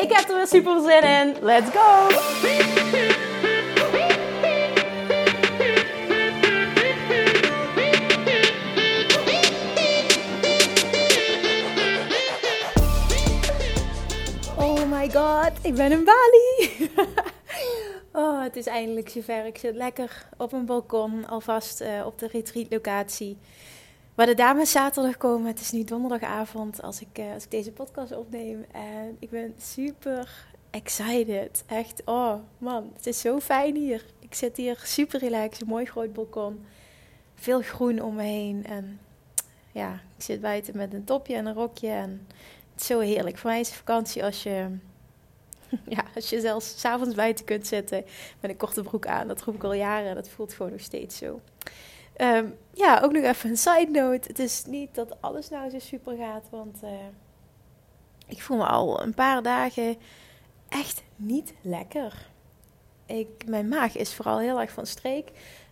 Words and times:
Ik 0.00 0.12
heb 0.12 0.28
er 0.28 0.36
weer 0.36 0.46
super 0.46 0.80
zin 0.80 1.02
in. 1.02 1.36
Let's 1.40 1.70
go! 1.70 2.08
Oh 14.56 14.90
my 14.90 15.10
god, 15.10 15.52
ik 15.62 15.74
ben 15.74 15.92
in 15.92 16.04
Bali. 16.04 16.90
oh, 18.12 18.42
het 18.42 18.56
is 18.56 18.66
eindelijk 18.66 19.08
zover. 19.08 19.46
Ik 19.46 19.58
zit 19.58 19.74
lekker 19.74 20.26
op 20.36 20.52
een 20.52 20.66
balkon, 20.66 21.26
alvast 21.28 21.80
uh, 21.80 22.06
op 22.06 22.18
de 22.18 22.26
retreat 22.26 22.68
Waar 24.20 24.28
de 24.28 24.34
dames 24.34 24.70
zaterdag 24.70 25.16
komen. 25.16 25.46
Het 25.46 25.60
is 25.60 25.70
nu 25.70 25.84
donderdagavond 25.84 26.82
als 26.82 27.00
ik, 27.00 27.18
uh, 27.18 27.32
als 27.32 27.44
ik 27.44 27.50
deze 27.50 27.72
podcast 27.72 28.16
opneem. 28.16 28.64
En 28.72 29.16
ik 29.18 29.30
ben 29.30 29.54
super 29.58 30.46
excited. 30.70 31.64
Echt, 31.66 32.02
oh 32.04 32.34
man, 32.58 32.90
het 32.94 33.06
is 33.06 33.20
zo 33.20 33.40
fijn 33.40 33.76
hier. 33.76 34.04
Ik 34.18 34.34
zit 34.34 34.56
hier 34.56 34.80
super 34.84 35.20
relaxed, 35.20 35.60
een 35.60 35.68
mooi 35.68 35.84
groot 35.84 36.12
balkon. 36.12 36.64
Veel 37.34 37.60
groen 37.60 38.02
om 38.02 38.14
me 38.14 38.22
heen. 38.22 38.66
En 38.66 39.00
ja, 39.72 39.92
ik 40.16 40.24
zit 40.24 40.40
buiten 40.40 40.76
met 40.76 40.94
een 40.94 41.04
topje 41.04 41.34
en 41.34 41.46
een 41.46 41.54
rokje. 41.54 41.90
En 41.90 42.26
het 42.72 42.80
is 42.80 42.86
zo 42.86 42.98
heerlijk. 42.98 43.38
Voor 43.38 43.50
mij 43.50 43.60
is 43.60 43.72
vakantie 43.72 44.24
als 44.24 44.42
je, 44.42 44.66
ja, 45.96 46.04
als 46.14 46.30
je 46.30 46.40
zelfs 46.40 46.80
s'avonds 46.80 47.14
buiten 47.14 47.44
kunt 47.44 47.66
zitten 47.66 48.04
met 48.40 48.50
een 48.50 48.56
korte 48.56 48.82
broek 48.82 49.06
aan. 49.06 49.28
Dat 49.28 49.42
roep 49.42 49.54
ik 49.54 49.64
al 49.64 49.72
jaren. 49.72 50.14
Dat 50.14 50.28
voelt 50.28 50.52
gewoon 50.52 50.72
nog 50.72 50.80
steeds 50.80 51.16
zo. 51.16 51.40
Um, 52.20 52.54
ja, 52.74 53.00
ook 53.02 53.12
nog 53.12 53.22
even 53.22 53.50
een 53.50 53.56
side 53.56 53.88
note. 53.90 54.28
Het 54.28 54.38
is 54.38 54.64
niet 54.64 54.94
dat 54.94 55.16
alles 55.20 55.48
nou 55.48 55.70
zo 55.70 55.78
super 55.78 56.16
gaat, 56.16 56.44
want 56.50 56.78
uh, 56.84 56.90
ik 58.26 58.42
voel 58.42 58.56
me 58.56 58.66
al 58.66 59.02
een 59.02 59.14
paar 59.14 59.42
dagen 59.42 59.96
echt 60.68 61.02
niet 61.16 61.52
lekker. 61.60 62.28
Ik, 63.06 63.28
mijn 63.46 63.68
maag 63.68 63.96
is 63.96 64.14
vooral 64.14 64.38
heel 64.38 64.60
erg 64.60 64.70
van 64.70 64.86
streek. 64.86 65.30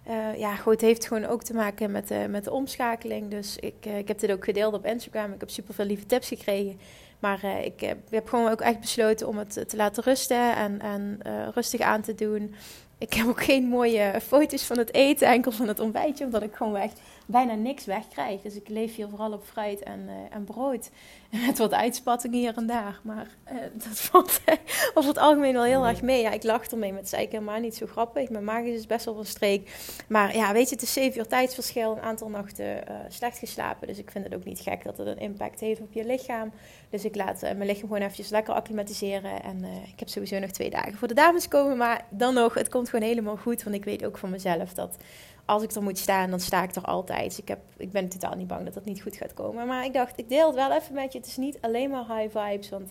Uh, 0.09 0.39
ja, 0.39 0.57
goed, 0.57 0.73
het 0.73 0.81
heeft 0.81 1.07
gewoon 1.07 1.25
ook 1.25 1.43
te 1.43 1.55
maken 1.55 1.91
met 1.91 2.09
de, 2.09 2.27
met 2.29 2.45
de 2.45 2.53
omschakeling. 2.53 3.31
Dus 3.31 3.57
ik, 3.57 3.87
uh, 3.87 3.99
ik 3.99 4.09
heb 4.09 4.19
dit 4.19 4.33
ook 4.33 4.45
gedeeld 4.45 4.75
op 4.75 4.87
Instagram. 4.87 5.33
Ik 5.33 5.41
heb 5.41 5.51
super 5.51 5.75
veel 5.75 5.85
lieve 5.85 6.07
tips 6.07 6.29
gekregen. 6.29 6.81
Maar 7.19 7.45
uh, 7.45 7.65
ik 7.65 7.81
heb, 7.81 7.99
heb, 8.11 8.29
gewoon 8.29 8.51
ook 8.51 8.61
echt 8.61 8.81
besloten 8.81 9.29
om 9.29 9.39
het 9.39 9.69
te 9.69 9.77
laten 9.77 10.03
rusten 10.03 10.57
en, 10.57 10.81
en 10.81 11.21
rustig 11.55 11.81
aan 11.81 12.03
te 12.03 12.15
doen. 12.15 12.55
Ik 12.99 13.15
heb 13.15 13.27
ook 13.27 13.43
geen 13.45 13.65
mooie 13.65 14.21
foto's 14.27 14.63
van 14.63 14.79
het 14.79 14.95
eten, 14.95 15.29
enkel 15.29 15.53
van 15.53 15.69
het 15.69 15.81
ontbijtje, 15.81 16.25
omdat 16.25 16.43
ik 16.43 16.55
gewoon 16.55 16.77
echt 16.77 17.01
bijna 17.31 17.55
niks 17.55 17.85
wegkrijg. 17.85 18.41
Dus 18.41 18.55
ik 18.55 18.69
leef 18.69 18.95
hier 18.95 19.09
vooral 19.09 19.33
op 19.33 19.45
fruit 19.45 19.83
en, 19.83 20.01
uh, 20.07 20.13
en 20.31 20.45
brood. 20.45 20.91
Met 21.47 21.59
wat 21.59 21.73
uitspattingen 21.73 22.39
hier 22.39 22.57
en 22.57 22.67
daar. 22.67 23.01
Maar 23.03 23.27
uh, 23.53 23.59
dat 23.89 24.01
valt 24.01 24.41
over 24.95 25.11
het 25.11 25.19
algemeen 25.19 25.53
wel 25.53 25.65
heel 25.65 25.87
erg 25.87 26.03
mee. 26.03 26.23
Ja, 26.23 26.31
ik 26.31 26.43
lach 26.43 26.67
ermee, 26.67 26.91
maar 26.91 26.99
het 26.99 27.07
is 27.07 27.13
eigenlijk 27.13 27.45
helemaal 27.45 27.69
niet 27.69 27.77
zo 27.77 27.87
grappig. 27.87 28.29
Mijn 28.29 28.45
maag 28.45 28.63
is 28.63 28.75
dus 28.75 28.87
best 28.87 29.05
wel 29.05 29.15
van 29.15 29.25
streek. 29.25 29.71
Maar 30.09 30.37
ja, 30.37 30.53
weet 30.53 30.69
je, 30.69 30.75
het 30.75 30.83
is 30.85 30.93
zeven 30.93 31.19
uur 31.19 31.27
tijdsverschil, 31.27 31.97
een 31.97 32.03
aantal 32.03 32.29
nachten 32.29 32.67
uh, 32.67 32.95
slecht 33.09 33.39
geslapen. 33.39 33.87
Dus 33.87 33.99
ik 33.99 34.11
vind 34.11 34.25
het 34.25 34.35
ook 34.35 34.45
niet 34.45 34.61
gek 34.61 34.85
dat 34.85 34.99
het 34.99 35.07
een 35.07 35.19
impact 35.19 35.61
heeft 35.61 35.81
op 35.81 35.93
je 35.93 36.05
lichaam. 36.05 36.53
Dus 36.91 37.05
ik 37.05 37.17
laat 37.17 37.41
mijn 37.41 37.67
lichaam 37.67 37.89
gewoon 37.89 38.03
eventjes 38.03 38.29
lekker 38.29 38.55
acclimatiseren. 38.55 39.43
En 39.43 39.65
ik 39.65 39.99
heb 39.99 40.09
sowieso 40.09 40.39
nog 40.39 40.51
twee 40.51 40.71
dagen 40.71 40.95
voor 40.95 41.09
de 41.09 41.15
dames 41.15 41.49
komen. 41.49 41.77
Maar 41.77 42.05
dan 42.11 42.35
nog, 42.35 42.55
het 42.55 42.69
komt 42.69 42.89
gewoon 42.89 43.09
helemaal 43.09 43.37
goed. 43.37 43.63
Want 43.63 43.77
ik 43.77 43.85
weet 43.85 44.05
ook 44.05 44.19
van 44.19 44.31
mezelf 44.31 44.75
dat 44.75 44.97
als 45.49 45.63
ik 45.63 45.73
er 45.73 45.83
moet 45.83 45.99
staan, 45.99 46.31
dan 46.31 46.41
sta 46.41 46.63
ik 46.63 46.75
er 46.75 46.83
altijd. 46.83 47.39
Ik, 47.39 47.49
heb, 47.49 47.59
ik 47.77 47.91
ben 47.91 48.09
totaal 48.09 48.35
niet 48.35 48.47
bang 48.47 48.65
dat 48.65 48.75
dat 48.75 48.85
niet 48.85 49.03
goed 49.03 49.17
gaat 49.17 49.35
komen. 49.35 49.67
Maar 49.67 49.85
ik 49.85 49.93
dacht, 49.93 50.19
ik 50.19 50.29
deel 50.29 50.47
het 50.47 50.55
wel 50.55 50.73
even 50.73 50.95
met 50.95 51.13
je. 51.13 51.19
Het 51.19 51.27
is 51.27 51.37
niet 51.37 51.59
alleen 51.61 51.91
maar 51.91 52.17
high 52.17 52.39
vibes. 52.39 52.69
Want 52.69 52.91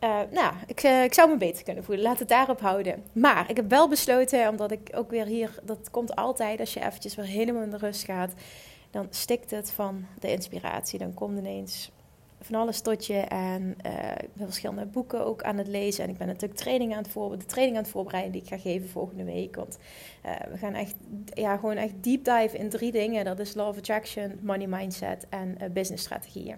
uh, 0.00 0.18
nou, 0.30 0.54
ik, 0.66 0.82
uh, 0.82 1.04
ik 1.04 1.14
zou 1.14 1.30
me 1.30 1.36
beter 1.36 1.62
kunnen 1.62 1.84
voelen. 1.84 2.04
Laat 2.04 2.18
het 2.18 2.28
daarop 2.28 2.60
houden. 2.60 3.04
Maar 3.12 3.50
ik 3.50 3.56
heb 3.56 3.70
wel 3.70 3.88
besloten, 3.88 4.48
omdat 4.48 4.70
ik 4.70 4.90
ook 4.94 5.10
weer 5.10 5.26
hier... 5.26 5.54
Dat 5.62 5.90
komt 5.90 6.16
altijd 6.16 6.60
als 6.60 6.74
je 6.74 6.80
eventjes 6.80 7.14
weer 7.14 7.24
helemaal 7.24 7.62
in 7.62 7.70
de 7.70 7.76
rust 7.76 8.04
gaat. 8.04 8.32
Dan 8.90 9.06
stikt 9.10 9.50
het 9.50 9.70
van 9.70 10.06
de 10.18 10.32
inspiratie. 10.32 10.98
Dan 10.98 11.14
komt 11.14 11.38
ineens 11.38 11.90
van 12.44 12.54
alles 12.54 12.80
tot 12.80 13.06
je. 13.06 13.18
En 13.18 13.76
ben 14.32 14.46
verschillende 14.46 14.86
boeken 14.86 15.26
ook 15.26 15.42
aan 15.42 15.58
het 15.58 15.66
lezen. 15.66 16.04
En 16.04 16.10
ik 16.10 16.18
ben 16.18 16.26
natuurlijk 16.26 16.60
training 16.60 16.92
aan 16.92 17.02
het 17.02 17.08
voorbereiden, 17.08 17.48
de 17.48 17.52
training 17.54 17.76
aan 17.76 17.82
het 17.82 17.92
voorbereiden 17.92 18.32
die 18.32 18.42
ik 18.42 18.48
ga 18.48 18.58
geven 18.58 18.88
volgende 18.88 19.24
week. 19.24 19.56
Want 19.56 19.78
uh, 20.26 20.32
we 20.50 20.58
gaan 20.58 20.74
echt, 20.74 20.94
ja, 21.34 21.56
gewoon 21.56 21.76
echt 21.76 21.92
deep 22.00 22.24
dive 22.24 22.58
in 22.58 22.68
drie 22.68 22.92
dingen. 22.92 23.24
Dat 23.24 23.38
is 23.38 23.54
Law 23.54 23.68
of 23.68 23.76
Attraction, 23.76 24.38
Money 24.42 24.66
Mindset 24.66 25.26
en 25.28 25.56
uh, 25.62 25.70
business 25.70 26.04
strategieën. 26.04 26.56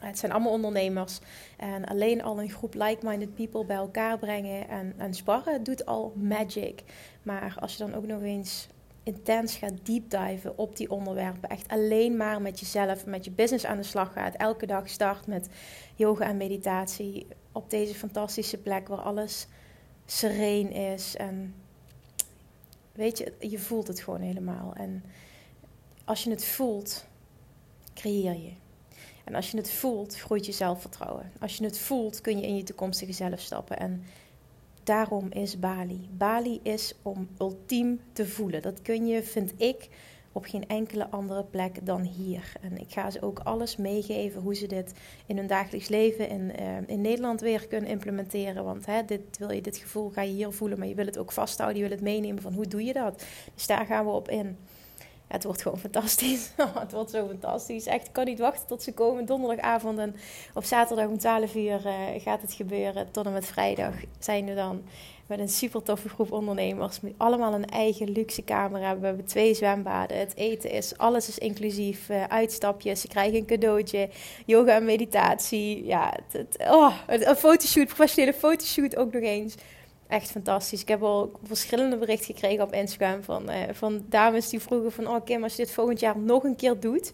Het 0.00 0.18
zijn 0.18 0.32
allemaal 0.32 0.52
ondernemers. 0.52 1.18
En 1.56 1.84
alleen 1.84 2.22
al 2.22 2.40
een 2.40 2.50
groep 2.50 2.74
like-minded 2.74 3.34
people 3.34 3.64
bij 3.64 3.76
elkaar 3.76 4.18
brengen 4.18 4.68
en, 4.68 4.94
en 4.96 5.14
sparren 5.14 5.62
doet 5.62 5.86
al 5.86 6.12
magic. 6.16 6.82
Maar 7.22 7.56
als 7.60 7.72
je 7.72 7.78
dan 7.78 7.94
ook 7.94 8.06
nog 8.06 8.22
eens 8.22 8.68
intens 9.04 9.56
gaat 9.56 9.86
deep 9.86 10.10
diven 10.10 10.58
op 10.58 10.76
die 10.76 10.90
onderwerpen. 10.90 11.48
Echt 11.48 11.68
alleen 11.68 12.16
maar 12.16 12.42
met 12.42 12.60
jezelf, 12.60 13.06
met 13.06 13.24
je 13.24 13.30
business 13.30 13.66
aan 13.66 13.76
de 13.76 13.82
slag 13.82 14.12
gaat. 14.12 14.34
Elke 14.34 14.66
dag 14.66 14.88
start 14.88 15.26
met 15.26 15.48
yoga 15.94 16.24
en 16.24 16.36
meditatie. 16.36 17.26
Op 17.52 17.70
deze 17.70 17.94
fantastische 17.94 18.58
plek 18.58 18.88
waar 18.88 19.00
alles 19.00 19.46
sereen 20.06 20.70
is. 20.70 21.16
En 21.16 21.54
weet 22.92 23.18
je, 23.18 23.32
je 23.38 23.58
voelt 23.58 23.86
het 23.86 24.00
gewoon 24.00 24.20
helemaal. 24.20 24.72
En 24.74 25.04
als 26.04 26.24
je 26.24 26.30
het 26.30 26.44
voelt, 26.44 27.06
creëer 27.94 28.34
je. 28.34 28.52
En 29.24 29.34
als 29.34 29.50
je 29.50 29.56
het 29.56 29.70
voelt, 29.70 30.16
groeit 30.16 30.46
je 30.46 30.52
zelfvertrouwen. 30.52 31.32
Als 31.40 31.56
je 31.56 31.64
het 31.64 31.78
voelt, 31.78 32.20
kun 32.20 32.38
je 32.38 32.46
in 32.46 32.56
je 32.56 32.62
toekomstige 32.62 33.12
zelf 33.12 33.40
stappen. 33.40 33.78
En 33.78 34.04
daarom 34.84 35.30
is 35.30 35.58
Bali. 35.58 36.08
Bali 36.16 36.60
is 36.62 36.94
om 37.02 37.28
ultiem 37.38 38.00
te 38.12 38.26
voelen. 38.26 38.62
Dat 38.62 38.82
kun 38.82 39.06
je, 39.06 39.22
vind 39.22 39.52
ik, 39.56 39.88
op 40.34 40.44
geen 40.44 40.68
enkele 40.68 41.10
andere 41.10 41.44
plek 41.44 41.86
dan 41.86 42.02
hier. 42.02 42.52
En 42.60 42.78
ik 42.78 42.92
ga 42.92 43.10
ze 43.10 43.22
ook 43.22 43.38
alles 43.38 43.76
meegeven 43.76 44.40
hoe 44.40 44.54
ze 44.54 44.66
dit 44.66 44.92
in 45.26 45.36
hun 45.36 45.46
dagelijks 45.46 45.88
leven 45.88 46.28
in, 46.28 46.52
uh, 46.60 46.76
in 46.86 47.00
Nederland 47.00 47.40
weer 47.40 47.66
kunnen 47.66 47.90
implementeren. 47.90 48.64
Want 48.64 48.86
hè, 48.86 49.04
dit, 49.04 49.38
wil 49.38 49.52
je, 49.52 49.60
dit 49.60 49.76
gevoel 49.76 50.10
ga 50.10 50.22
je 50.22 50.32
hier 50.32 50.52
voelen, 50.52 50.78
maar 50.78 50.88
je 50.88 50.94
wil 50.94 51.06
het 51.06 51.18
ook 51.18 51.32
vasthouden. 51.32 51.82
Je 51.82 51.88
wil 51.88 51.96
het 51.96 52.04
meenemen 52.04 52.42
van 52.42 52.52
hoe 52.52 52.66
doe 52.66 52.84
je 52.84 52.92
dat. 52.92 53.24
Dus 53.54 53.66
daar 53.66 53.86
gaan 53.86 54.04
we 54.04 54.10
op 54.10 54.28
in. 54.28 54.56
Het 55.26 55.44
wordt 55.44 55.62
gewoon 55.62 55.78
fantastisch. 55.78 56.50
het 56.78 56.92
wordt 56.92 57.10
zo 57.10 57.26
fantastisch. 57.26 57.86
Echt, 57.86 58.06
ik 58.06 58.12
kan 58.12 58.24
niet 58.24 58.38
wachten 58.38 58.66
tot 58.66 58.82
ze 58.82 58.92
komen. 58.92 59.26
Donderdagavond 59.26 59.98
en 59.98 60.16
op 60.54 60.64
zaterdag 60.64 61.06
om 61.06 61.18
12 61.18 61.54
uur 61.54 61.86
uh, 61.86 61.92
gaat 62.18 62.42
het 62.42 62.52
gebeuren. 62.52 63.10
Tot 63.10 63.26
en 63.26 63.32
met 63.32 63.46
vrijdag 63.46 63.94
zijn 64.18 64.44
we 64.44 64.54
dan 64.54 64.82
met 65.26 65.38
een 65.38 65.48
super 65.48 65.82
toffe 65.82 66.08
groep 66.08 66.32
ondernemers. 66.32 67.00
Met 67.00 67.12
allemaal 67.16 67.54
een 67.54 67.66
eigen 67.66 68.10
luxe 68.10 68.44
camera. 68.44 68.98
We 68.98 69.06
hebben 69.06 69.24
twee 69.24 69.54
zwembaden. 69.54 70.18
Het 70.18 70.36
eten 70.36 70.70
is, 70.70 70.98
alles 70.98 71.28
is 71.28 71.38
inclusief. 71.38 72.08
Uh, 72.08 72.24
uitstapjes, 72.24 73.00
ze 73.00 73.08
krijgen 73.08 73.38
een 73.38 73.46
cadeautje. 73.46 74.08
Yoga 74.46 74.74
en 74.74 74.84
meditatie. 74.84 75.86
Ja, 75.86 76.14
het, 76.30 76.56
oh, 76.70 76.94
een 77.06 77.36
fotoshoot, 77.36 77.86
professionele 77.86 78.34
fotoshoot 78.34 78.96
ook 78.96 79.12
nog 79.12 79.22
eens 79.22 79.54
echt 80.08 80.30
fantastisch. 80.30 80.80
Ik 80.80 80.88
heb 80.88 81.02
al 81.02 81.32
verschillende 81.42 81.96
berichten 81.96 82.34
gekregen 82.34 82.64
op 82.64 82.72
Instagram 82.72 83.22
van, 83.22 83.50
uh, 83.50 83.56
van 83.72 84.04
dames 84.08 84.48
die 84.48 84.60
vroegen 84.60 84.92
van... 84.92 85.08
Oh 85.08 85.24
Kim, 85.24 85.42
als 85.42 85.56
je 85.56 85.62
dit 85.62 85.72
volgend 85.72 86.00
jaar 86.00 86.18
nog 86.18 86.44
een 86.44 86.56
keer 86.56 86.80
doet... 86.80 87.12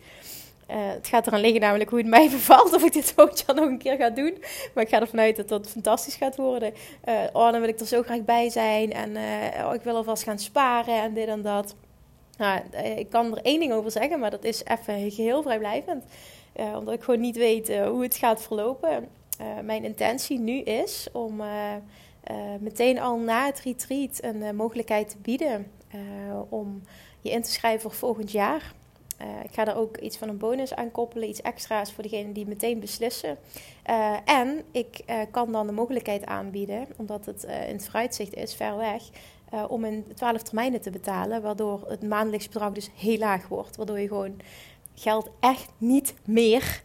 Uh, 0.70 0.76
het 0.76 1.08
gaat 1.08 1.26
eraan 1.26 1.40
liggen 1.40 1.60
namelijk 1.60 1.90
hoe 1.90 1.98
het 1.98 2.08
mij 2.08 2.30
bevalt 2.38 2.74
of 2.74 2.84
ik 2.84 2.92
dit 2.92 3.12
volgend 3.12 3.44
jaar 3.46 3.56
nog 3.56 3.66
een 3.66 3.78
keer 3.78 3.96
ga 3.96 4.10
doen. 4.10 4.38
Maar 4.74 4.84
ik 4.84 4.90
ga 4.90 5.00
ervan 5.00 5.20
uit 5.20 5.36
dat 5.36 5.48
dat 5.48 5.66
fantastisch 5.66 6.14
gaat 6.14 6.36
worden. 6.36 6.72
Uh, 7.08 7.14
oh, 7.32 7.52
dan 7.52 7.60
wil 7.60 7.68
ik 7.68 7.80
er 7.80 7.86
zo 7.86 8.02
graag 8.02 8.24
bij 8.24 8.50
zijn. 8.50 8.92
En 8.92 9.16
oh, 9.66 9.74
ik 9.74 9.82
wil 9.82 9.96
alvast 9.96 10.22
gaan 10.22 10.38
sparen 10.38 11.02
en 11.02 11.14
dit 11.14 11.28
en 11.28 11.42
dat. 11.42 11.74
Nou, 12.36 12.60
ik 12.96 13.10
kan 13.10 13.36
er 13.36 13.42
één 13.42 13.60
ding 13.60 13.72
over 13.72 13.90
zeggen, 13.90 14.18
maar 14.18 14.30
dat 14.30 14.44
is 14.44 14.64
even 14.64 15.10
geheel 15.10 15.42
vrijblijvend. 15.42 16.04
omdat 16.74 16.94
ik 16.94 17.02
gewoon 17.02 17.20
niet 17.20 17.36
weet 17.36 17.78
hoe 17.78 18.02
het 18.02 18.16
gaat 18.16 18.42
verlopen. 18.42 19.08
mijn 19.62 19.84
intentie 19.84 20.38
nu 20.38 20.60
is 20.60 21.08
om 21.12 21.42
meteen 22.60 22.98
al 22.98 23.18
na 23.18 23.46
het 23.46 23.60
retreat 23.60 24.18
een 24.22 24.36
uh, 24.36 24.50
mogelijkheid 24.50 25.08
te 25.08 25.18
bieden 25.18 25.70
uh, 25.94 26.00
om 26.48 26.82
je 27.20 27.30
in 27.30 27.42
te 27.42 27.50
schrijven 27.50 27.80
voor 27.80 27.98
volgend 27.98 28.30
jaar. 28.30 28.72
ik 29.42 29.54
ga 29.54 29.64
daar 29.64 29.76
ook 29.76 29.96
iets 29.96 30.16
van 30.16 30.28
een 30.28 30.38
bonus 30.38 30.74
aan 30.74 30.90
koppelen, 30.90 31.28
iets 31.28 31.42
extra's 31.42 31.92
voor 31.92 32.02
degenen 32.02 32.32
die 32.32 32.46
meteen 32.46 32.80
beslissen. 32.80 33.38
en 34.24 34.62
ik 34.70 35.04
kan 35.30 35.52
dan 35.52 35.66
de 35.66 35.72
mogelijkheid 35.72 36.26
aanbieden, 36.26 36.86
omdat 36.96 37.26
het 37.26 37.42
in 37.42 37.74
het 37.74 37.84
vooruitzicht 37.84 38.34
is, 38.34 38.54
ver 38.54 38.76
weg, 38.76 39.02
om 39.68 39.84
in 39.84 40.04
12 40.14 40.42
termijnen 40.42 40.80
te 40.80 40.90
betalen, 40.90 41.42
waardoor 41.42 41.84
het 41.88 42.02
maandelijks 42.02 42.48
bedrag 42.48 42.72
dus 42.72 42.90
heel 42.96 43.18
laag 43.18 43.48
wordt. 43.48 43.76
Waardoor 43.76 44.00
je 44.00 44.08
gewoon 44.08 44.40
geld 44.94 45.30
echt 45.40 45.68
niet 45.78 46.14
meer 46.24 46.82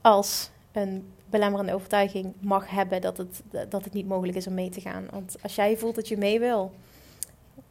als 0.00 0.50
een 0.72 1.12
belemmerende 1.30 1.74
overtuiging 1.74 2.32
mag 2.40 2.70
hebben 2.70 3.00
dat 3.00 3.16
het, 3.16 3.42
dat 3.70 3.84
het 3.84 3.92
niet 3.92 4.08
mogelijk 4.08 4.36
is 4.36 4.46
om 4.46 4.54
mee 4.54 4.70
te 4.70 4.80
gaan. 4.80 5.06
Want 5.10 5.36
als 5.42 5.54
jij 5.54 5.76
voelt 5.76 5.94
dat 5.94 6.08
je 6.08 6.16
mee 6.16 6.38
wil, 6.38 6.72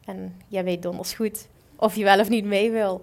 en 0.04 0.36
jij 0.48 0.64
weet 0.64 0.82
donders 0.82 1.12
goed 1.12 1.48
of 1.76 1.94
je 1.94 2.04
wel 2.04 2.20
of 2.20 2.28
niet 2.28 2.44
mee 2.44 2.70
wil, 2.70 3.00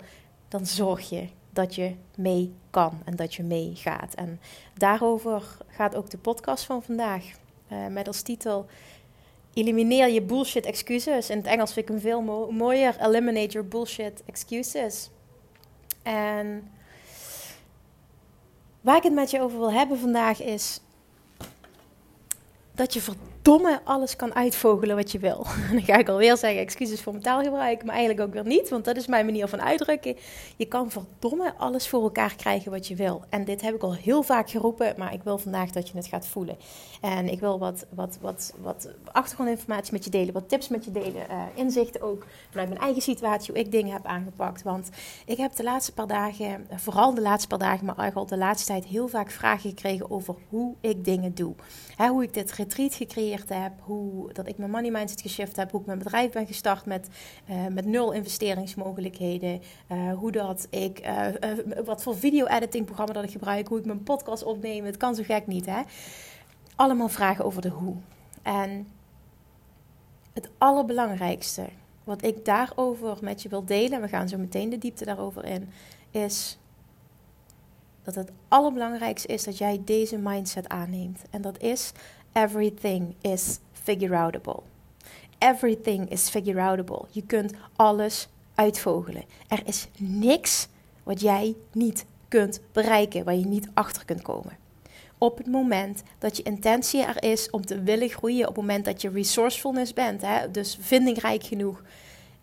dan 0.48 0.66
zorg 0.66 1.10
je 1.10 1.28
dat 1.50 1.76
je 1.76 1.92
mee 2.16 2.54
kan 2.70 3.02
en 3.06 3.16
dat 3.16 3.34
je 3.34 3.44
meegaat. 3.44 4.14
En 4.14 4.40
daarover 4.74 5.58
gaat 5.68 5.96
ook 5.96 6.10
de 6.10 6.18
podcast 6.18 6.64
van 6.64 6.84
vandaag. 6.84 7.24
Uh, 7.72 7.88
met 7.88 8.08
als 8.08 8.22
titel 8.22 8.66
Elimineer 9.54 10.10
je 10.10 10.22
bullshit 10.22 10.66
excuses. 10.66 11.30
In 11.30 11.38
het 11.38 11.46
Engels 11.46 11.74
vind 11.74 11.90
ik 11.90 11.92
hem 11.92 12.02
veel 12.02 12.50
mooier. 12.52 12.96
Eliminate 13.02 13.52
your 13.52 13.68
bullshit 13.68 14.24
excuses. 14.26 15.10
En 16.04 16.70
Waar 18.86 18.98
ik 18.98 19.04
het 19.04 19.14
met 19.14 19.32
je 19.32 19.42
over 19.42 19.60
wil 19.60 19.72
hebben 19.72 20.00
vandaag 20.00 20.42
is 20.42 20.80
dat 22.72 22.94
je 22.94 23.02
verdomme 23.46 23.82
alles 23.84 24.16
kan 24.16 24.36
uitvogelen 24.36 24.96
wat 24.96 25.12
je 25.12 25.20
wil. 25.20 25.46
En 25.70 25.72
dan 25.72 25.82
ga 25.82 25.98
ik 25.98 26.10
alweer 26.10 26.38
zeggen, 26.38 26.62
excuses 26.62 27.02
voor 27.02 27.12
mijn 27.12 27.24
taalgebruik, 27.24 27.84
maar 27.84 27.96
eigenlijk 27.96 28.28
ook 28.28 28.34
weer 28.34 28.46
niet, 28.46 28.70
want 28.70 28.86
dat 28.86 28.98
is 28.98 29.08
mijn 29.08 29.26
manier 29.26 29.48
van 29.48 29.62
uitdrukken. 29.62 30.16
Je 30.56 30.66
kan 30.66 30.92
verdomme 30.92 31.54
alles 31.58 31.88
voor 31.88 32.04
elkaar 32.04 32.36
krijgen 32.36 32.72
wat 32.72 32.88
je 32.88 32.96
wil. 32.96 33.22
En 33.30 33.46
dit 33.46 33.62
heb 33.62 33.76
ik 33.76 33.82
al 33.82 33.96
heel 33.96 34.24
vaak 34.24 34.50
geroepen, 34.50 34.94
maar 34.98 35.14
ik 35.14 35.24
wil 35.24 35.38
vandaag 35.38 35.70
dat 35.70 35.90
je 35.90 35.98
het 35.98 36.08
gaat 36.08 36.28
voelen. 36.28 36.58
En 37.02 37.30
ik 37.30 37.40
wil 37.40 37.60
wat, 37.60 37.86
wat, 37.90 38.18
wat, 38.22 38.54
wat 38.62 38.90
achtergrondinformatie 39.12 39.94
met 39.94 40.04
je 40.04 40.10
delen, 40.10 40.34
wat 40.34 40.50
tips 40.50 40.68
met 40.68 40.86
je 40.86 40.92
delen, 40.92 41.26
uh, 41.32 41.44
inzichten 41.54 42.02
ook 42.02 42.26
vanuit 42.50 42.70
mijn 42.70 42.82
eigen 42.82 43.02
situatie, 43.02 43.54
hoe 43.54 43.64
ik 43.64 43.72
dingen 43.72 43.94
heb 43.94 44.06
aangepakt. 44.06 44.64
Want 44.64 44.90
ik 45.26 45.38
heb 45.38 45.56
de 45.56 45.64
laatste 45.64 45.94
paar 45.94 46.08
dagen, 46.08 46.68
vooral 46.76 47.14
de 47.14 47.22
laatste 47.22 47.48
paar 47.48 47.60
dagen, 47.60 47.86
maar 47.86 47.98
eigenlijk 47.98 48.32
al 48.32 48.38
de 48.38 48.44
laatste 48.44 48.68
tijd 48.68 48.86
heel 48.86 49.08
vaak 49.08 49.32
vragen 49.32 49.70
gekregen 49.70 50.12
over 50.12 50.36
hoe 50.50 50.74
ik 50.82 51.06
dingen 51.06 51.36
doe. 51.36 51.54
Hè, 51.96 52.08
hoe 52.08 52.24
ik 52.24 52.34
dit 52.34 52.52
retreat 52.52 52.94
gecreëerd 52.94 53.34
heb, 53.50 53.72
hoe 53.80 54.34
dat 54.34 54.48
ik 54.48 54.58
mijn 54.58 54.72
money 54.72 54.92
mindset 54.92 55.22
geshift 55.22 55.56
heb, 55.56 55.72
hoe 55.72 55.80
ik 55.80 55.86
mijn 55.86 55.98
bedrijf 55.98 56.32
ben 56.32 56.48
gestart 56.48 56.86
met, 56.86 57.08
uh, 57.50 57.68
met 57.68 57.86
nul 57.86 58.12
investeringsmogelijkheden, 58.12 59.62
uh, 59.92 60.14
hoe 60.14 60.32
dat 60.32 60.68
ik, 60.70 61.08
uh, 61.08 61.28
wat 61.86 62.04
voor 62.04 62.18
video-editing 62.18 62.86
programma 62.86 63.14
dat 63.14 63.24
ik 63.24 63.32
gebruik, 63.32 63.68
hoe 63.68 63.80
ik 63.80 63.86
mijn 63.86 64.04
podcast 64.04 64.44
opneem. 64.44 64.86
Het 64.86 64.98
kan 64.98 65.16
zo 65.16 65.24
gek 65.24 65.48
niet, 65.48 65.66
hè? 65.66 65.82
Allemaal 66.76 67.10
vragen 67.10 67.46
over 67.46 67.62
de 67.62 67.70
hoe. 67.70 67.96
En 68.42 68.88
het 70.34 70.50
allerbelangrijkste 70.58 71.66
wat 72.04 72.24
ik 72.24 72.46
daarover 72.46 73.18
met 73.22 73.42
je 73.42 73.50
wil 73.50 73.66
delen, 73.66 74.02
we 74.02 74.08
gaan 74.08 74.30
zo 74.30 74.38
meteen 74.38 74.70
de 74.70 74.78
diepte 74.78 75.06
daarover 75.06 75.46
in, 75.46 75.70
is 76.12 76.58
dat 78.04 78.16
het 78.16 78.32
allerbelangrijkste 78.48 79.28
is 79.28 79.44
dat 79.44 79.58
jij 79.58 79.82
deze 79.86 80.18
mindset 80.18 80.70
aanneemt. 80.70 81.22
En 81.30 81.42
dat 81.42 81.62
is 81.62 81.92
everything 82.36 83.16
is 83.22 83.60
figure 83.72 84.16
outable. 84.16 84.64
Everything 85.40 86.10
is 86.10 86.30
figure 86.30 86.62
outable. 86.62 87.06
Je 87.12 87.22
kunt 87.22 87.54
alles 87.76 88.28
uitvogelen. 88.56 89.24
Er 89.48 89.62
is 89.66 89.88
niks 89.98 90.68
wat 91.04 91.22
jij 91.22 91.56
niet 91.72 92.06
kunt 92.28 92.62
bereiken, 92.72 93.24
waar 93.24 93.36
je 93.36 93.46
niet 93.46 93.70
achter 93.74 94.06
kunt 94.06 94.22
komen. 94.22 94.58
Op 95.18 95.38
het 95.38 95.48
moment 95.48 96.04
dat 96.18 96.38
je 96.38 96.44
intentie 96.44 97.04
er 97.04 97.24
is 97.24 97.50
om 97.50 97.66
te 97.66 97.82
willen 97.82 98.10
groeien, 98.10 98.48
op 98.48 98.56
het 98.56 98.66
moment 98.66 98.86
dat 98.86 99.02
je 99.02 99.10
resourcefulness 99.10 99.94
bent, 99.94 100.22
hè, 100.22 100.52
dus 100.52 100.78
vindingrijk 100.82 101.44
genoeg, 101.44 101.84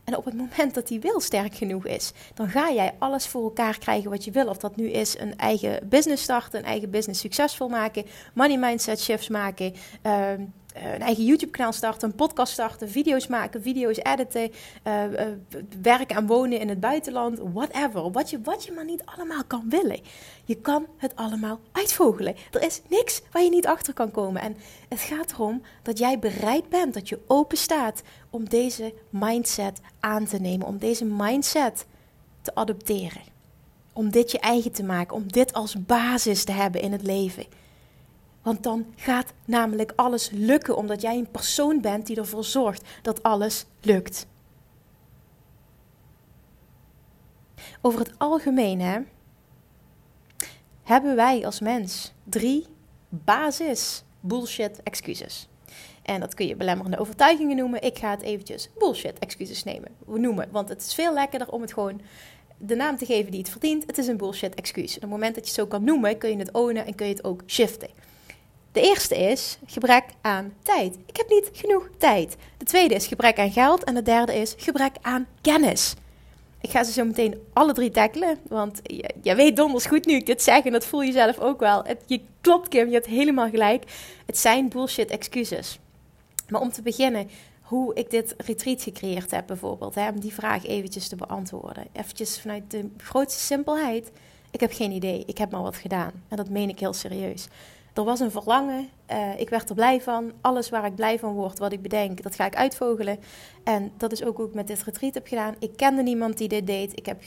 en 0.04 0.16
op 0.16 0.24
het 0.24 0.34
moment 0.34 0.74
dat 0.74 0.88
die 0.88 1.00
wil 1.00 1.20
sterk 1.20 1.54
genoeg 1.54 1.86
is, 1.86 2.12
dan 2.34 2.48
ga 2.48 2.72
jij 2.72 2.94
alles 2.98 3.26
voor 3.26 3.42
elkaar 3.42 3.78
krijgen 3.78 4.10
wat 4.10 4.24
je 4.24 4.30
wil. 4.30 4.46
Of 4.46 4.56
dat 4.56 4.76
nu 4.76 4.90
is 4.90 5.18
een 5.18 5.36
eigen 5.36 5.88
business 5.88 6.22
starten, 6.22 6.58
een 6.58 6.64
eigen 6.64 6.90
business 6.90 7.20
succesvol 7.20 7.68
maken, 7.68 8.04
money 8.34 8.58
mindset 8.58 9.00
shifts 9.00 9.28
maken, 9.28 9.74
ehm, 10.02 10.40
eh, 10.40 10.46
een 10.74 11.00
eigen 11.00 11.24
YouTube-kanaal 11.24 11.72
starten, 11.72 12.08
een 12.08 12.14
podcast 12.14 12.52
starten, 12.52 12.90
video's 12.90 13.26
maken, 13.26 13.62
video's 13.62 13.96
editen, 13.96 14.50
uh, 14.86 15.04
uh, 15.12 15.26
werken 15.82 16.16
en 16.16 16.26
wonen 16.26 16.60
in 16.60 16.68
het 16.68 16.80
buitenland, 16.80 17.38
whatever. 17.52 18.10
Wat 18.10 18.30
je, 18.30 18.40
wat 18.40 18.64
je 18.64 18.72
maar 18.72 18.84
niet 18.84 19.02
allemaal 19.04 19.44
kan 19.44 19.68
willen. 19.68 20.00
Je 20.44 20.54
kan 20.54 20.86
het 20.96 21.16
allemaal 21.16 21.60
uitvogelen. 21.72 22.34
Er 22.50 22.62
is 22.62 22.82
niks 22.88 23.22
waar 23.32 23.42
je 23.42 23.50
niet 23.50 23.66
achter 23.66 23.94
kan 23.94 24.10
komen. 24.10 24.42
En 24.42 24.56
het 24.88 25.00
gaat 25.00 25.32
erom 25.32 25.62
dat 25.82 25.98
jij 25.98 26.18
bereid 26.18 26.68
bent, 26.68 26.94
dat 26.94 27.08
je 27.08 27.20
open 27.26 27.58
staat 27.58 28.02
om 28.30 28.48
deze 28.48 28.94
mindset 29.10 29.80
aan 30.00 30.26
te 30.26 30.38
nemen, 30.38 30.66
om 30.66 30.78
deze 30.78 31.04
mindset 31.04 31.86
te 32.42 32.54
adopteren. 32.54 33.22
Om 33.92 34.10
dit 34.10 34.30
je 34.30 34.38
eigen 34.38 34.72
te 34.72 34.84
maken, 34.84 35.16
om 35.16 35.32
dit 35.32 35.52
als 35.52 35.84
basis 35.86 36.44
te 36.44 36.52
hebben 36.52 36.80
in 36.80 36.92
het 36.92 37.02
leven. 37.02 37.46
Want 38.42 38.62
dan 38.62 38.86
gaat 38.96 39.32
namelijk 39.44 39.92
alles 39.96 40.30
lukken, 40.30 40.76
omdat 40.76 41.00
jij 41.00 41.18
een 41.18 41.30
persoon 41.30 41.80
bent 41.80 42.06
die 42.06 42.16
ervoor 42.16 42.44
zorgt 42.44 42.88
dat 43.02 43.22
alles 43.22 43.66
lukt. 43.80 44.26
Over 47.80 48.00
het 48.00 48.12
algemeen 48.18 48.80
hè, 48.80 49.00
hebben 50.82 51.16
wij 51.16 51.44
als 51.44 51.60
mens 51.60 52.12
drie 52.24 52.66
basis 53.08 54.04
bullshit 54.20 54.82
excuses. 54.82 55.48
En 56.02 56.20
dat 56.20 56.34
kun 56.34 56.46
je 56.46 56.56
belemmerende 56.56 56.98
overtuigingen 56.98 57.56
noemen. 57.56 57.82
Ik 57.82 57.98
ga 57.98 58.10
het 58.10 58.22
eventjes 58.22 58.70
bullshit 58.78 59.18
excuses 59.18 59.64
nemen, 59.64 59.90
noemen. 60.06 60.48
Want 60.50 60.68
het 60.68 60.82
is 60.82 60.94
veel 60.94 61.14
lekkerder 61.14 61.50
om 61.50 61.60
het 61.60 61.72
gewoon 61.72 62.00
de 62.58 62.74
naam 62.74 62.96
te 62.96 63.06
geven 63.06 63.30
die 63.30 63.40
het 63.40 63.50
verdient. 63.50 63.86
Het 63.86 63.98
is 63.98 64.06
een 64.06 64.16
bullshit 64.16 64.54
excuus. 64.54 64.94
Op 64.94 65.00
het 65.00 65.10
moment 65.10 65.34
dat 65.34 65.44
je 65.44 65.50
het 65.50 65.60
zo 65.60 65.66
kan 65.66 65.84
noemen, 65.84 66.18
kun 66.18 66.30
je 66.30 66.36
het 66.36 66.52
ownen 66.52 66.86
en 66.86 66.94
kun 66.94 67.06
je 67.06 67.12
het 67.12 67.24
ook 67.24 67.42
shiften. 67.46 67.88
De 68.72 68.80
eerste 68.80 69.16
is 69.16 69.58
gebrek 69.66 70.04
aan 70.20 70.54
tijd. 70.62 70.98
Ik 71.06 71.16
heb 71.16 71.28
niet 71.28 71.50
genoeg 71.52 71.88
tijd. 71.98 72.36
De 72.56 72.64
tweede 72.64 72.94
is 72.94 73.06
gebrek 73.06 73.38
aan 73.38 73.52
geld. 73.52 73.84
En 73.84 73.94
de 73.94 74.02
derde 74.02 74.34
is 74.34 74.54
gebrek 74.56 74.92
aan 75.00 75.26
kennis. 75.40 75.94
Ik 76.60 76.70
ga 76.70 76.84
ze 76.84 76.92
zo 76.92 77.04
meteen 77.04 77.42
alle 77.52 77.72
drie 77.72 77.90
tackelen. 77.90 78.38
Want 78.48 78.80
je, 79.22 79.34
weet 79.34 79.56
donders 79.56 79.86
goed 79.86 80.06
nu 80.06 80.14
ik 80.14 80.26
dit 80.26 80.42
zeg. 80.42 80.64
En 80.64 80.72
dat 80.72 80.86
voel 80.86 81.02
je 81.02 81.12
zelf 81.12 81.38
ook 81.38 81.60
wel. 81.60 81.84
Het, 81.84 82.02
je 82.06 82.20
klopt, 82.40 82.68
Kim. 82.68 82.86
Je 82.86 82.92
hebt 82.92 83.06
helemaal 83.06 83.50
gelijk. 83.50 83.84
Het 84.26 84.38
zijn 84.38 84.68
bullshit 84.68 85.10
excuses. 85.10 85.78
Maar 86.48 86.60
om 86.60 86.72
te 86.72 86.82
beginnen, 86.82 87.30
hoe 87.62 87.94
ik 87.94 88.10
dit 88.10 88.34
retreat 88.38 88.82
gecreëerd 88.82 89.30
heb 89.30 89.46
bijvoorbeeld. 89.46 89.94
Hè, 89.94 90.08
om 90.08 90.20
die 90.20 90.34
vraag 90.34 90.66
eventjes 90.66 91.08
te 91.08 91.16
beantwoorden. 91.16 91.86
Eventjes 91.92 92.40
vanuit 92.40 92.70
de 92.70 92.88
grootste 92.96 93.40
simpelheid. 93.40 94.10
Ik 94.50 94.60
heb 94.60 94.72
geen 94.72 94.92
idee. 94.92 95.22
Ik 95.26 95.38
heb 95.38 95.50
maar 95.50 95.62
wat 95.62 95.76
gedaan. 95.76 96.12
En 96.28 96.36
dat 96.36 96.48
meen 96.48 96.68
ik 96.68 96.78
heel 96.78 96.92
serieus. 96.92 97.48
Er 97.94 98.04
was 98.04 98.20
een 98.20 98.30
verlangen. 98.30 98.88
Uh, 99.10 99.40
ik 99.40 99.48
werd 99.48 99.68
er 99.68 99.74
blij 99.74 100.00
van. 100.00 100.32
Alles 100.40 100.68
waar 100.68 100.84
ik 100.84 100.94
blij 100.94 101.18
van 101.18 101.32
word, 101.32 101.58
wat 101.58 101.72
ik 101.72 101.82
bedenk, 101.82 102.22
dat 102.22 102.34
ga 102.34 102.46
ik 102.46 102.56
uitvogelen. 102.56 103.18
En 103.64 103.92
dat 103.96 104.12
is 104.12 104.24
ook 104.24 104.36
hoe 104.36 104.46
ik 104.46 104.54
met 104.54 104.66
dit 104.66 104.82
retreat 104.82 105.14
heb 105.14 105.26
gedaan. 105.26 105.54
Ik 105.58 105.76
kende 105.76 106.02
niemand 106.02 106.38
die 106.38 106.48
dit 106.48 106.66
deed. 106.66 106.98
Ik 106.98 107.06
heb 107.06 107.22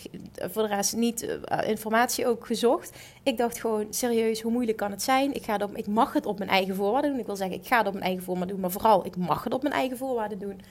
voor 0.52 0.68
de 0.68 0.76
rest 0.76 0.96
niet 0.96 1.24
uh, 1.24 1.70
informatie 1.70 2.28
ook 2.28 2.46
gezocht. 2.46 2.98
Ik 3.24 3.38
dacht 3.38 3.60
gewoon, 3.60 3.88
serieus, 3.90 4.42
hoe 4.42 4.52
moeilijk 4.52 4.78
kan 4.78 4.92
het 4.92 5.04
zijn? 5.04 5.34
Ik, 5.34 5.44
ga 5.44 5.58
het 5.58 5.70
ik 5.74 5.88
mag 5.88 6.14
het 6.14 6.26
op 6.26 6.38
mijn 6.38 6.50
eigen 6.50 6.76
voorwaarden 6.76 7.12
doen. 7.12 7.20
Ik 7.20 7.26
wil 7.26 7.36
zeggen, 7.36 7.58
ik 7.58 7.68
ga 7.68 7.78
het 7.78 7.88
op 7.88 7.94
mijn 7.94 8.06
eigen 8.06 8.24
voorwaarden 8.24 8.54
doen. 8.54 8.62
Maar 8.62 8.72
vooral, 8.72 9.06
ik 9.06 9.18
mag 9.18 9.44
het 9.44 9.54
op 9.54 9.62
mijn 9.62 9.74
eigen 9.74 9.98
voorwaarden 9.98 10.40
doen. 10.40 10.62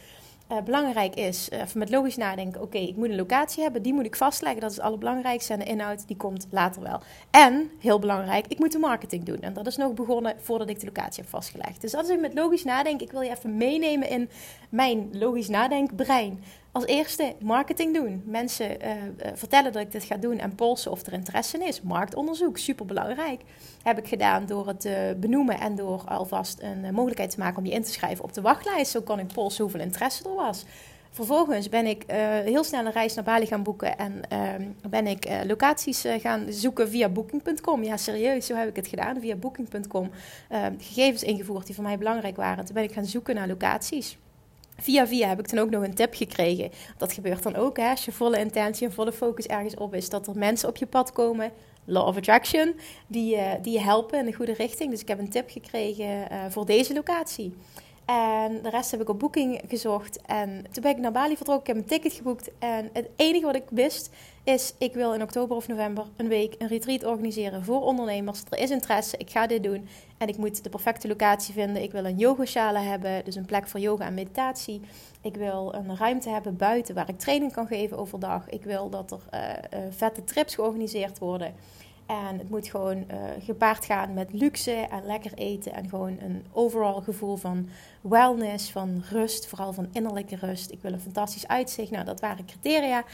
Uh, 0.52 0.62
belangrijk 0.62 1.14
is, 1.14 1.48
uh, 1.52 1.60
even 1.60 1.78
met 1.78 1.90
logisch 1.90 2.16
nadenken, 2.16 2.62
oké, 2.62 2.78
ik 2.78 2.96
moet 2.96 3.08
een 3.08 3.16
locatie 3.16 3.62
hebben, 3.62 3.82
die 3.82 3.92
moet 3.92 4.04
ik 4.04 4.16
vastleggen, 4.16 4.60
dat 4.60 4.70
is 4.70 4.76
het 4.76 4.84
allerbelangrijkste. 4.84 5.52
En 5.52 5.58
de 5.58 5.64
inhoud, 5.64 6.06
die 6.06 6.16
komt 6.16 6.46
later 6.50 6.82
wel. 6.82 7.00
En, 7.30 7.70
heel 7.78 7.98
belangrijk, 7.98 8.46
ik 8.46 8.58
moet 8.58 8.72
de 8.72 8.78
marketing 8.78 9.24
doen. 9.24 9.40
En 9.40 9.52
dat 9.52 9.66
is 9.66 9.76
nog 9.76 9.94
begonnen 9.94 10.34
voordat 10.40 10.68
ik 10.68 10.80
de 10.80 10.86
locatie 10.86 11.22
heb 11.22 11.30
vastgelegd. 11.30 11.80
Dus 11.80 11.94
als 11.94 12.08
ik 12.08 12.20
met 12.20 12.34
logisch 12.34 12.64
nadenken, 12.64 13.06
ik 13.06 13.12
wil 13.12 13.20
je 13.20 13.30
even 13.30 13.56
meenemen 13.56 14.08
in 14.08 14.30
mijn 14.68 15.08
logisch 15.12 15.48
nadenkbrein 15.48 16.42
als 16.74 16.86
eerste 16.86 17.34
marketing 17.40 17.94
doen. 17.94 18.22
Mensen 18.26 18.70
uh, 18.70 18.90
vertellen 19.34 19.72
dat 19.72 19.82
ik 19.82 19.92
dit 19.92 20.04
ga 20.04 20.16
doen 20.16 20.38
en 20.38 20.54
polsen 20.54 20.90
of 20.90 21.06
er 21.06 21.12
interesse 21.12 21.58
in 21.58 21.66
is. 21.66 21.82
Marktonderzoek, 21.82 22.58
super 22.58 22.86
belangrijk. 22.86 23.40
Heb 23.82 23.98
ik 23.98 24.08
gedaan 24.08 24.46
door 24.46 24.66
het 24.66 24.84
uh, 24.84 24.92
benoemen 25.16 25.60
en 25.60 25.74
door 25.74 26.02
alvast 26.06 26.60
een 26.62 26.94
mogelijkheid 26.94 27.30
te 27.30 27.38
maken 27.38 27.58
om 27.58 27.66
je 27.66 27.72
in 27.72 27.82
te 27.82 27.92
schrijven 27.92 28.24
op 28.24 28.32
de 28.32 28.40
wachtlijst. 28.40 28.90
Zo 28.90 29.00
kon 29.00 29.18
ik 29.18 29.26
polsen 29.26 29.62
hoeveel 29.62 29.80
interesse 29.80 30.24
er 30.28 30.34
was. 30.34 30.64
Vervolgens 31.10 31.68
ben 31.68 31.86
ik 31.86 32.04
heel 32.44 32.64
snel 32.64 32.86
een 32.86 32.92
reis 32.92 33.14
naar 33.14 33.24
Bali 33.24 33.46
gaan 33.46 33.62
boeken 33.62 33.98
en 33.98 34.20
ehm, 34.28 34.62
ben 34.88 35.06
ik 35.06 35.28
locaties 35.46 36.04
gaan 36.18 36.46
zoeken 36.48 36.88
via 36.88 37.08
booking.com. 37.08 37.82
Ja, 37.82 37.96
serieus, 37.96 38.46
zo 38.46 38.54
heb 38.54 38.68
ik 38.68 38.76
het 38.76 38.86
gedaan. 38.86 39.20
Via 39.20 39.36
booking.com 39.36 40.10
ehm, 40.48 40.72
gegevens 40.78 41.22
ingevoerd 41.22 41.66
die 41.66 41.74
voor 41.74 41.84
mij 41.84 41.98
belangrijk 41.98 42.36
waren. 42.36 42.64
Toen 42.64 42.74
ben 42.74 42.84
ik 42.84 42.92
gaan 42.92 43.04
zoeken 43.04 43.34
naar 43.34 43.48
locaties. 43.48 44.18
Via 44.76 45.06
via 45.06 45.28
heb 45.28 45.38
ik 45.38 45.46
toen 45.46 45.58
ook 45.58 45.70
nog 45.70 45.82
een 45.82 45.94
tip 45.94 46.14
gekregen. 46.14 46.70
Dat 46.96 47.12
gebeurt 47.12 47.42
dan 47.42 47.56
ook 47.56 47.76
hè, 47.76 47.90
als 47.90 48.04
je 48.04 48.12
volle 48.12 48.38
intentie 48.38 48.86
en 48.86 48.92
volle 48.92 49.12
focus 49.12 49.46
ergens 49.46 49.74
op 49.74 49.94
is. 49.94 50.08
Dat 50.08 50.26
er 50.26 50.38
mensen 50.38 50.68
op 50.68 50.76
je 50.76 50.86
pad 50.86 51.12
komen, 51.12 51.52
law 51.84 52.06
of 52.06 52.16
attraction, 52.16 52.74
die, 53.06 53.36
uh, 53.36 53.52
die 53.62 53.72
je 53.72 53.80
helpen 53.80 54.18
in 54.18 54.24
de 54.24 54.32
goede 54.34 54.52
richting. 54.52 54.90
Dus 54.90 55.00
ik 55.00 55.08
heb 55.08 55.18
een 55.18 55.30
tip 55.30 55.50
gekregen 55.50 56.04
uh, 56.32 56.44
voor 56.48 56.66
deze 56.66 56.94
locatie. 56.94 57.54
En 58.04 58.62
de 58.62 58.70
rest 58.70 58.90
heb 58.90 59.00
ik 59.00 59.08
op 59.08 59.18
boeking 59.18 59.60
gezocht. 59.68 60.20
En 60.26 60.64
toen 60.70 60.82
ben 60.82 60.92
ik 60.92 60.98
naar 60.98 61.12
Bali 61.12 61.36
vertrokken. 61.36 61.68
Ik 61.68 61.74
heb 61.74 61.76
een 61.76 61.98
ticket 61.98 62.12
geboekt. 62.12 62.50
En 62.58 62.90
het 62.92 63.08
enige 63.16 63.46
wat 63.46 63.54
ik 63.54 63.64
wist 63.70 64.10
is: 64.42 64.74
ik 64.78 64.94
wil 64.94 65.14
in 65.14 65.22
oktober 65.22 65.56
of 65.56 65.68
november 65.68 66.06
een 66.16 66.28
week 66.28 66.54
een 66.58 66.68
retreat 66.68 67.04
organiseren 67.04 67.64
voor 67.64 67.82
ondernemers. 67.82 68.42
Er 68.50 68.58
is 68.58 68.70
interesse. 68.70 69.16
Ik 69.16 69.30
ga 69.30 69.46
dit 69.46 69.62
doen. 69.62 69.88
En 70.18 70.28
ik 70.28 70.36
moet 70.36 70.62
de 70.62 70.70
perfecte 70.70 71.08
locatie 71.08 71.54
vinden. 71.54 71.82
Ik 71.82 71.92
wil 71.92 72.04
een 72.04 72.18
yogashala 72.18 72.80
hebben. 72.80 73.24
Dus 73.24 73.34
een 73.34 73.46
plek 73.46 73.68
voor 73.68 73.80
yoga 73.80 74.04
en 74.04 74.14
meditatie. 74.14 74.80
Ik 75.20 75.36
wil 75.36 75.74
een 75.74 75.96
ruimte 75.96 76.30
hebben 76.30 76.56
buiten 76.56 76.94
waar 76.94 77.08
ik 77.08 77.18
training 77.18 77.52
kan 77.52 77.66
geven 77.66 77.98
overdag. 77.98 78.48
Ik 78.48 78.64
wil 78.64 78.90
dat 78.90 79.10
er 79.10 79.20
uh, 79.34 79.78
vette 79.90 80.24
trips 80.24 80.54
georganiseerd 80.54 81.18
worden. 81.18 81.54
En 82.06 82.38
het 82.38 82.50
moet 82.50 82.68
gewoon 82.68 82.96
uh, 82.96 83.04
gepaard 83.44 83.84
gaan 83.84 84.14
met 84.14 84.32
luxe 84.32 84.72
en 84.72 85.06
lekker 85.06 85.34
eten. 85.34 85.72
En 85.72 85.88
gewoon 85.88 86.18
een 86.20 86.44
overal 86.52 87.00
gevoel 87.00 87.36
van 87.36 87.68
wellness, 88.00 88.70
van 88.70 89.02
rust, 89.10 89.46
vooral 89.46 89.72
van 89.72 89.88
innerlijke 89.92 90.36
rust. 90.36 90.70
Ik 90.70 90.78
wil 90.82 90.92
een 90.92 91.00
fantastisch 91.00 91.48
uitzicht. 91.48 91.90
Nou, 91.90 92.04
dat 92.04 92.20
waren 92.20 92.44
criteria. 92.44 93.04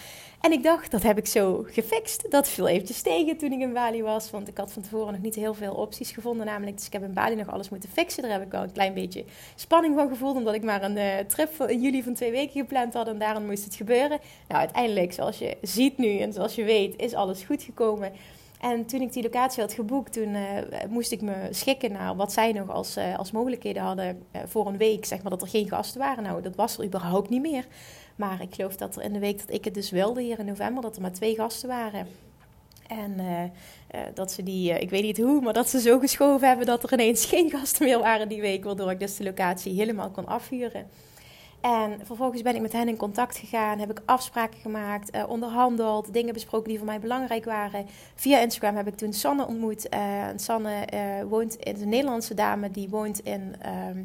En 0.41 0.53
ik 0.53 0.63
dacht, 0.63 0.91
dat 0.91 1.03
heb 1.03 1.19
ik 1.19 1.27
zo 1.27 1.65
gefixt. 1.67 2.31
Dat 2.31 2.49
viel 2.49 2.69
eventjes 2.69 3.03
tegen 3.03 3.37
toen 3.37 3.53
ik 3.53 3.61
in 3.61 3.73
Bali 3.73 4.03
was. 4.03 4.31
Want 4.31 4.49
ik 4.49 4.57
had 4.57 4.73
van 4.73 4.83
tevoren 4.83 5.13
nog 5.13 5.23
niet 5.23 5.35
heel 5.35 5.55
veel 5.55 5.75
opties 5.75 6.11
gevonden 6.11 6.47
namelijk. 6.47 6.77
Dus 6.77 6.87
ik 6.87 6.93
heb 6.93 7.03
in 7.03 7.13
Bali 7.13 7.35
nog 7.35 7.51
alles 7.51 7.69
moeten 7.69 7.89
fixen. 7.89 8.23
Daar 8.23 8.33
heb 8.33 8.43
ik 8.43 8.53
wel 8.53 8.63
een 8.63 8.73
klein 8.73 8.95
beetje 8.95 9.25
spanning 9.55 9.95
van 9.95 10.09
gevoeld. 10.09 10.37
Omdat 10.37 10.55
ik 10.55 10.63
maar 10.63 10.83
een 10.83 10.97
uh, 10.97 11.19
trip 11.19 11.63
in 11.69 11.81
juli 11.81 12.03
van 12.03 12.15
twee 12.15 12.31
weken 12.31 12.61
gepland 12.61 12.95
had. 12.95 13.09
En 13.09 13.19
daarom 13.19 13.47
moest 13.47 13.65
het 13.65 13.75
gebeuren. 13.75 14.19
Nou, 14.49 14.61
uiteindelijk, 14.61 15.13
zoals 15.13 15.39
je 15.39 15.57
ziet 15.63 15.99
nu 15.99 16.19
en 16.19 16.33
zoals 16.33 16.55
je 16.55 16.65
weet, 16.65 16.97
is 16.97 17.15
alles 17.15 17.43
goed 17.43 17.63
gekomen. 17.63 18.13
En 18.61 18.87
toen 18.87 19.01
ik 19.01 19.13
die 19.13 19.23
locatie 19.23 19.63
had 19.63 19.73
geboekt, 19.73 20.13
toen 20.13 20.35
uh, 20.35 20.59
moest 20.89 21.13
ik 21.13 21.21
me 21.21 21.49
schikken 21.51 21.93
naar 21.93 22.17
wat 22.17 22.33
zij 22.33 22.53
nog 22.53 22.71
als, 22.71 22.97
uh, 22.97 23.19
als 23.19 23.31
mogelijkheden 23.31 23.83
hadden 23.83 24.23
uh, 24.33 24.43
voor 24.47 24.67
een 24.67 24.77
week. 24.77 25.05
Zeg 25.05 25.23
maar 25.23 25.31
dat 25.31 25.43
er 25.43 25.49
geen 25.49 25.69
gasten 25.69 26.01
waren. 26.01 26.23
Nou, 26.23 26.43
dat 26.43 26.57
was 26.57 26.79
er 26.79 26.85
überhaupt 26.85 27.29
niet 27.29 27.43
meer. 27.43 27.67
Maar 28.17 28.43
ik 28.43 28.55
geloof 28.55 28.77
dat 28.77 28.97
er 28.97 29.03
in 29.03 29.13
de 29.13 29.19
week 29.19 29.39
dat 29.39 29.55
ik 29.55 29.65
het 29.65 29.75
dus 29.75 29.91
wilde, 29.91 30.23
hier 30.23 30.39
in 30.39 30.47
november, 30.47 30.83
dat 30.83 30.97
er 30.97 31.03
maar 31.03 31.13
twee 31.13 31.35
gasten 31.35 31.69
waren. 31.69 32.07
En 32.87 33.17
dat 34.15 34.33
ze 34.33 34.43
die, 34.43 34.79
ik 34.79 34.91
weet 34.91 35.03
niet 35.03 35.19
hoe, 35.19 35.41
maar 35.41 35.53
dat 35.53 35.69
ze 35.69 35.81
zo 35.81 35.99
geschoven 35.99 36.49
hebben 36.49 36.67
dat 36.67 36.83
er 36.83 36.93
ineens 36.93 37.25
geen 37.25 37.51
gasten 37.51 37.87
meer 37.87 37.99
waren 37.99 38.29
die 38.29 38.41
week. 38.41 38.65
Waardoor 38.65 38.91
ik 38.91 39.01
dus 39.01 39.17
de 39.17 39.25
locatie 39.25 39.75
helemaal 39.75 40.11
kon 40.11 40.27
afhuren. 40.27 40.87
En 41.61 42.01
vervolgens 42.03 42.43
ben 42.43 42.55
ik 42.55 42.61
met 42.61 42.73
hen 42.73 42.89
in 42.89 42.97
contact 42.97 43.39
gegaan, 43.39 43.79
heb 43.79 43.91
ik 43.91 44.03
afspraken 44.05 44.61
gemaakt, 44.61 45.15
uh, 45.15 45.29
onderhandeld, 45.29 46.13
dingen 46.13 46.35
besproken 46.35 46.69
die 46.69 46.77
voor 46.79 46.87
mij 46.87 47.01
belangrijk 47.01 47.45
waren. 47.45 47.87
Via 48.15 48.41
Instagram 48.41 48.77
heb 48.77 48.87
ik 48.87 48.97
toen 48.97 49.13
Sanne 49.13 49.47
ontmoet. 49.47 49.87
Uh, 49.95 50.27
Sanne 50.37 50.89
uh, 50.95 51.29
woont, 51.29 51.57
is 51.59 51.81
een 51.81 51.89
Nederlandse 51.89 52.35
dame, 52.35 52.71
die 52.71 52.89
woont 52.89 53.19
in, 53.19 53.55
ehm, 53.61 54.03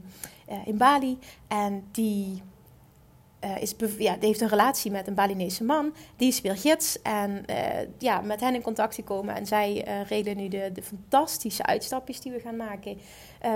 in 0.65 0.77
Bali. 0.77 1.17
En 1.47 1.83
die 1.91 2.41
uh, 3.45 3.61
is 3.61 3.73
ja, 3.97 4.13
die 4.13 4.27
heeft 4.27 4.41
een 4.41 4.47
relatie 4.47 4.91
met 4.91 5.07
een 5.07 5.13
Balinese 5.13 5.63
man. 5.63 5.93
Die 6.15 6.27
is 6.27 6.41
weer 6.41 6.57
gids. 6.57 7.01
En 7.01 7.43
uh, 7.49 7.55
ja, 7.97 8.21
met 8.21 8.39
hen 8.39 8.55
in 8.55 8.61
contact 8.61 8.95
gekomen. 8.95 9.35
En 9.35 9.45
zij 9.45 9.87
uh, 9.87 10.07
regelen 10.07 10.37
nu 10.37 10.47
de, 10.47 10.69
de, 10.73 10.83
fantastische 10.83 11.65
uitstapjes 11.65 12.21
die 12.21 12.31
we 12.31 12.39
gaan 12.39 12.55
maken. 12.55 12.97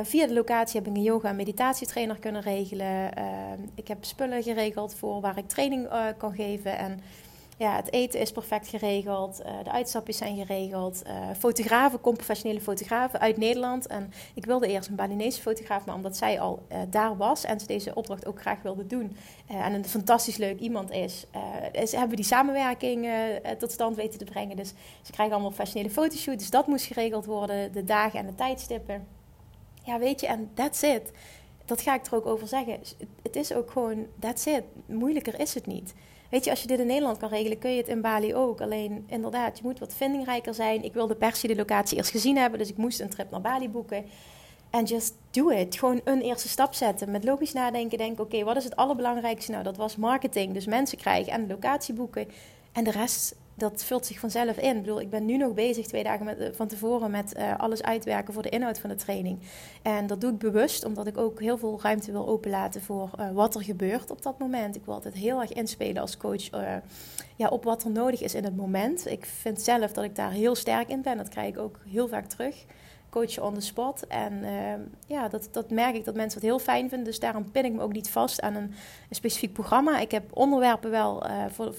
via 0.03 0.27
de 0.27 0.33
locatie 0.33 0.79
heb 0.79 0.89
ik 0.89 0.95
een 0.95 1.03
yoga- 1.03 1.29
en 1.29 1.35
meditatietrainer 1.35 2.19
kunnen 2.19 2.41
regelen. 2.41 3.11
ik 3.75 3.87
heb 3.87 4.05
spullen 4.05 4.43
geregeld 4.43 4.95
voor 4.95 5.21
waar 5.21 5.37
ik 5.37 5.47
training 5.47 5.87
kan 6.17 6.35
geven. 6.35 6.77
En 6.77 6.99
ja, 7.59 7.75
het 7.75 7.91
eten 7.93 8.19
is 8.19 8.31
perfect 8.31 8.67
geregeld. 8.67 9.41
Uh, 9.41 9.63
de 9.63 9.71
uitstapjes 9.71 10.17
zijn 10.17 10.35
geregeld. 10.35 11.01
Uh, 11.07 11.29
fotografen, 11.37 12.01
kom 12.01 12.15
professionele 12.15 12.61
fotografen 12.61 13.19
uit 13.19 13.37
Nederland. 13.37 13.87
En 13.87 14.11
ik 14.33 14.45
wilde 14.45 14.67
eerst 14.67 14.89
een 14.89 14.95
Balinese 14.95 15.41
fotograaf, 15.41 15.85
maar 15.85 15.95
omdat 15.95 16.17
zij 16.17 16.39
al 16.39 16.65
uh, 16.71 16.77
daar 16.89 17.17
was 17.17 17.43
en 17.43 17.59
ze 17.59 17.67
deze 17.67 17.95
opdracht 17.95 18.25
ook 18.25 18.41
graag 18.41 18.61
wilde 18.61 18.87
doen. 18.87 19.17
en 19.47 19.73
een 19.73 19.85
fantastisch 19.85 20.37
leuk 20.37 20.59
iemand 20.59 20.91
is, 20.91 21.25
is 21.71 21.91
hebben 21.91 22.09
we 22.09 22.15
die 22.15 22.25
samenwerking 22.25 23.09
tot 23.57 23.71
stand 23.71 23.95
weten 23.95 24.19
te 24.19 24.25
brengen. 24.25 24.55
Dus 24.55 24.73
ze 25.01 25.11
krijgen 25.11 25.33
allemaal 25.33 25.53
professionele 25.53 25.93
fotoshoots. 25.93 26.39
Dus 26.39 26.49
dat 26.49 26.67
moest 26.67 26.85
geregeld 26.85 27.25
worden, 27.25 27.71
de 27.73 27.83
dagen 27.83 28.19
en 28.19 28.25
de 28.25 28.35
tijdstippen. 28.35 29.07
Ja, 29.83 29.99
weet 29.99 30.21
je, 30.21 30.27
en 30.27 30.51
that's 30.53 30.81
it. 30.81 31.11
Dat 31.65 31.81
ga 31.81 31.95
ik 31.95 32.05
er 32.05 32.15
ook 32.15 32.25
over 32.25 32.47
zeggen. 32.47 32.79
Het 33.21 33.35
is 33.35 33.53
ook 33.53 33.71
gewoon, 33.71 34.05
that's 34.19 34.45
it. 34.45 34.63
Moeilijker 34.85 35.39
is 35.39 35.53
het 35.53 35.65
niet. 35.65 35.93
Weet 36.29 36.43
je, 36.43 36.49
als 36.49 36.61
je 36.61 36.67
dit 36.67 36.79
in 36.79 36.87
Nederland 36.87 37.17
kan 37.17 37.29
regelen, 37.29 37.57
kun 37.57 37.71
je 37.71 37.77
het 37.77 37.87
in 37.87 38.01
Bali 38.01 38.35
ook. 38.35 38.61
Alleen 38.61 39.03
inderdaad, 39.07 39.57
je 39.57 39.63
moet 39.63 39.79
wat 39.79 39.93
vindingrijker 39.93 40.53
zijn. 40.53 40.83
Ik 40.83 40.93
wilde 40.93 41.15
per 41.15 41.35
se 41.35 41.47
de 41.47 41.55
locatie 41.55 41.97
eerst 41.97 42.11
gezien 42.11 42.37
hebben, 42.37 42.59
dus 42.59 42.69
ik 42.69 42.77
moest 42.77 42.99
een 42.99 43.09
trip 43.09 43.31
naar 43.31 43.41
Bali 43.41 43.69
boeken. 43.69 44.05
En 44.69 44.83
just 44.83 45.15
do 45.31 45.49
it. 45.49 45.77
Gewoon 45.77 46.01
een 46.03 46.21
eerste 46.21 46.49
stap 46.49 46.73
zetten. 46.73 47.11
Met 47.11 47.23
logisch 47.23 47.53
nadenken, 47.53 47.97
denken: 47.97 48.23
oké, 48.23 48.43
wat 48.43 48.55
is 48.55 48.63
het 48.63 48.75
allerbelangrijkste? 48.75 49.51
Nou, 49.51 49.63
dat 49.63 49.77
was 49.77 49.95
marketing, 49.95 50.53
dus 50.53 50.65
mensen 50.65 50.97
krijgen 50.97 51.33
en 51.33 51.47
locatie 51.47 51.93
boeken. 51.93 52.27
En 52.71 52.83
de 52.83 52.91
rest 52.91 53.35
dat 53.59 53.83
vult 53.83 54.05
zich 54.05 54.19
vanzelf 54.19 54.57
in. 54.57 54.75
Ik 54.75 54.81
bedoel, 54.81 55.01
ik 55.01 55.09
ben 55.09 55.25
nu 55.25 55.37
nog 55.37 55.53
bezig, 55.53 55.87
twee 55.87 56.03
dagen 56.03 56.25
met, 56.25 56.39
eh, 56.39 56.47
van 56.53 56.67
tevoren, 56.67 57.11
met 57.11 57.33
uh, 57.37 57.57
alles 57.57 57.83
uitwerken 57.83 58.33
voor 58.33 58.43
de 58.43 58.49
inhoud 58.49 58.79
van 58.79 58.89
de 58.89 58.95
training. 58.95 59.39
En 59.81 60.07
dat 60.07 60.21
doe 60.21 60.31
ik 60.31 60.37
bewust, 60.37 60.85
omdat 60.85 61.07
ik 61.07 61.17
ook 61.17 61.39
heel 61.39 61.57
veel 61.57 61.79
ruimte 61.81 62.11
wil 62.11 62.27
openlaten 62.27 62.81
voor 62.81 63.09
uh, 63.19 63.31
wat 63.31 63.55
er 63.55 63.63
gebeurt 63.63 64.11
op 64.11 64.21
dat 64.21 64.39
moment. 64.39 64.75
Ik 64.75 64.85
wil 64.85 64.93
altijd 64.93 65.13
heel 65.13 65.41
erg 65.41 65.53
inspelen 65.53 66.01
als 66.01 66.17
coach 66.17 66.49
ja, 67.35 67.47
op 67.47 67.63
wat 67.63 67.83
er 67.83 67.91
nodig 67.91 68.21
is 68.21 68.33
in 68.33 68.43
het 68.43 68.55
moment. 68.55 69.07
Ik 69.07 69.25
vind 69.25 69.61
zelf 69.61 69.91
dat 69.91 70.03
ik 70.03 70.15
daar 70.15 70.31
heel 70.31 70.55
sterk 70.55 70.89
in 70.89 71.01
ben. 71.01 71.17
Dat 71.17 71.29
krijg 71.29 71.47
ik 71.47 71.59
ook 71.59 71.79
heel 71.87 72.07
vaak 72.07 72.25
terug 72.25 72.65
coachen 73.09 73.43
on 73.43 73.53
the 73.53 73.61
spot. 73.61 74.07
En 74.07 74.33
uh, 74.33 74.73
ja, 75.07 75.27
dat, 75.27 75.49
dat 75.51 75.69
merk 75.69 75.95
ik 75.95 76.05
dat 76.05 76.15
mensen 76.15 76.39
het 76.39 76.49
heel 76.49 76.59
fijn 76.59 76.89
vinden. 76.89 77.07
Dus 77.07 77.19
daarom 77.19 77.51
pin 77.51 77.65
ik 77.65 77.73
me 77.73 77.81
ook 77.81 77.93
niet 77.93 78.09
vast 78.09 78.41
aan 78.41 78.55
een, 78.55 78.73
specifiek 79.09 79.53
programma. 79.53 79.99
Ik 79.99 80.11
heb 80.11 80.37
onderwerpen 80.37 80.91
wel 80.91 81.29
uh, 81.29 81.45
voor, 81.49 81.73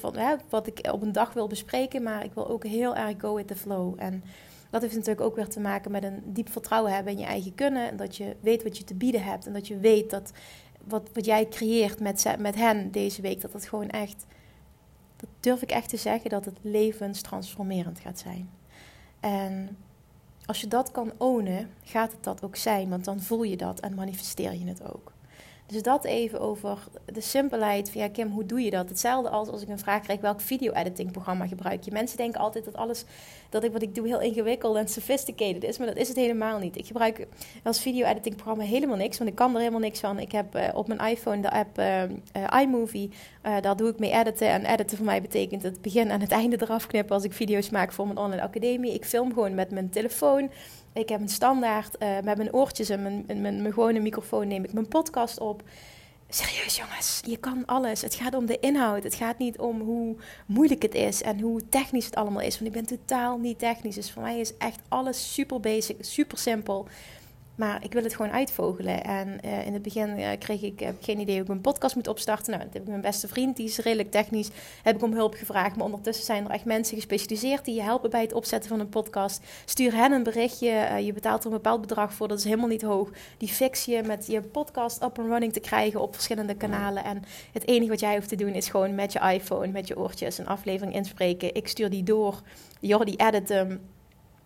wat 0.48 0.66
ik 0.66 0.88
op 0.92 1.02
een 1.02 1.12
dag 1.12 1.32
wil 1.32 1.46
bespreken. 1.46 2.02
Maar 2.02 2.24
ik 2.24 2.34
wil 2.34 2.48
ook 2.48 2.64
heel 2.64 2.96
erg 2.96 3.14
go 3.18 3.34
with 3.34 3.46
the 3.46 3.56
flow. 3.56 3.94
En 3.96 4.24
dat 4.70 4.82
heeft 4.82 4.94
natuurlijk 4.94 5.26
ook 5.26 5.36
weer 5.36 5.48
te 5.48 5.60
maken 5.60 5.90
met 5.90 6.02
een 6.02 6.22
diep 6.24 6.50
vertrouwen 6.50 6.92
hebben 6.92 7.12
in 7.12 7.18
je 7.18 7.24
eigen 7.24 7.54
kunnen. 7.54 7.88
En 7.88 7.96
dat 7.96 8.16
je 8.16 8.36
weet 8.40 8.62
wat 8.62 8.78
je 8.78 8.84
te 8.84 8.94
bieden 8.94 9.22
hebt. 9.22 9.46
En 9.46 9.52
dat 9.52 9.66
je 9.66 9.78
weet 9.78 10.10
dat 10.10 10.32
wat, 10.84 11.10
wat 11.12 11.24
jij 11.24 11.48
creëert 11.48 12.00
met, 12.00 12.36
met 12.38 12.54
hen 12.54 12.90
deze 12.90 13.22
week, 13.22 13.40
dat 13.40 13.52
het 13.52 13.68
gewoon 13.68 13.88
echt... 13.88 14.26
Dat 15.16 15.28
durf 15.40 15.62
ik 15.62 15.70
echt 15.70 15.88
te 15.88 15.96
zeggen, 15.96 16.30
dat 16.30 16.44
het 16.44 16.58
levenstransformerend 16.62 18.00
gaat 18.00 18.18
zijn. 18.18 18.50
En 19.20 19.76
als 20.50 20.60
je 20.60 20.68
dat 20.68 20.90
kan 20.90 21.12
ownen, 21.16 21.70
gaat 21.84 22.12
het 22.12 22.24
dat 22.24 22.42
ook 22.42 22.56
zijn. 22.56 22.88
Want 22.88 23.04
dan 23.04 23.20
voel 23.20 23.42
je 23.42 23.56
dat 23.56 23.80
en 23.80 23.94
manifesteer 23.94 24.54
je 24.54 24.66
het 24.66 24.92
ook. 24.92 25.12
Dus 25.70 25.82
dat 25.82 26.04
even 26.04 26.40
over 26.40 26.78
de 27.04 27.20
simpelheid 27.20 27.90
ja, 27.92 28.08
Kim, 28.08 28.30
hoe 28.30 28.46
doe 28.46 28.60
je 28.60 28.70
dat? 28.70 28.88
Hetzelfde 28.88 29.30
als 29.30 29.48
als 29.48 29.62
ik 29.62 29.68
een 29.68 29.78
vraag 29.78 30.02
krijg, 30.02 30.20
welk 30.20 30.40
video-editing 30.40 31.12
programma 31.12 31.46
gebruik 31.46 31.82
je? 31.82 31.90
Mensen 31.90 32.16
denken 32.16 32.40
altijd 32.40 32.64
dat 32.64 32.76
alles, 32.76 33.04
dat 33.48 33.64
ik 33.64 33.72
wat 33.72 33.82
ik 33.82 33.94
doe 33.94 34.06
heel 34.06 34.20
ingewikkeld 34.20 34.76
en 34.76 34.88
sophisticated 34.88 35.64
is, 35.64 35.78
maar 35.78 35.86
dat 35.86 35.96
is 35.96 36.08
het 36.08 36.16
helemaal 36.16 36.58
niet. 36.58 36.76
Ik 36.76 36.86
gebruik 36.86 37.26
als 37.62 37.80
video-editing 37.80 38.34
programma 38.34 38.64
helemaal 38.64 38.96
niks, 38.96 39.18
want 39.18 39.30
ik 39.30 39.36
kan 39.36 39.52
er 39.52 39.58
helemaal 39.58 39.80
niks 39.80 40.00
van. 40.00 40.18
Ik 40.18 40.32
heb 40.32 40.56
uh, 40.56 40.68
op 40.74 40.88
mijn 40.88 41.00
iPhone 41.00 41.40
de 41.40 41.50
app 41.50 41.78
uh, 41.78 42.02
uh, 42.02 42.60
iMovie, 42.60 43.10
daar 43.60 43.76
doe 43.76 43.88
ik 43.88 43.98
mee 43.98 44.12
editen. 44.12 44.48
En 44.48 44.64
editen 44.64 44.96
voor 44.96 45.06
mij 45.06 45.22
betekent 45.22 45.62
het 45.62 45.82
begin 45.82 46.10
en 46.10 46.20
het 46.20 46.32
einde 46.32 46.56
eraf 46.60 46.86
knippen 46.86 47.14
als 47.14 47.24
ik 47.24 47.32
video's 47.32 47.70
maak 47.70 47.92
voor 47.92 48.06
mijn 48.06 48.18
online 48.18 48.42
academie. 48.42 48.94
Ik 48.94 49.04
film 49.04 49.32
gewoon 49.32 49.54
met 49.54 49.70
mijn 49.70 49.90
telefoon. 49.90 50.50
Ik 50.92 51.08
heb 51.08 51.20
een 51.20 51.28
standaard 51.28 51.96
uh, 51.98 52.20
met 52.24 52.36
mijn 52.36 52.52
oortjes 52.52 52.88
en 52.88 53.02
mijn, 53.02 53.24
mijn, 53.26 53.42
mijn, 53.62 53.72
gewone 53.72 54.00
microfoon 54.00 54.48
neem 54.48 54.64
ik 54.64 54.72
mijn 54.72 54.88
podcast 54.88 55.38
op. 55.38 55.62
Serieus 56.28 56.76
jongens, 56.76 57.20
je 57.26 57.36
kan 57.36 57.66
alles. 57.66 58.02
Het 58.02 58.14
gaat 58.14 58.34
om 58.34 58.46
de 58.46 58.58
inhoud. 58.60 59.02
Het 59.02 59.14
gaat 59.14 59.38
niet 59.38 59.58
om 59.58 59.80
hoe 59.80 60.16
moeilijk 60.46 60.82
het 60.82 60.94
is 60.94 61.22
en 61.22 61.40
hoe 61.40 61.68
technisch 61.68 62.04
het 62.04 62.14
allemaal 62.14 62.42
is. 62.42 62.54
Want 62.60 62.66
ik 62.66 62.86
ben 62.86 62.98
totaal 62.98 63.38
niet 63.38 63.58
technisch. 63.58 63.94
Dus 63.94 64.10
voor 64.10 64.22
mij 64.22 64.40
is 64.40 64.56
echt 64.56 64.80
alles 64.88 65.34
super 65.34 65.60
basic, 65.60 65.96
super 66.00 66.38
simpel. 66.38 66.86
Maar 67.60 67.84
ik 67.84 67.92
wil 67.92 68.02
het 68.02 68.14
gewoon 68.14 68.32
uitvogelen. 68.32 69.04
En 69.04 69.38
uh, 69.44 69.66
in 69.66 69.72
het 69.72 69.82
begin 69.82 70.18
uh, 70.18 70.28
kreeg 70.38 70.62
ik 70.62 70.80
heb 70.80 70.94
geen 71.00 71.20
idee 71.20 71.34
hoe 71.34 71.42
ik 71.42 71.48
mijn 71.48 71.60
podcast 71.60 71.94
moet 71.94 72.08
opstarten. 72.08 72.52
Nou, 72.52 72.64
dat 72.64 72.72
heb 72.72 72.82
ik 72.82 72.88
mijn 72.88 73.00
beste 73.00 73.28
vriend, 73.28 73.56
die 73.56 73.66
is 73.66 73.78
redelijk 73.78 74.10
technisch, 74.10 74.50
heb 74.82 74.96
ik 74.96 75.02
om 75.02 75.12
hulp 75.12 75.34
gevraagd. 75.34 75.76
Maar 75.76 75.84
ondertussen 75.84 76.24
zijn 76.24 76.44
er 76.44 76.50
echt 76.50 76.64
mensen 76.64 76.96
gespecialiseerd 76.96 77.64
die 77.64 77.74
je 77.74 77.82
helpen 77.82 78.10
bij 78.10 78.20
het 78.20 78.32
opzetten 78.32 78.70
van 78.70 78.80
een 78.80 78.88
podcast. 78.88 79.40
Stuur 79.64 79.94
hen 79.94 80.12
een 80.12 80.22
berichtje. 80.22 80.68
Uh, 80.68 81.00
je 81.00 81.12
betaalt 81.12 81.40
er 81.40 81.46
een 81.46 81.56
bepaald 81.56 81.80
bedrag 81.80 82.14
voor, 82.14 82.28
dat 82.28 82.38
is 82.38 82.44
helemaal 82.44 82.68
niet 82.68 82.82
hoog. 82.82 83.10
Die 83.38 83.48
fix 83.48 83.84
je 83.84 84.02
met 84.02 84.26
je 84.26 84.40
podcast 84.40 85.02
up 85.02 85.18
and 85.18 85.28
running 85.28 85.52
te 85.52 85.60
krijgen 85.60 86.00
op 86.00 86.14
verschillende 86.14 86.54
kanalen. 86.54 87.04
En 87.04 87.22
het 87.52 87.66
enige 87.66 87.90
wat 87.90 88.00
jij 88.00 88.14
hoeft 88.14 88.28
te 88.28 88.36
doen 88.36 88.52
is 88.52 88.68
gewoon 88.68 88.94
met 88.94 89.12
je 89.12 89.18
iPhone, 89.32 89.66
met 89.66 89.88
je 89.88 89.98
oortjes 89.98 90.38
een 90.38 90.46
aflevering 90.46 90.94
inspreken. 90.94 91.54
Ik 91.54 91.68
stuur 91.68 91.90
die 91.90 92.02
door. 92.02 92.42
Jordi 92.80 93.14
edit 93.16 93.48
hem 93.48 93.80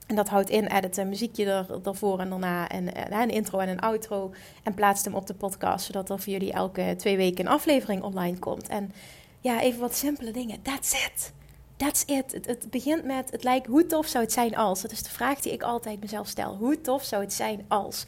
En 0.06 0.16
dat 0.16 0.28
houdt 0.28 0.50
in, 0.50 0.66
edit 0.66 0.96
een 0.96 1.08
muziekje 1.08 1.44
er, 1.44 1.66
ervoor 1.84 2.20
en 2.20 2.28
daarna 2.28 2.68
en, 2.68 2.94
en, 2.94 3.20
een 3.20 3.30
intro 3.30 3.58
en 3.58 3.68
een 3.68 3.80
outro. 3.80 4.32
En 4.62 4.75
plaatst 4.75 5.04
hem 5.04 5.14
op 5.14 5.26
de 5.26 5.34
podcast, 5.34 5.87
zodat 5.87 6.11
er 6.11 6.20
voor 6.20 6.32
jullie 6.32 6.52
elke 6.52 6.94
twee 6.96 7.16
weken 7.16 7.46
een 7.46 7.52
aflevering 7.52 8.02
online 8.02 8.38
komt. 8.38 8.68
En 8.68 8.92
ja, 9.40 9.61
even 9.61 9.80
wat 9.80 9.94
simpele 9.94 10.30
dingen. 10.30 10.62
That's 10.62 10.92
it. 10.92 11.32
That's 11.76 12.02
it. 12.04 12.32
Het, 12.32 12.46
het, 12.46 12.70
begint 12.70 13.04
met, 13.04 13.30
het 13.30 13.44
lijkt, 13.44 13.66
hoe 13.66 13.87
tof 13.87 14.06
zou 14.06 14.25
het 14.25 14.32
zijn 14.32 14.56
als? 14.56 14.82
Dat 14.82 14.92
is 14.92 15.02
de 15.02 15.11
vraag 15.11 15.40
die 15.40 15.52
ik 15.52 15.62
altijd 15.62 16.00
mezelf 16.00 16.28
stel. 16.28 16.56
Hoe 16.56 16.80
tof 16.80 17.02
zou 17.02 17.23
het 17.23 17.32
zijn 17.32 17.64
als? 17.68 18.06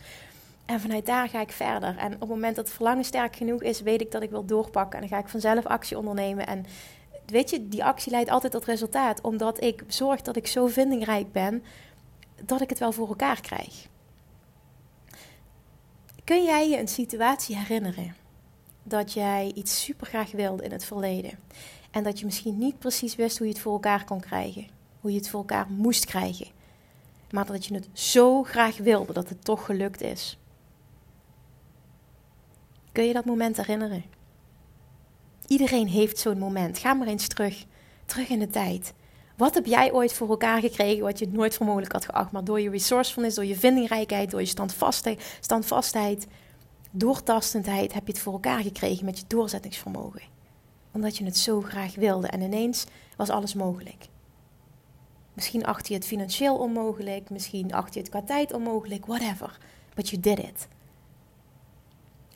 En 0.66 0.80
vanuit 0.80 1.06
daar 1.06 1.28
ga 1.28 1.40
ik 1.40 1.52
verder. 1.52 1.96
En 1.98 2.14
op 2.14 2.20
het 2.20 2.28
moment 2.28 2.56
dat 2.56 2.64
het 2.64 2.74
verlangen 2.74 3.04
sterk 3.04 3.36
genoeg 3.36 3.62
is, 3.62 3.80
weet 3.80 4.00
ik 4.00 4.10
dat 4.10 4.22
ik 4.22 4.30
wil 4.30 4.44
doorpakken. 4.44 5.00
En 5.00 5.08
dan 5.08 5.16
ga 5.16 5.24
ik 5.24 5.30
vanzelf 5.30 5.66
actie 5.66 5.98
ondernemen. 5.98 6.46
En 6.46 6.66
weet 7.26 7.50
je, 7.50 7.68
die 7.68 7.85
actie 7.85 8.11
leidt 8.11 8.30
altijd 8.30 8.52
tot 8.52 8.64
resultaat. 8.64 9.21
Omdat 9.21 9.62
ik 9.62 9.85
zorg 9.87 10.23
dat 10.23 10.37
ik 10.37 10.47
zo 10.47 10.66
vindingrijk 10.66 11.33
ben, 11.33 11.62
dat 12.45 12.61
ik 12.61 12.68
het 12.68 12.78
wel 12.78 12.92
voor 12.92 13.09
elkaar 13.09 13.40
krijg. 13.40 13.88
Kun 16.25 16.45
jij 16.45 16.68
je 16.68 16.78
een 16.78 16.88
situatie 16.88 17.56
herinneren 17.56 18.14
dat 18.83 19.12
jij 19.12 19.52
iets 19.54 19.83
super 19.83 20.06
graag 20.06 20.30
wilde 20.30 20.64
in 20.64 20.73
het 20.73 20.85
verleden? 20.85 21.38
En 21.90 22.02
dat 22.02 22.18
je 22.18 22.25
misschien 22.25 22.59
niet 22.59 22.78
precies 22.78 23.14
wist 23.14 23.38
hoe 23.38 23.47
je 23.47 23.52
het 23.52 23.62
voor 23.62 23.73
elkaar 23.73 24.04
kon 24.04 24.21
krijgen. 24.21 24.66
Hoe 25.00 25.11
je 25.11 25.16
het 25.16 25.28
voor 25.28 25.40
elkaar 25.40 25.66
moest 25.71 26.04
krijgen. 26.04 26.47
Maar 27.30 27.47
dat 27.47 27.66
je 27.66 27.75
het 27.75 27.88
zo 27.92 28.42
graag 28.42 28.76
wilde 28.76 29.12
dat 29.12 29.28
het 29.28 29.45
toch 29.45 29.64
gelukt 29.64 30.02
is. 30.02 30.38
Kun 32.92 33.04
je 33.04 33.12
dat 33.12 33.25
moment 33.25 33.56
herinneren? 33.56 34.04
Iedereen 35.46 35.88
heeft 35.88 36.18
zo'n 36.18 36.38
moment. 36.38 36.78
Ga 36.78 36.94
maar 36.94 37.06
eens 37.06 37.28
terug. 37.28 37.64
Terug 38.04 38.28
in 38.28 38.38
de 38.38 38.48
tijd. 38.48 38.92
Wat 39.36 39.54
heb 39.54 39.66
jij 39.66 39.92
ooit 39.92 40.12
voor 40.12 40.28
elkaar 40.28 40.60
gekregen 40.60 41.02
wat 41.02 41.18
je 41.18 41.28
nooit 41.28 41.54
voor 41.54 41.66
mogelijk 41.66 41.92
had 41.92 42.04
geacht? 42.04 42.32
Maar 42.32 42.44
door 42.44 42.60
je 42.60 42.70
resourcefulness, 42.70 43.36
door 43.36 43.44
je 43.44 43.56
vindingrijkheid, 43.56 44.30
door 44.30 44.40
je 44.40 44.46
standvastheid, 44.46 45.38
standvastheid, 45.40 46.26
doortastendheid 46.90 47.92
heb 47.92 48.06
je 48.06 48.12
het 48.12 48.22
voor 48.22 48.32
elkaar 48.32 48.60
gekregen 48.60 49.04
met 49.04 49.18
je 49.18 49.24
doorzettingsvermogen. 49.26 50.22
Omdat 50.92 51.16
je 51.16 51.24
het 51.24 51.36
zo 51.36 51.60
graag 51.60 51.94
wilde 51.94 52.26
en 52.26 52.40
ineens 52.40 52.84
was 53.16 53.28
alles 53.28 53.54
mogelijk. 53.54 54.06
Misschien 55.32 55.66
acht 55.66 55.88
je 55.88 55.94
het 55.94 56.06
financieel 56.06 56.56
onmogelijk, 56.56 57.30
misschien 57.30 57.72
acht 57.72 57.94
je 57.94 58.00
het 58.00 58.08
qua 58.08 58.22
tijd 58.22 58.52
onmogelijk, 58.52 59.06
whatever. 59.06 59.58
But 59.94 60.08
you 60.08 60.22
did 60.22 60.38
it. 60.38 60.68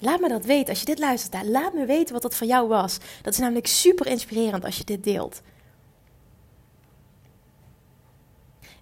Laat 0.01 0.21
me 0.21 0.29
dat 0.29 0.45
weten 0.45 0.69
als 0.69 0.79
je 0.79 0.85
dit 0.85 0.99
luistert. 0.99 1.47
Laat 1.47 1.75
me 1.75 1.85
weten 1.85 2.13
wat 2.13 2.23
dat 2.23 2.35
voor 2.35 2.47
jou 2.47 2.69
was. 2.69 2.99
Dat 3.23 3.33
is 3.33 3.39
namelijk 3.39 3.67
super 3.67 4.07
inspirerend 4.07 4.65
als 4.65 4.77
je 4.77 4.85
dit 4.85 5.05
deelt. 5.05 5.43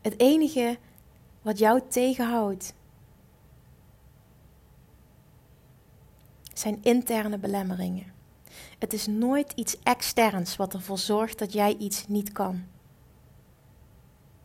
Het 0.00 0.20
enige 0.20 0.78
wat 1.42 1.58
jou 1.58 1.80
tegenhoudt 1.88 2.74
zijn 6.52 6.78
interne 6.82 7.38
belemmeringen. 7.38 8.12
Het 8.78 8.92
is 8.92 9.06
nooit 9.06 9.52
iets 9.52 9.76
externs 9.82 10.56
wat 10.56 10.74
ervoor 10.74 10.98
zorgt 10.98 11.38
dat 11.38 11.52
jij 11.52 11.76
iets 11.76 12.06
niet 12.08 12.32
kan. 12.32 12.66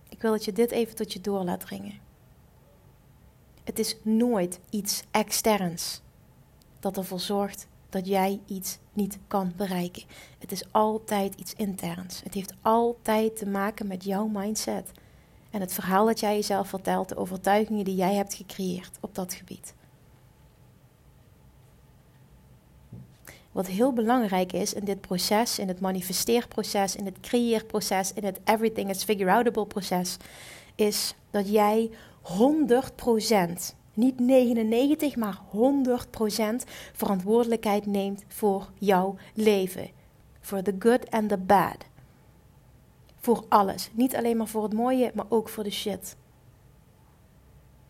Ik 0.09 0.21
wil 0.21 0.31
dat 0.31 0.45
je 0.45 0.53
dit 0.53 0.71
even 0.71 0.95
tot 0.95 1.13
je 1.13 1.21
door 1.21 1.43
laat 1.43 1.59
dringen. 1.59 1.99
Het 3.63 3.79
is 3.79 3.95
nooit 4.03 4.59
iets 4.69 5.03
externs 5.11 6.01
dat 6.83 6.97
ervoor 6.97 7.19
zorgt 7.19 7.67
dat 7.89 8.07
jij 8.07 8.39
iets 8.45 8.77
niet 8.93 9.19
kan 9.27 9.53
bereiken. 9.55 10.03
Het 10.39 10.51
is 10.51 10.63
altijd 10.71 11.35
iets 11.35 11.53
interns. 11.53 12.21
Het 12.23 12.33
heeft 12.33 12.53
altijd 12.61 13.37
te 13.37 13.47
maken 13.47 13.87
met 13.87 14.03
jouw 14.03 14.27
mindset. 14.27 14.91
En 15.49 15.61
het 15.61 15.73
verhaal 15.73 16.05
dat 16.05 16.19
jij 16.19 16.35
jezelf 16.35 16.67
vertelt, 16.67 17.09
de 17.09 17.17
overtuigingen 17.17 17.85
die 17.85 17.95
jij 17.95 18.13
hebt 18.13 18.33
gecreëerd 18.33 18.97
op 18.99 19.15
dat 19.15 19.33
gebied. 19.33 19.73
Wat 23.51 23.67
heel 23.67 23.93
belangrijk 23.93 24.53
is 24.53 24.73
in 24.73 24.85
dit 24.85 25.01
proces, 25.01 25.59
in 25.59 25.67
het 25.67 25.79
manifesteerproces, 25.79 26.95
in 26.95 27.05
het 27.05 27.19
creëerproces, 27.19 28.13
in 28.13 28.25
het 28.25 28.39
everything 28.43 28.89
is 28.89 29.03
figure 29.03 29.31
outable 29.31 29.65
proces, 29.65 30.17
is 30.75 31.15
dat 31.31 31.49
jij 31.49 31.91
100% 32.21 33.75
niet 33.93 34.19
99, 34.19 35.15
maar 35.15 35.39
100% 35.51 36.69
verantwoordelijkheid 36.93 37.85
neemt 37.85 38.23
voor 38.27 38.69
jouw 38.79 39.15
leven. 39.33 39.89
Voor 40.39 40.61
the 40.61 40.75
good 40.79 41.11
and 41.11 41.29
the 41.29 41.37
bad. 41.37 41.77
Voor 43.19 43.45
alles. 43.49 43.89
Niet 43.93 44.15
alleen 44.15 44.37
maar 44.37 44.47
voor 44.47 44.63
het 44.63 44.73
mooie, 44.73 45.11
maar 45.13 45.25
ook 45.29 45.49
voor 45.49 45.63
de 45.63 45.71
shit. 45.71 46.15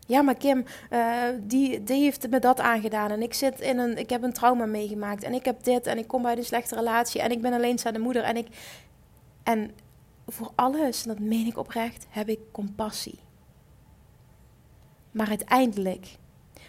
Ja, 0.06 0.22
maar 0.22 0.34
Kim, 0.34 0.64
uh, 0.90 1.22
die, 1.40 1.82
die 1.82 2.02
heeft 2.02 2.30
me 2.30 2.38
dat 2.38 2.60
aangedaan. 2.60 3.10
En 3.10 3.22
ik, 3.22 3.34
zit 3.34 3.60
in 3.60 3.78
een, 3.78 3.98
ik 3.98 4.10
heb 4.10 4.22
een 4.22 4.32
trauma 4.32 4.66
meegemaakt. 4.66 5.22
En 5.22 5.32
ik 5.32 5.44
heb 5.44 5.64
dit. 5.64 5.86
En 5.86 5.98
ik 5.98 6.08
kom 6.08 6.26
uit 6.26 6.38
een 6.38 6.44
slechte 6.44 6.74
relatie. 6.74 7.20
En 7.20 7.30
ik 7.30 7.40
ben 7.40 7.52
alleenstaande 7.52 7.98
moeder. 7.98 8.22
En, 8.22 8.36
ik, 8.36 8.46
en 9.42 9.70
voor 10.26 10.52
alles, 10.54 11.02
dat 11.02 11.18
meen 11.18 11.46
ik 11.46 11.58
oprecht, 11.58 12.06
heb 12.08 12.28
ik 12.28 12.38
compassie. 12.52 13.23
Maar 15.14 15.28
uiteindelijk 15.28 16.18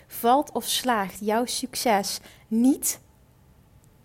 valt 0.08 0.52
of 0.52 0.66
slaagt 0.66 1.20
jouw 1.20 1.46
succes 1.46 2.20
niet 2.48 3.00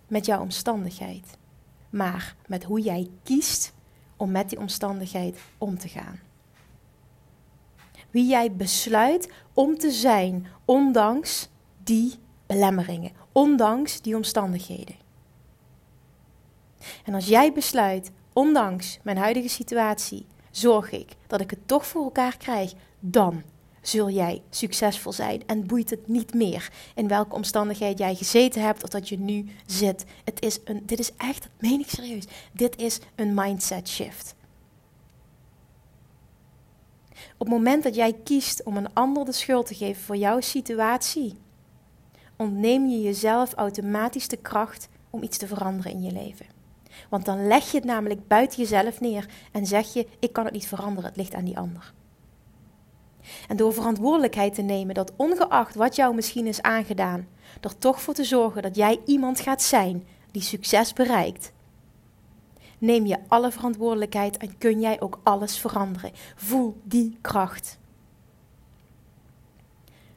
met 0.09 0.27
jouw 0.27 0.41
omstandigheid, 0.41 1.39
maar 1.91 2.37
met 2.47 2.65
hoe 2.65 2.81
jij 2.81 3.11
kiest 3.23 3.73
om 4.17 4.31
met 4.31 4.49
die 4.49 4.59
omstandigheid 4.59 5.39
om 5.59 5.79
te 5.79 5.89
gaan. 5.89 6.19
Wie 8.11 8.27
jij 8.27 8.53
besluit 8.53 9.33
om 9.55 9.79
te 9.79 9.91
zijn, 9.91 10.47
ondanks 10.65 11.49
die 11.83 12.15
belemmeringen, 12.47 13.13
ondanks 13.33 14.01
die 14.01 14.17
omstandigheden. 14.17 14.97
En 17.05 17.15
als 17.15 17.27
jij 17.27 17.53
besluit, 17.53 18.11
ondanks 18.33 18.99
mijn 19.03 19.17
huidige 19.17 19.49
situatie, 19.49 20.27
zorg 20.51 20.91
ik 20.91 21.17
dat 21.27 21.41
ik 21.41 21.51
het 21.51 21.69
toch 21.69 21.87
voor 21.87 22.05
elkaar 22.05 22.37
krijg, 22.37 22.73
dan 23.01 23.43
zul 23.81 24.11
jij 24.11 24.43
succesvol 24.51 25.13
zijn 25.13 25.43
en 25.47 25.67
boeit 25.67 25.91
het 25.91 26.09
niet 26.09 26.35
meer 26.35 26.71
in 26.95 27.09
welke 27.09 27.35
omstandigheid 27.35 27.99
jij 27.99 28.15
gezeten 28.15 28.63
hebt 28.63 28.83
of 28.83 28.89
dat 28.89 29.09
je 29.09 29.19
nu 29.19 29.47
zit. 29.67 30.05
Het 30.25 30.43
is 30.43 30.59
een, 30.65 30.83
dit 30.87 30.99
is 30.99 31.13
echt, 31.17 31.49
meen 31.59 31.81
ik 31.81 31.89
serieus, 31.89 32.25
dit 32.53 32.77
is 32.77 32.99
een 33.15 33.35
mindset 33.35 33.89
shift. 33.89 34.35
Op 37.13 37.47
het 37.47 37.49
moment 37.49 37.83
dat 37.83 37.95
jij 37.95 38.13
kiest 38.25 38.63
om 38.63 38.77
een 38.77 38.95
ander 38.95 39.25
de 39.25 39.33
schuld 39.33 39.67
te 39.67 39.75
geven 39.75 40.03
voor 40.03 40.17
jouw 40.17 40.41
situatie, 40.41 41.35
ontneem 42.37 42.87
je 42.87 43.01
jezelf 43.01 43.53
automatisch 43.55 44.29
de 44.29 44.37
kracht 44.37 44.89
om 45.11 45.23
iets 45.23 45.39
te 45.39 45.47
veranderen 45.47 45.93
in 45.93 46.03
je 46.03 46.13
leven. 46.13 46.47
Want 47.09 47.25
dan 47.25 47.47
leg 47.47 47.71
je 47.71 47.77
het 47.77 47.87
namelijk 47.87 48.29
buiten 48.29 48.59
jezelf 48.59 49.01
neer 49.01 49.29
en 49.53 49.67
zeg 49.67 49.93
je: 49.93 50.07
Ik 50.19 50.33
kan 50.33 50.45
het 50.45 50.53
niet 50.53 50.67
veranderen, 50.67 51.09
het 51.09 51.17
ligt 51.17 51.35
aan 51.35 51.45
die 51.45 51.59
ander. 51.59 51.93
En 53.49 53.57
door 53.57 53.73
verantwoordelijkheid 53.73 54.55
te 54.55 54.63
nemen 54.63 54.95
dat 54.95 55.13
ongeacht 55.17 55.75
wat 55.75 55.97
jou 55.97 56.15
misschien 56.15 56.47
is 56.47 56.63
aangedaan, 56.63 57.29
er 57.61 57.79
toch 57.79 58.01
voor 58.03 58.15
te 58.15 58.25
zorgen 58.25 58.63
dat 58.63 58.77
jij 58.77 59.01
iemand 59.05 59.41
gaat 59.41 59.63
zijn 59.63 60.07
die 60.31 60.43
succes 60.43 60.93
bereikt. 60.93 61.53
Neem 62.79 63.07
je 63.07 63.19
alle 63.29 63.51
verantwoordelijkheid 63.51 64.37
en 64.37 64.59
kun 64.59 64.81
jij 64.81 65.01
ook 65.01 65.21
alles 65.23 65.59
veranderen. 65.59 66.11
Voel 66.37 66.81
die 66.85 67.19
kracht. 67.21 67.79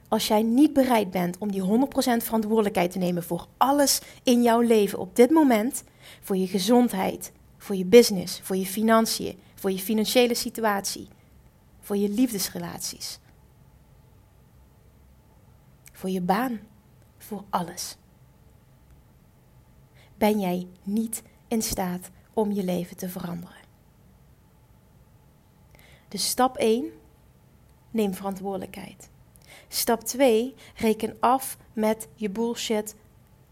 Als 0.07 0.27
jij 0.27 0.41
niet 0.41 0.73
bereid 0.73 1.11
bent 1.11 1.37
om 1.37 1.51
die 1.51 1.61
100% 1.61 1.65
verantwoordelijkheid 2.23 2.91
te 2.91 2.97
nemen 2.97 3.23
voor 3.23 3.47
alles 3.57 4.01
in 4.23 4.41
jouw 4.41 4.59
leven 4.59 4.99
op 4.99 5.15
dit 5.15 5.29
moment, 5.29 5.83
voor 6.21 6.37
je 6.37 6.47
gezondheid, 6.47 7.31
voor 7.57 7.75
je 7.75 7.85
business, 7.85 8.39
voor 8.43 8.55
je 8.55 8.65
financiën, 8.65 9.39
voor 9.55 9.71
je 9.71 9.79
financiële 9.79 10.35
situatie, 10.35 11.07
voor 11.83 11.97
je 11.97 12.09
liefdesrelaties. 12.09 13.19
Voor 15.91 16.09
je 16.09 16.21
baan. 16.21 16.59
Voor 17.17 17.43
alles. 17.49 17.97
Ben 20.17 20.39
jij 20.39 20.67
niet 20.83 21.23
in 21.47 21.61
staat 21.61 22.09
om 22.33 22.51
je 22.51 22.63
leven 22.63 22.97
te 22.97 23.09
veranderen? 23.09 23.61
Dus 26.07 26.29
stap 26.29 26.57
1. 26.57 26.91
Neem 27.91 28.13
verantwoordelijkheid. 28.13 29.09
Stap 29.67 30.03
2. 30.03 30.55
Reken 30.75 31.17
af 31.19 31.57
met 31.73 32.07
je 32.15 32.29
bullshit. 32.29 32.95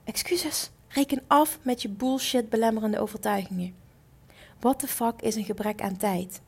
Excuses. 0.04 0.72
Reken 0.88 1.24
af 1.28 1.60
met 1.62 1.82
je 1.82 1.90
bullshit 1.90 2.50
belemmerende 2.50 3.00
overtuigingen. 3.00 3.76
What 4.60 4.80
the 4.80 4.88
fuck 4.88 5.22
is 5.22 5.36
een 5.36 5.44
gebrek 5.44 5.82
aan 5.82 5.98
tijd? 5.98 6.42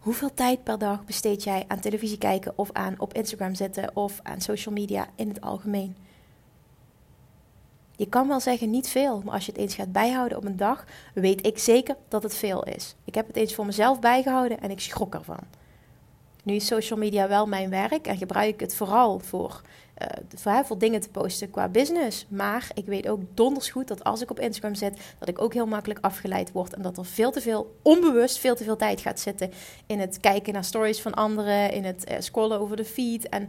Hoeveel 0.00 0.34
tijd 0.34 0.62
per 0.64 0.78
dag 0.78 1.04
besteed 1.04 1.44
jij 1.44 1.64
aan 1.68 1.80
televisie 1.80 2.18
kijken 2.18 2.52
of 2.56 2.72
aan 2.72 2.94
op 2.98 3.14
Instagram 3.14 3.54
zitten 3.54 3.96
of 3.96 4.20
aan 4.22 4.40
social 4.40 4.74
media 4.74 5.06
in 5.14 5.28
het 5.28 5.40
algemeen? 5.40 5.96
Je 7.96 8.08
kan 8.08 8.28
wel 8.28 8.40
zeggen 8.40 8.70
niet 8.70 8.88
veel, 8.88 9.22
maar 9.24 9.34
als 9.34 9.46
je 9.46 9.52
het 9.52 9.60
eens 9.60 9.74
gaat 9.74 9.92
bijhouden 9.92 10.38
op 10.38 10.44
een 10.44 10.56
dag, 10.56 10.84
weet 11.14 11.46
ik 11.46 11.58
zeker 11.58 11.96
dat 12.08 12.22
het 12.22 12.34
veel 12.34 12.64
is. 12.64 12.94
Ik 13.04 13.14
heb 13.14 13.26
het 13.26 13.36
eens 13.36 13.54
voor 13.54 13.66
mezelf 13.66 13.98
bijgehouden 13.98 14.60
en 14.60 14.70
ik 14.70 14.80
schrok 14.80 15.14
ervan. 15.14 15.40
Nu 16.42 16.54
is 16.54 16.66
social 16.66 16.98
media 16.98 17.28
wel 17.28 17.46
mijn 17.46 17.70
werk 17.70 18.06
en 18.06 18.16
gebruik 18.16 18.48
ik 18.54 18.60
het 18.60 18.74
vooral 18.74 19.18
voor, 19.18 19.62
uh, 20.46 20.58
voor, 20.64 20.78
dingen 20.78 21.00
te 21.00 21.08
posten 21.08 21.50
qua 21.50 21.68
business. 21.68 22.26
Maar 22.28 22.70
ik 22.74 22.86
weet 22.86 23.08
ook 23.08 23.20
donders 23.34 23.70
goed 23.70 23.88
dat 23.88 24.04
als 24.04 24.20
ik 24.20 24.30
op 24.30 24.40
Instagram 24.40 24.74
zit, 24.74 25.00
dat 25.18 25.28
ik 25.28 25.40
ook 25.40 25.52
heel 25.52 25.66
makkelijk 25.66 26.04
afgeleid 26.04 26.52
word. 26.52 26.74
En 26.74 26.82
dat 26.82 26.98
er 26.98 27.04
veel 27.04 27.30
te 27.30 27.40
veel, 27.40 27.76
onbewust 27.82 28.38
veel 28.38 28.54
te 28.54 28.64
veel 28.64 28.76
tijd 28.76 29.00
gaat 29.00 29.20
zitten 29.20 29.52
in 29.86 30.00
het 30.00 30.20
kijken 30.20 30.52
naar 30.52 30.64
stories 30.64 31.00
van 31.00 31.14
anderen, 31.14 31.72
in 31.72 31.84
het 31.84 32.10
uh, 32.10 32.16
scrollen 32.18 32.60
over 32.60 32.76
de 32.76 32.84
feed. 32.84 33.28
En 33.28 33.48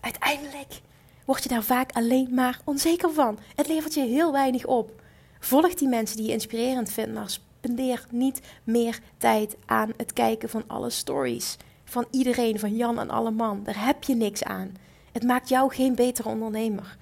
uiteindelijk 0.00 0.80
word 1.24 1.42
je 1.42 1.48
daar 1.48 1.62
vaak 1.62 1.92
alleen 1.92 2.34
maar 2.34 2.60
onzeker 2.64 3.12
van. 3.12 3.38
Het 3.54 3.68
levert 3.68 3.94
je 3.94 4.04
heel 4.04 4.32
weinig 4.32 4.66
op. 4.66 5.02
Volg 5.38 5.74
die 5.74 5.88
mensen 5.88 6.16
die 6.16 6.26
je 6.26 6.32
inspirerend 6.32 6.90
vindt, 6.90 7.14
maar 7.14 7.30
spendeer 7.30 8.06
niet 8.10 8.40
meer 8.64 9.00
tijd 9.16 9.56
aan 9.66 9.92
het 9.96 10.12
kijken 10.12 10.48
van 10.48 10.64
alle 10.66 10.90
stories. 10.90 11.56
Van 11.84 12.06
iedereen, 12.10 12.58
van 12.58 12.76
Jan 12.76 12.98
en 12.98 13.10
alle 13.10 13.30
man. 13.30 13.60
Daar 13.64 13.84
heb 13.84 14.04
je 14.04 14.14
niks 14.14 14.44
aan. 14.44 14.72
Het 15.14 15.22
maakt 15.22 15.48
jou 15.48 15.74
geen 15.74 15.94
betere 15.94 16.28
ondernemer. 16.28 16.96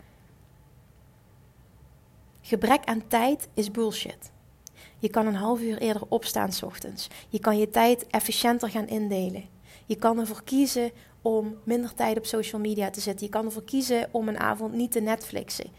Gebrek 2.40 2.84
aan 2.84 3.06
tijd 3.06 3.48
is 3.54 3.70
bullshit. 3.70 4.32
Je 4.98 5.08
kan 5.08 5.26
een 5.26 5.34
half 5.34 5.60
uur 5.60 5.78
eerder 5.78 6.02
opstaan 6.08 6.52
s 6.52 6.62
ochtends. 6.62 7.08
Je 7.28 7.38
kan 7.38 7.58
je 7.58 7.70
tijd 7.70 8.06
efficiënter 8.06 8.70
gaan 8.70 8.86
indelen. 8.86 9.44
Je 9.86 9.96
kan 9.96 10.18
ervoor 10.18 10.42
kiezen 10.42 10.90
om 11.22 11.56
minder 11.64 11.94
tijd 11.94 12.18
op 12.18 12.26
social 12.26 12.60
media 12.60 12.90
te 12.90 13.00
zetten. 13.00 13.26
Je 13.26 13.32
kan 13.32 13.44
ervoor 13.44 13.64
kiezen 13.64 14.08
om 14.10 14.28
een 14.28 14.38
avond 14.38 14.72
niet 14.72 14.92
te 14.92 15.00
Netflixen. 15.00 15.70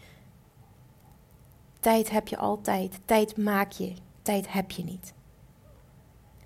Tijd 1.80 2.10
heb 2.10 2.28
je 2.28 2.36
altijd. 2.36 3.00
Tijd 3.04 3.36
maak 3.36 3.72
je. 3.72 3.92
Tijd 4.22 4.52
heb 4.52 4.70
je 4.70 4.84
niet. 4.84 5.12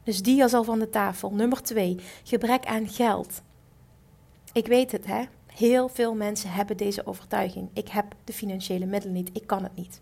Dus 0.03 0.23
die 0.23 0.43
is 0.43 0.55
al 0.55 0.65
van 0.65 0.79
de 0.79 0.91
tafel. 0.91 1.33
Nummer 1.33 1.63
twee, 1.63 1.97
gebrek 2.25 2.67
aan 2.67 2.89
geld. 2.89 3.43
Ik 4.53 4.67
weet 4.67 4.93
het, 4.93 5.07
hè? 5.07 5.25
Heel 5.59 5.89
veel 5.89 6.15
mensen 6.15 6.51
hebben 6.51 6.77
deze 6.77 7.07
overtuiging. 7.07 7.71
Ik 7.73 7.89
heb 7.89 8.15
de 8.25 8.33
financiële 8.33 8.87
middelen 8.87 9.15
niet. 9.15 9.31
Ik 9.33 9.47
kan 9.47 9.63
het 9.63 9.75
niet. 9.77 10.01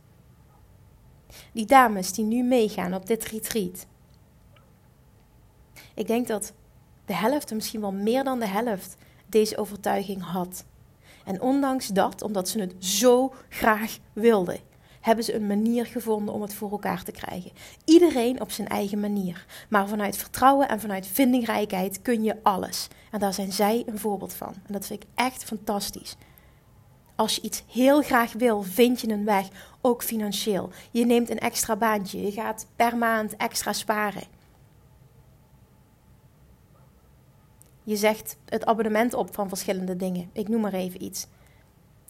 Die 1.53 1.67
dames 1.67 2.13
die 2.13 2.25
nu 2.25 2.43
meegaan 2.43 2.95
op 2.95 3.07
dit 3.07 3.25
retreat. 3.25 3.87
Ik 5.95 6.07
denk 6.07 6.27
dat 6.27 6.53
de 7.05 7.15
helft, 7.15 7.55
misschien 7.55 7.81
wel 7.81 7.93
meer 7.93 8.25
dan 8.25 8.39
de 8.39 8.47
helft, 8.47 8.97
deze 9.27 9.57
overtuiging 9.57 10.23
had. 10.23 10.65
En 11.25 11.41
ondanks 11.41 11.89
dat, 11.89 12.23
omdat 12.23 12.49
ze 12.49 12.61
het 12.61 12.85
zo 12.85 13.35
graag 13.49 13.99
wilden, 14.13 14.59
hebben 15.07 15.25
ze 15.25 15.35
een 15.35 15.47
manier 15.47 15.87
gevonden 15.87 16.35
om 16.35 16.43
het 16.43 16.55
voor 16.55 16.71
elkaar 16.71 17.03
te 17.03 17.13
krijgen. 17.13 17.51
Iedereen 17.85 18.41
op 18.41 18.51
zijn 18.51 18.69
eigen 18.69 19.01
manier. 19.01 19.47
Maar 19.69 19.89
vanuit 19.89 20.17
vertrouwen 20.17 20.69
en 20.69 20.81
vanuit 20.81 21.07
vindingrijkheid 21.07 22.03
kun 22.03 22.23
je 22.23 22.37
alles. 22.43 22.89
En 23.11 23.21
daar 23.21 23.35
zijn 23.35 23.53
zij 23.53 23.83
een 23.87 23.99
voorbeeld 23.99 24.33
van. 24.33 24.55
En 24.67 24.73
dat 24.73 24.87
vind 24.87 25.03
ik 25.03 25.09
echt 25.15 25.45
fantastisch. 25.45 26.17
Als 27.15 27.35
je 27.35 27.43
iets 27.43 27.63
heel 27.67 28.03
graag 28.03 28.33
wil, 28.33 28.63
vind 28.63 29.01
je 29.01 29.09
een 29.09 29.25
weg, 29.25 29.49
ook 29.81 30.03
financieel. 30.03 30.71
Je 30.91 31.07
neemt 31.07 31.31
een 31.31 31.39
extra 31.39 31.77
baantje, 31.77 32.23
je 32.23 32.33
gaat 32.33 32.67
per 32.77 32.97
maand 32.97 33.37
extra 33.37 33.73
sparen. 33.73 34.25
Je 37.83 37.97
zegt 37.97 38.37
het 38.45 38.65
abonnement 38.65 39.15
op 39.15 39.35
van 39.35 39.49
verschillende 39.49 39.97
dingen. 39.97 40.31
Ik 40.33 40.49
noem 40.49 40.61
maar 40.61 40.73
even 40.73 41.03
iets. 41.03 41.27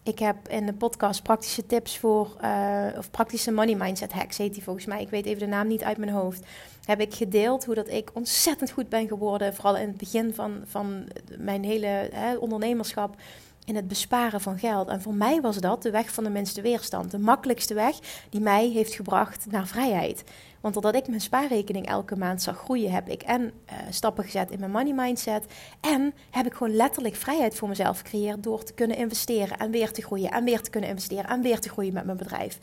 Ik 0.06 0.18
heb 0.18 0.48
in 0.48 0.66
de 0.66 0.72
podcast 0.72 1.22
praktische 1.22 1.66
tips 1.66 1.98
voor, 1.98 2.36
uh, 2.44 2.86
of 2.98 3.10
praktische 3.10 3.50
money 3.52 3.74
mindset 3.74 4.12
hacks 4.12 4.38
heet 4.38 4.54
die 4.54 4.62
volgens 4.62 4.86
mij. 4.86 5.00
Ik 5.00 5.08
weet 5.08 5.26
even 5.26 5.38
de 5.38 5.46
naam 5.46 5.66
niet 5.66 5.82
uit 5.82 5.96
mijn 5.96 6.10
hoofd. 6.10 6.44
Heb 6.84 7.00
ik 7.00 7.14
gedeeld 7.14 7.64
hoe 7.64 7.74
dat 7.74 7.88
ik 7.88 8.10
ontzettend 8.12 8.70
goed 8.70 8.88
ben 8.88 9.08
geworden, 9.08 9.54
vooral 9.54 9.76
in 9.76 9.86
het 9.86 9.96
begin 9.96 10.34
van, 10.34 10.62
van 10.64 11.04
mijn 11.38 11.64
hele 11.64 12.08
hè, 12.12 12.36
ondernemerschap 12.36 13.16
in 13.64 13.76
het 13.76 13.88
besparen 13.88 14.40
van 14.40 14.58
geld. 14.58 14.88
En 14.88 15.02
voor 15.02 15.14
mij 15.14 15.40
was 15.40 15.56
dat 15.56 15.82
de 15.82 15.90
weg 15.90 16.12
van 16.12 16.24
de 16.24 16.30
minste 16.30 16.60
weerstand. 16.60 17.10
De 17.10 17.18
makkelijkste 17.18 17.74
weg 17.74 17.98
die 18.30 18.40
mij 18.40 18.68
heeft 18.68 18.94
gebracht 18.94 19.46
naar 19.50 19.66
vrijheid. 19.66 20.24
Want 20.66 20.78
doordat 20.78 21.02
ik 21.02 21.08
mijn 21.08 21.20
spaarrekening 21.20 21.86
elke 21.86 22.16
maand 22.16 22.42
zag 22.42 22.58
groeien, 22.58 22.90
heb 22.90 23.08
ik 23.08 23.22
en 23.22 23.42
uh, 23.42 23.78
stappen 23.90 24.24
gezet 24.24 24.50
in 24.50 24.58
mijn 24.58 24.70
money 24.70 24.92
mindset. 24.92 25.44
En 25.80 26.14
heb 26.30 26.46
ik 26.46 26.54
gewoon 26.54 26.76
letterlijk 26.76 27.14
vrijheid 27.14 27.54
voor 27.54 27.68
mezelf 27.68 27.98
gecreëerd 27.98 28.42
door 28.42 28.64
te 28.64 28.72
kunnen 28.72 28.96
investeren 28.96 29.58
en 29.58 29.70
weer 29.70 29.92
te 29.92 30.02
groeien. 30.02 30.30
En 30.30 30.44
weer 30.44 30.60
te 30.60 30.70
kunnen 30.70 30.90
investeren 30.90 31.30
en 31.30 31.42
weer 31.42 31.60
te 31.60 31.68
groeien 31.68 31.92
met 31.92 32.04
mijn 32.04 32.16
bedrijf. 32.16 32.58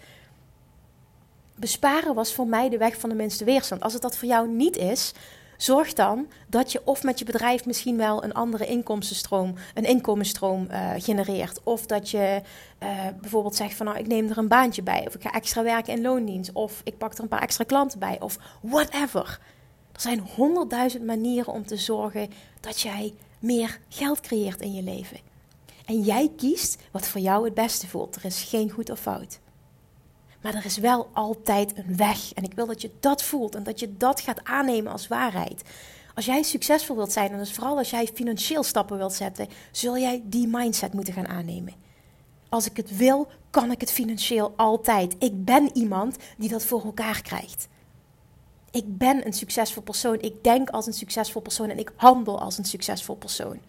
Besparen 1.55 2.15
was 2.15 2.33
voor 2.33 2.47
mij 2.47 2.69
de 2.69 2.77
weg 2.77 2.99
van 2.99 3.09
de 3.09 3.15
minste 3.15 3.43
weerstand. 3.43 3.81
Als 3.81 3.93
het 3.93 4.01
dat 4.01 4.17
voor 4.17 4.27
jou 4.27 4.49
niet 4.49 4.77
is, 4.77 5.13
Zorg 5.63 5.93
dan 5.93 6.27
dat 6.47 6.71
je 6.71 6.81
of 6.83 7.03
met 7.03 7.19
je 7.19 7.25
bedrijf 7.25 7.65
misschien 7.65 7.97
wel 7.97 8.23
een 8.23 8.33
andere 8.33 8.65
inkomstenstroom, 8.65 9.53
een 9.73 9.85
inkomensstroom 9.85 10.67
uh, 10.71 10.91
genereert. 10.97 11.59
Of 11.63 11.85
dat 11.85 12.09
je 12.09 12.41
uh, 12.83 12.89
bijvoorbeeld 13.21 13.55
zegt 13.55 13.75
van 13.75 13.85
nou 13.85 13.97
ik 13.97 14.07
neem 14.07 14.29
er 14.29 14.37
een 14.37 14.47
baantje 14.47 14.83
bij. 14.83 15.07
Of 15.07 15.15
ik 15.15 15.21
ga 15.21 15.31
extra 15.31 15.63
werken 15.63 15.93
in 15.93 16.01
loondienst. 16.01 16.51
Of 16.53 16.81
ik 16.83 16.97
pak 16.97 17.13
er 17.13 17.19
een 17.19 17.27
paar 17.27 17.41
extra 17.41 17.63
klanten 17.63 17.99
bij. 17.99 18.17
Of 18.19 18.37
whatever. 18.61 19.39
Er 19.91 20.01
zijn 20.01 20.19
honderdduizend 20.19 21.05
manieren 21.05 21.53
om 21.53 21.65
te 21.65 21.77
zorgen 21.77 22.29
dat 22.59 22.81
jij 22.81 23.13
meer 23.39 23.79
geld 23.89 24.19
creëert 24.19 24.61
in 24.61 24.73
je 24.73 24.83
leven. 24.83 25.17
En 25.85 26.01
jij 26.01 26.31
kiest 26.37 26.81
wat 26.91 27.07
voor 27.07 27.21
jou 27.21 27.45
het 27.45 27.53
beste 27.53 27.87
voelt. 27.87 28.15
Er 28.15 28.25
is 28.25 28.43
geen 28.43 28.69
goed 28.69 28.89
of 28.89 28.99
fout. 28.99 29.39
Maar 30.43 30.55
er 30.55 30.65
is 30.65 30.77
wel 30.77 31.09
altijd 31.13 31.77
een 31.77 31.97
weg. 31.97 32.33
En 32.33 32.43
ik 32.43 32.53
wil 32.53 32.65
dat 32.65 32.81
je 32.81 32.91
dat 32.99 33.23
voelt 33.23 33.55
en 33.55 33.63
dat 33.63 33.79
je 33.79 33.97
dat 33.97 34.21
gaat 34.21 34.43
aannemen 34.43 34.91
als 34.91 35.07
waarheid. 35.07 35.61
Als 36.15 36.25
jij 36.25 36.43
succesvol 36.43 36.95
wilt 36.95 37.11
zijn, 37.11 37.31
en 37.31 37.37
dus 37.37 37.53
vooral 37.53 37.77
als 37.77 37.89
jij 37.89 38.09
financieel 38.13 38.63
stappen 38.63 38.97
wilt 38.97 39.13
zetten, 39.13 39.47
zul 39.71 39.97
jij 39.97 40.21
die 40.25 40.47
mindset 40.47 40.93
moeten 40.93 41.13
gaan 41.13 41.27
aannemen. 41.27 41.73
Als 42.49 42.65
ik 42.65 42.77
het 42.77 42.97
wil, 42.97 43.27
kan 43.49 43.71
ik 43.71 43.79
het 43.79 43.91
financieel 43.91 44.53
altijd. 44.55 45.15
Ik 45.19 45.45
ben 45.45 45.69
iemand 45.73 46.17
die 46.37 46.49
dat 46.49 46.65
voor 46.65 46.83
elkaar 46.83 47.21
krijgt. 47.21 47.67
Ik 48.71 48.97
ben 48.97 49.25
een 49.25 49.33
succesvol 49.33 49.83
persoon. 49.83 50.21
Ik 50.21 50.43
denk 50.43 50.69
als 50.69 50.85
een 50.87 50.93
succesvol 50.93 51.41
persoon 51.41 51.69
en 51.69 51.79
ik 51.79 51.91
handel 51.95 52.39
als 52.39 52.57
een 52.57 52.65
succesvol 52.65 53.15
persoon. 53.15 53.59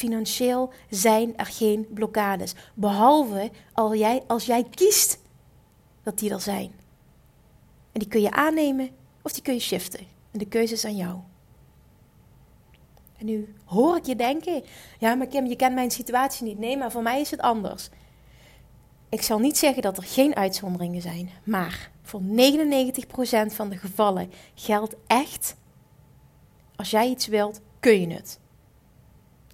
Financieel 0.00 0.72
zijn 0.90 1.36
er 1.36 1.46
geen 1.46 1.86
blokkades. 1.90 2.54
Behalve 2.74 3.50
als 3.72 3.98
jij, 3.98 4.22
als 4.26 4.46
jij 4.46 4.64
kiest 4.70 5.18
dat 6.02 6.18
die 6.18 6.30
er 6.30 6.40
zijn. 6.40 6.72
En 7.92 8.00
die 8.00 8.08
kun 8.08 8.20
je 8.20 8.30
aannemen 8.30 8.90
of 9.22 9.32
die 9.32 9.42
kun 9.42 9.54
je 9.54 9.60
shiften. 9.60 10.00
En 10.30 10.38
de 10.38 10.48
keuze 10.48 10.72
is 10.74 10.84
aan 10.84 10.96
jou. 10.96 11.18
En 13.16 13.26
nu 13.26 13.54
hoor 13.64 13.96
ik 13.96 14.06
je 14.06 14.16
denken: 14.16 14.62
ja, 14.98 15.14
maar 15.14 15.26
Kim, 15.26 15.46
je 15.46 15.56
kent 15.56 15.74
mijn 15.74 15.90
situatie 15.90 16.46
niet. 16.46 16.58
Nee, 16.58 16.76
maar 16.76 16.90
voor 16.90 17.02
mij 17.02 17.20
is 17.20 17.30
het 17.30 17.40
anders. 17.40 17.88
Ik 19.08 19.22
zal 19.22 19.38
niet 19.38 19.58
zeggen 19.58 19.82
dat 19.82 19.96
er 19.96 20.04
geen 20.04 20.36
uitzonderingen 20.36 21.02
zijn, 21.02 21.30
maar 21.44 21.90
voor 22.02 22.20
99% 22.20 22.24
van 23.46 23.68
de 23.68 23.76
gevallen 23.76 24.32
geldt 24.54 24.94
echt: 25.06 25.56
als 26.76 26.90
jij 26.90 27.08
iets 27.08 27.26
wilt, 27.26 27.60
kun 27.80 28.00
je 28.00 28.14
het. 28.14 28.39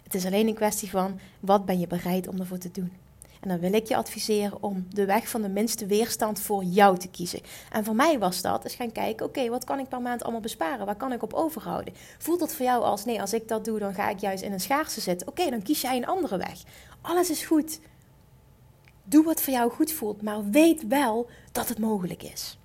Het 0.07 0.15
is 0.15 0.27
alleen 0.27 0.49
een 0.49 0.55
kwestie 0.55 0.91
van 0.91 1.19
wat 1.41 1.65
ben 1.65 1.81
je 1.81 1.87
bereid 1.87 2.29
om 2.29 2.41
ervoor 2.41 2.59
te 2.59 2.71
doen. 2.71 2.93
En 3.41 3.49
dan 3.49 3.59
wil 3.59 3.73
ik 3.73 3.87
je 3.87 3.97
adviseren 3.97 4.63
om 4.63 4.87
de 4.91 5.05
weg 5.05 5.29
van 5.29 5.43
de 5.43 5.49
minste 5.49 5.87
weerstand 5.87 6.41
voor 6.41 6.65
jou 6.65 6.99
te 6.99 7.09
kiezen. 7.09 7.41
En 7.71 7.85
voor 7.85 7.95
mij 7.95 8.19
was 8.19 8.43
dat 8.43 8.65
eens 8.65 8.75
gaan 8.75 8.93
kijken: 8.93 9.27
oké, 9.27 9.49
wat 9.49 9.65
kan 9.65 9.79
ik 9.79 9.89
per 9.89 10.01
maand 10.01 10.23
allemaal 10.23 10.41
besparen? 10.41 10.87
Waar 10.87 10.97
kan 10.97 11.13
ik 11.13 11.23
op 11.23 11.33
overhouden? 11.33 11.95
Voelt 12.19 12.41
het 12.41 12.55
voor 12.55 12.65
jou 12.65 12.83
als 12.83 13.05
nee, 13.05 13.21
als 13.21 13.33
ik 13.33 13.49
dat 13.49 13.65
doe, 13.65 13.79
dan 13.79 13.95
ga 13.95 14.09
ik 14.09 14.19
juist 14.19 14.43
in 14.43 14.53
een 14.53 14.61
schaarste 14.61 15.01
zitten? 15.01 15.29
Oké, 15.29 15.51
dan 15.51 15.63
kies 15.63 15.81
jij 15.81 15.97
een 15.97 16.07
andere 16.07 16.37
weg. 16.37 16.63
Alles 17.01 17.31
is 17.31 17.45
goed. 17.45 17.81
Doe 19.05 19.25
wat 19.25 19.43
voor 19.43 19.53
jou 19.53 19.71
goed 19.71 19.93
voelt, 19.93 20.23
maar 20.23 20.51
weet 20.51 20.87
wel 20.87 21.29
dat 21.53 21.69
het 21.69 21.79
mogelijk 21.79 22.23
is. 22.23 22.59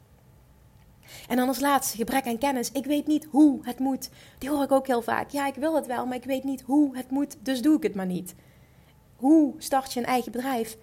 En 1.27 1.37
dan 1.37 1.47
als 1.47 1.59
laatste, 1.59 1.97
gebrek 1.97 2.27
aan 2.27 2.37
kennis. 2.37 2.71
Ik 2.71 2.85
weet 2.85 3.07
niet 3.07 3.27
hoe 3.29 3.59
het 3.61 3.79
moet. 3.79 4.09
Die 4.37 4.49
hoor 4.49 4.63
ik 4.63 4.71
ook 4.71 4.87
heel 4.87 5.01
vaak. 5.01 5.29
Ja, 5.29 5.47
ik 5.47 5.55
wil 5.55 5.75
het 5.75 5.87
wel, 5.87 6.05
maar 6.05 6.17
ik 6.17 6.23
weet 6.23 6.43
niet 6.43 6.61
hoe 6.61 6.97
het 6.97 7.09
moet, 7.09 7.35
dus 7.39 7.61
doe 7.61 7.77
ik 7.77 7.83
het 7.83 7.95
maar 7.95 8.05
niet. 8.05 8.35
Hoe 9.15 9.53
start 9.57 9.93
je 9.93 9.99
een 9.99 10.05
eigen 10.05 10.31
bedrijf? 10.31 10.77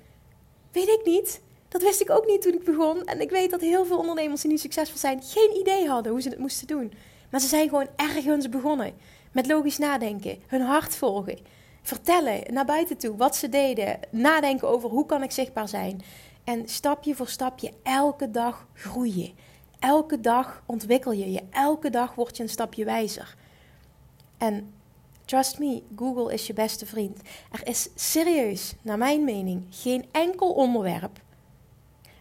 Weet 0.73 0.89
ik 0.89 1.01
niet. 1.05 1.41
Dat 1.69 1.83
wist 1.83 2.01
ik 2.01 2.11
ook 2.11 2.27
niet 2.27 2.43
toen 2.43 2.55
ik 2.55 2.65
begon. 2.65 3.05
En 3.05 3.21
ik 3.21 3.31
weet 3.31 3.51
dat 3.51 3.61
heel 3.61 3.85
veel 3.85 3.99
ondernemers 3.99 4.41
die 4.41 4.51
nu 4.51 4.59
succesvol 4.59 4.99
zijn, 4.99 5.23
geen 5.23 5.57
idee 5.61 5.89
hadden 5.89 6.13
hoe 6.13 6.21
ze 6.21 6.29
het 6.29 6.39
moesten 6.39 6.67
doen. 6.67 6.93
Maar 7.31 7.41
ze 7.41 7.47
zijn 7.49 7.69
gewoon 7.69 7.89
ergens 7.97 8.49
begonnen. 8.49 8.95
Met 9.33 9.47
logisch 9.47 9.79
nadenken, 9.79 10.39
hun 10.47 10.61
hart 10.61 10.95
volgen, 10.95 11.39
vertellen 11.83 12.53
naar 12.53 12.65
buiten 12.65 12.99
toe 12.99 13.17
wat 13.17 13.37
ze 13.37 13.49
deden, 13.49 13.99
nadenken 14.11 14.69
over 14.69 14.91
hoe 14.91 15.07
kan 15.07 15.23
ik 15.23 15.31
zichtbaar 15.31 15.69
zijn. 15.69 16.03
En 16.45 16.69
stapje 16.69 17.15
voor 17.15 17.29
stapje 17.29 17.73
elke 17.83 18.31
dag 18.31 18.67
groeien. 18.75 19.35
Elke 19.79 20.21
dag 20.21 20.63
ontwikkel 20.67 21.13
je 21.13 21.33
je. 21.33 21.43
Elke 21.51 21.91
dag 21.91 22.15
word 22.15 22.37
je 22.37 22.43
een 22.43 22.49
stapje 22.49 22.85
wijzer. 22.85 23.37
En 24.39 24.73
trust 25.25 25.59
me, 25.59 25.83
Google 25.97 26.33
is 26.33 26.47
je 26.47 26.53
beste 26.53 26.87
vriend. 26.87 27.21
Er 27.51 27.67
is 27.67 27.89
serieus, 27.95 28.75
naar 28.83 28.99
mijn 28.99 29.25
mening, 29.25 29.67
geen 29.71 30.05
enkel 30.11 30.53
onderwerp 30.53 31.21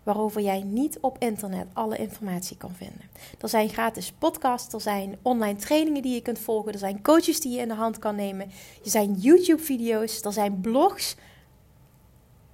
waarover 0.07 0.41
jij 0.41 0.63
niet 0.63 0.99
op 0.99 1.17
internet 1.19 1.67
alle 1.73 1.97
informatie 1.97 2.57
kan 2.57 2.75
vinden. 2.75 3.09
Er 3.39 3.49
zijn 3.49 3.69
gratis 3.69 4.11
podcasts, 4.11 4.73
er 4.73 4.81
zijn 4.81 5.17
online 5.21 5.59
trainingen 5.59 6.01
die 6.01 6.13
je 6.13 6.21
kunt 6.21 6.39
volgen, 6.39 6.73
er 6.73 6.79
zijn 6.79 7.01
coaches 7.01 7.41
die 7.41 7.51
je 7.51 7.61
in 7.61 7.67
de 7.67 7.73
hand 7.73 7.99
kan 7.99 8.15
nemen, 8.15 8.49
er 8.83 8.89
zijn 8.89 9.13
YouTube-video's, 9.13 10.21
er 10.21 10.33
zijn 10.33 10.61
blogs. 10.61 11.15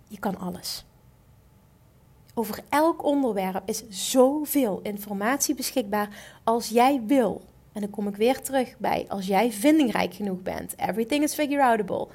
Je 0.07 0.19
kan 0.19 0.37
alles. 0.37 0.85
Over 2.33 2.63
elk 2.69 3.03
onderwerp 3.03 3.61
is 3.65 3.83
zoveel 3.89 4.79
informatie 4.83 5.55
beschikbaar 5.55 6.09
als 6.43 6.69
jij 6.69 7.01
wil. 7.07 7.41
En 7.71 7.81
dan 7.81 7.89
kom 7.89 8.07
ik 8.07 8.15
weer 8.15 8.41
terug 8.41 8.75
bij 8.77 9.05
als 9.07 9.25
jij 9.25 9.51
vindingrijk 9.51 10.13
genoeg 10.13 10.41
bent. 10.41 10.73
Everything 10.77 11.23
is 11.23 11.33
figure 11.33 11.63
outable. 11.63 12.07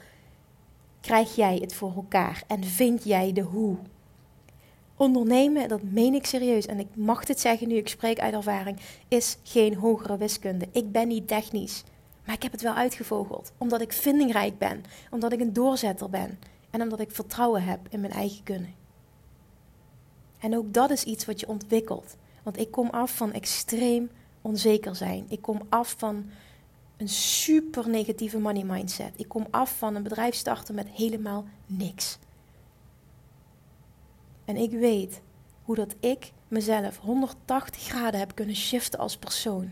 Krijg 1.00 1.36
jij 1.36 1.56
het 1.56 1.74
voor 1.74 1.92
elkaar 1.96 2.42
en 2.46 2.64
vind 2.64 3.04
jij 3.04 3.32
de 3.32 3.40
hoe? 3.40 3.76
Ondernemen, 4.96 5.68
dat 5.68 5.82
meen 5.82 6.14
ik 6.14 6.26
serieus 6.26 6.66
en 6.66 6.78
ik 6.78 6.86
mag 6.94 7.24
dit 7.24 7.40
zeggen 7.40 7.68
nu 7.68 7.74
ik 7.74 7.88
spreek 7.88 8.18
uit 8.18 8.34
ervaring, 8.34 8.78
is 9.08 9.38
geen 9.42 9.74
hogere 9.74 10.16
wiskunde. 10.16 10.68
Ik 10.72 10.92
ben 10.92 11.08
niet 11.08 11.28
technisch, 11.28 11.84
maar 12.24 12.34
ik 12.34 12.42
heb 12.42 12.52
het 12.52 12.62
wel 12.62 12.74
uitgevogeld. 12.74 13.52
Omdat 13.58 13.80
ik 13.80 13.92
vindingrijk 13.92 14.58
ben, 14.58 14.84
omdat 15.10 15.32
ik 15.32 15.40
een 15.40 15.52
doorzetter 15.52 16.10
ben 16.10 16.38
en 16.70 16.82
omdat 16.82 17.00
ik 17.00 17.10
vertrouwen 17.10 17.62
heb 17.62 17.80
in 17.88 18.00
mijn 18.00 18.12
eigen 18.12 18.42
kunnen. 18.42 18.74
En 20.38 20.56
ook 20.56 20.74
dat 20.74 20.90
is 20.90 21.04
iets 21.04 21.24
wat 21.24 21.40
je 21.40 21.48
ontwikkelt. 21.48 22.16
Want 22.42 22.58
ik 22.58 22.70
kom 22.70 22.88
af 22.90 23.16
van 23.16 23.32
extreem 23.32 24.10
onzeker 24.42 24.96
zijn. 24.96 25.24
Ik 25.28 25.42
kom 25.42 25.60
af 25.68 25.94
van 25.98 26.30
een 26.96 27.08
super 27.08 27.88
negatieve 27.88 28.38
money 28.38 28.64
mindset. 28.64 29.12
Ik 29.16 29.28
kom 29.28 29.46
af 29.50 29.78
van 29.78 29.94
een 29.94 30.02
bedrijf 30.02 30.34
starten 30.34 30.74
met 30.74 30.88
helemaal 30.88 31.44
niks. 31.66 32.18
En 34.44 34.56
ik 34.56 34.70
weet 34.70 35.20
hoe 35.62 35.74
dat 35.74 35.94
ik 36.00 36.32
mezelf 36.48 36.98
180 36.98 37.82
graden 37.82 38.20
heb 38.20 38.34
kunnen 38.34 38.56
shiften 38.56 38.98
als 38.98 39.16
persoon. 39.16 39.70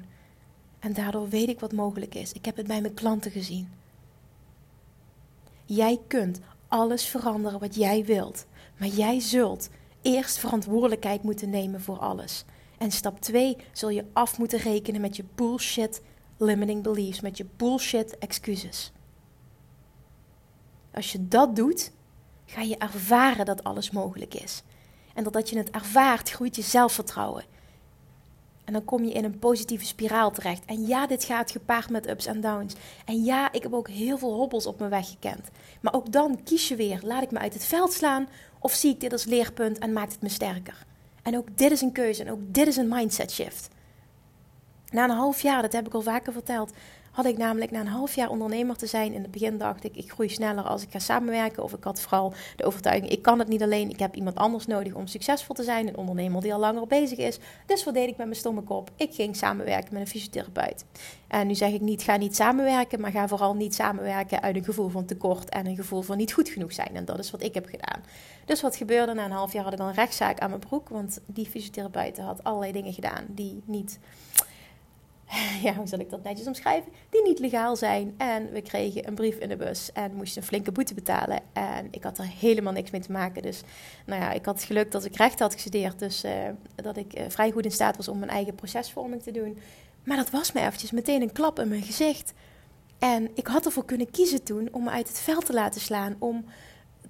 En 0.78 0.92
daardoor 0.92 1.28
weet 1.28 1.48
ik 1.48 1.60
wat 1.60 1.72
mogelijk 1.72 2.14
is. 2.14 2.32
Ik 2.32 2.44
heb 2.44 2.56
het 2.56 2.66
bij 2.66 2.80
mijn 2.80 2.94
klanten 2.94 3.30
gezien. 3.30 3.68
Jij 5.64 6.00
kunt 6.06 6.40
alles 6.68 7.06
veranderen 7.06 7.60
wat 7.60 7.74
jij 7.74 8.04
wilt. 8.04 8.46
Maar 8.78 8.88
jij 8.88 9.20
zult 9.20 9.68
eerst 10.06 10.38
verantwoordelijkheid 10.38 11.22
moeten 11.22 11.50
nemen 11.50 11.80
voor 11.80 11.98
alles. 11.98 12.44
En 12.78 12.90
stap 12.90 13.20
2 13.20 13.56
zul 13.72 13.88
je 13.88 14.04
af 14.12 14.38
moeten 14.38 14.58
rekenen 14.58 15.00
met 15.00 15.16
je 15.16 15.24
bullshit 15.34 16.02
limiting 16.36 16.82
beliefs, 16.82 17.20
met 17.20 17.36
je 17.36 17.46
bullshit 17.56 18.18
excuses. 18.18 18.92
Als 20.94 21.12
je 21.12 21.28
dat 21.28 21.56
doet, 21.56 21.92
ga 22.44 22.60
je 22.60 22.76
ervaren 22.76 23.44
dat 23.44 23.64
alles 23.64 23.90
mogelijk 23.90 24.34
is. 24.34 24.62
En 25.14 25.22
doordat 25.22 25.50
je 25.50 25.58
het 25.58 25.70
ervaart, 25.70 26.30
groeit 26.30 26.56
je 26.56 26.62
zelfvertrouwen. 26.62 27.44
En 28.66 28.72
dan 28.72 28.84
kom 28.84 29.04
je 29.04 29.12
in 29.12 29.24
een 29.24 29.38
positieve 29.38 29.84
spiraal 29.84 30.30
terecht. 30.30 30.64
En 30.64 30.86
ja, 30.86 31.06
dit 31.06 31.24
gaat 31.24 31.50
gepaard 31.50 31.90
met 31.90 32.08
ups 32.08 32.26
en 32.26 32.40
downs. 32.40 32.74
En 33.04 33.24
ja, 33.24 33.52
ik 33.52 33.62
heb 33.62 33.72
ook 33.72 33.88
heel 33.88 34.18
veel 34.18 34.32
hobbels 34.32 34.66
op 34.66 34.78
mijn 34.78 34.90
weg 34.90 35.08
gekend. 35.08 35.48
Maar 35.80 35.94
ook 35.94 36.12
dan 36.12 36.42
kies 36.44 36.68
je 36.68 36.76
weer: 36.76 37.00
laat 37.02 37.22
ik 37.22 37.30
me 37.30 37.38
uit 37.38 37.52
het 37.52 37.64
veld 37.64 37.92
slaan 37.92 38.28
of 38.58 38.72
zie 38.72 38.92
ik 38.92 39.00
dit 39.00 39.12
als 39.12 39.24
leerpunt 39.24 39.78
en 39.78 39.92
maakt 39.92 40.12
het 40.12 40.22
me 40.22 40.28
sterker? 40.28 40.84
En 41.22 41.36
ook 41.36 41.58
dit 41.58 41.70
is 41.70 41.80
een 41.80 41.92
keuze 41.92 42.24
en 42.24 42.30
ook 42.30 42.40
dit 42.42 42.66
is 42.66 42.76
een 42.76 42.88
mindset 42.88 43.32
shift. 43.32 43.68
Na 44.90 45.04
een 45.04 45.10
half 45.10 45.42
jaar, 45.42 45.62
dat 45.62 45.72
heb 45.72 45.86
ik 45.86 45.94
al 45.94 46.02
vaker 46.02 46.32
verteld, 46.32 46.72
had 47.16 47.26
ik 47.26 47.38
namelijk 47.38 47.70
na 47.70 47.80
een 47.80 47.86
half 47.86 48.14
jaar 48.14 48.28
ondernemer 48.28 48.76
te 48.76 48.86
zijn. 48.86 49.12
In 49.12 49.22
het 49.22 49.30
begin 49.30 49.58
dacht 49.58 49.84
ik, 49.84 49.96
ik 49.96 50.12
groei 50.12 50.28
sneller 50.28 50.64
als 50.64 50.82
ik 50.82 50.90
ga 50.90 50.98
samenwerken. 50.98 51.62
Of 51.62 51.72
ik 51.72 51.84
had 51.84 52.00
vooral 52.00 52.32
de 52.56 52.64
overtuiging, 52.64 53.10
ik 53.10 53.22
kan 53.22 53.38
het 53.38 53.48
niet 53.48 53.62
alleen. 53.62 53.90
Ik 53.90 53.98
heb 53.98 54.14
iemand 54.14 54.36
anders 54.36 54.66
nodig 54.66 54.92
om 54.92 55.06
succesvol 55.06 55.54
te 55.54 55.62
zijn. 55.62 55.88
Een 55.88 55.96
ondernemer 55.96 56.42
die 56.42 56.52
al 56.54 56.58
langer 56.58 56.86
bezig 56.86 57.18
is. 57.18 57.38
Dus 57.66 57.84
wat 57.84 57.94
deed 57.94 58.08
ik 58.08 58.16
met 58.16 58.26
mijn 58.26 58.38
stomme 58.38 58.62
kop? 58.62 58.90
Ik 58.96 59.14
ging 59.14 59.36
samenwerken 59.36 59.92
met 59.92 60.02
een 60.02 60.08
fysiotherapeut. 60.08 60.84
En 61.28 61.46
nu 61.46 61.54
zeg 61.54 61.72
ik 61.72 61.80
niet, 61.80 62.02
ga 62.02 62.16
niet 62.16 62.36
samenwerken. 62.36 63.00
Maar 63.00 63.10
ga 63.10 63.28
vooral 63.28 63.54
niet 63.54 63.74
samenwerken 63.74 64.42
uit 64.42 64.56
een 64.56 64.64
gevoel 64.64 64.88
van 64.88 65.04
tekort 65.04 65.48
en 65.48 65.66
een 65.66 65.76
gevoel 65.76 66.02
van 66.02 66.16
niet 66.16 66.32
goed 66.32 66.48
genoeg 66.48 66.72
zijn. 66.72 66.94
En 66.94 67.04
dat 67.04 67.18
is 67.18 67.30
wat 67.30 67.42
ik 67.42 67.54
heb 67.54 67.66
gedaan. 67.66 68.02
Dus 68.44 68.60
wat 68.60 68.76
gebeurde? 68.76 69.14
Na 69.14 69.24
een 69.24 69.30
half 69.30 69.52
jaar 69.52 69.64
had 69.64 69.72
ik 69.72 69.80
al 69.80 69.88
een 69.88 69.94
rechtszaak 69.94 70.38
aan 70.38 70.48
mijn 70.48 70.60
broek. 70.60 70.88
Want 70.88 71.20
die 71.26 71.46
fysiotherapeut 71.46 72.18
had 72.18 72.44
allerlei 72.44 72.72
dingen 72.72 72.92
gedaan 72.92 73.24
die 73.28 73.62
niet 73.64 73.98
ja, 75.62 75.74
hoe 75.74 75.86
zal 75.86 75.98
ik 75.98 76.10
dat 76.10 76.22
netjes 76.22 76.46
omschrijven? 76.46 76.92
Die 77.10 77.22
niet 77.22 77.38
legaal 77.38 77.76
zijn. 77.76 78.14
En 78.16 78.52
we 78.52 78.62
kregen 78.62 79.08
een 79.08 79.14
brief 79.14 79.36
in 79.36 79.48
de 79.48 79.56
bus 79.56 79.92
en 79.92 80.14
moesten 80.14 80.42
een 80.42 80.48
flinke 80.48 80.72
boete 80.72 80.94
betalen. 80.94 81.40
En 81.52 81.88
ik 81.90 82.02
had 82.02 82.18
er 82.18 82.28
helemaal 82.38 82.72
niks 82.72 82.90
mee 82.90 83.00
te 83.00 83.12
maken. 83.12 83.42
Dus 83.42 83.62
nou 84.06 84.22
ja, 84.22 84.32
ik 84.32 84.44
had 84.44 84.62
geluk 84.62 84.90
dat 84.90 85.04
ik 85.04 85.16
recht 85.16 85.38
had 85.38 85.52
gestudeerd. 85.52 85.98
Dus 85.98 86.24
uh, 86.24 86.32
dat 86.74 86.96
ik 86.96 87.18
uh, 87.18 87.24
vrij 87.28 87.50
goed 87.50 87.64
in 87.64 87.70
staat 87.70 87.96
was 87.96 88.08
om 88.08 88.18
mijn 88.18 88.30
eigen 88.30 88.54
procesvorming 88.54 89.22
te 89.22 89.30
doen. 89.30 89.58
Maar 90.04 90.16
dat 90.16 90.30
was 90.30 90.52
me 90.52 90.60
eventjes 90.60 90.90
meteen 90.90 91.22
een 91.22 91.32
klap 91.32 91.58
in 91.58 91.68
mijn 91.68 91.82
gezicht. 91.82 92.32
En 92.98 93.30
ik 93.34 93.46
had 93.46 93.64
ervoor 93.64 93.84
kunnen 93.84 94.10
kiezen 94.10 94.42
toen 94.42 94.68
om 94.72 94.84
me 94.84 94.90
uit 94.90 95.08
het 95.08 95.18
veld 95.18 95.46
te 95.46 95.52
laten 95.52 95.80
slaan. 95.80 96.16
Om 96.18 96.44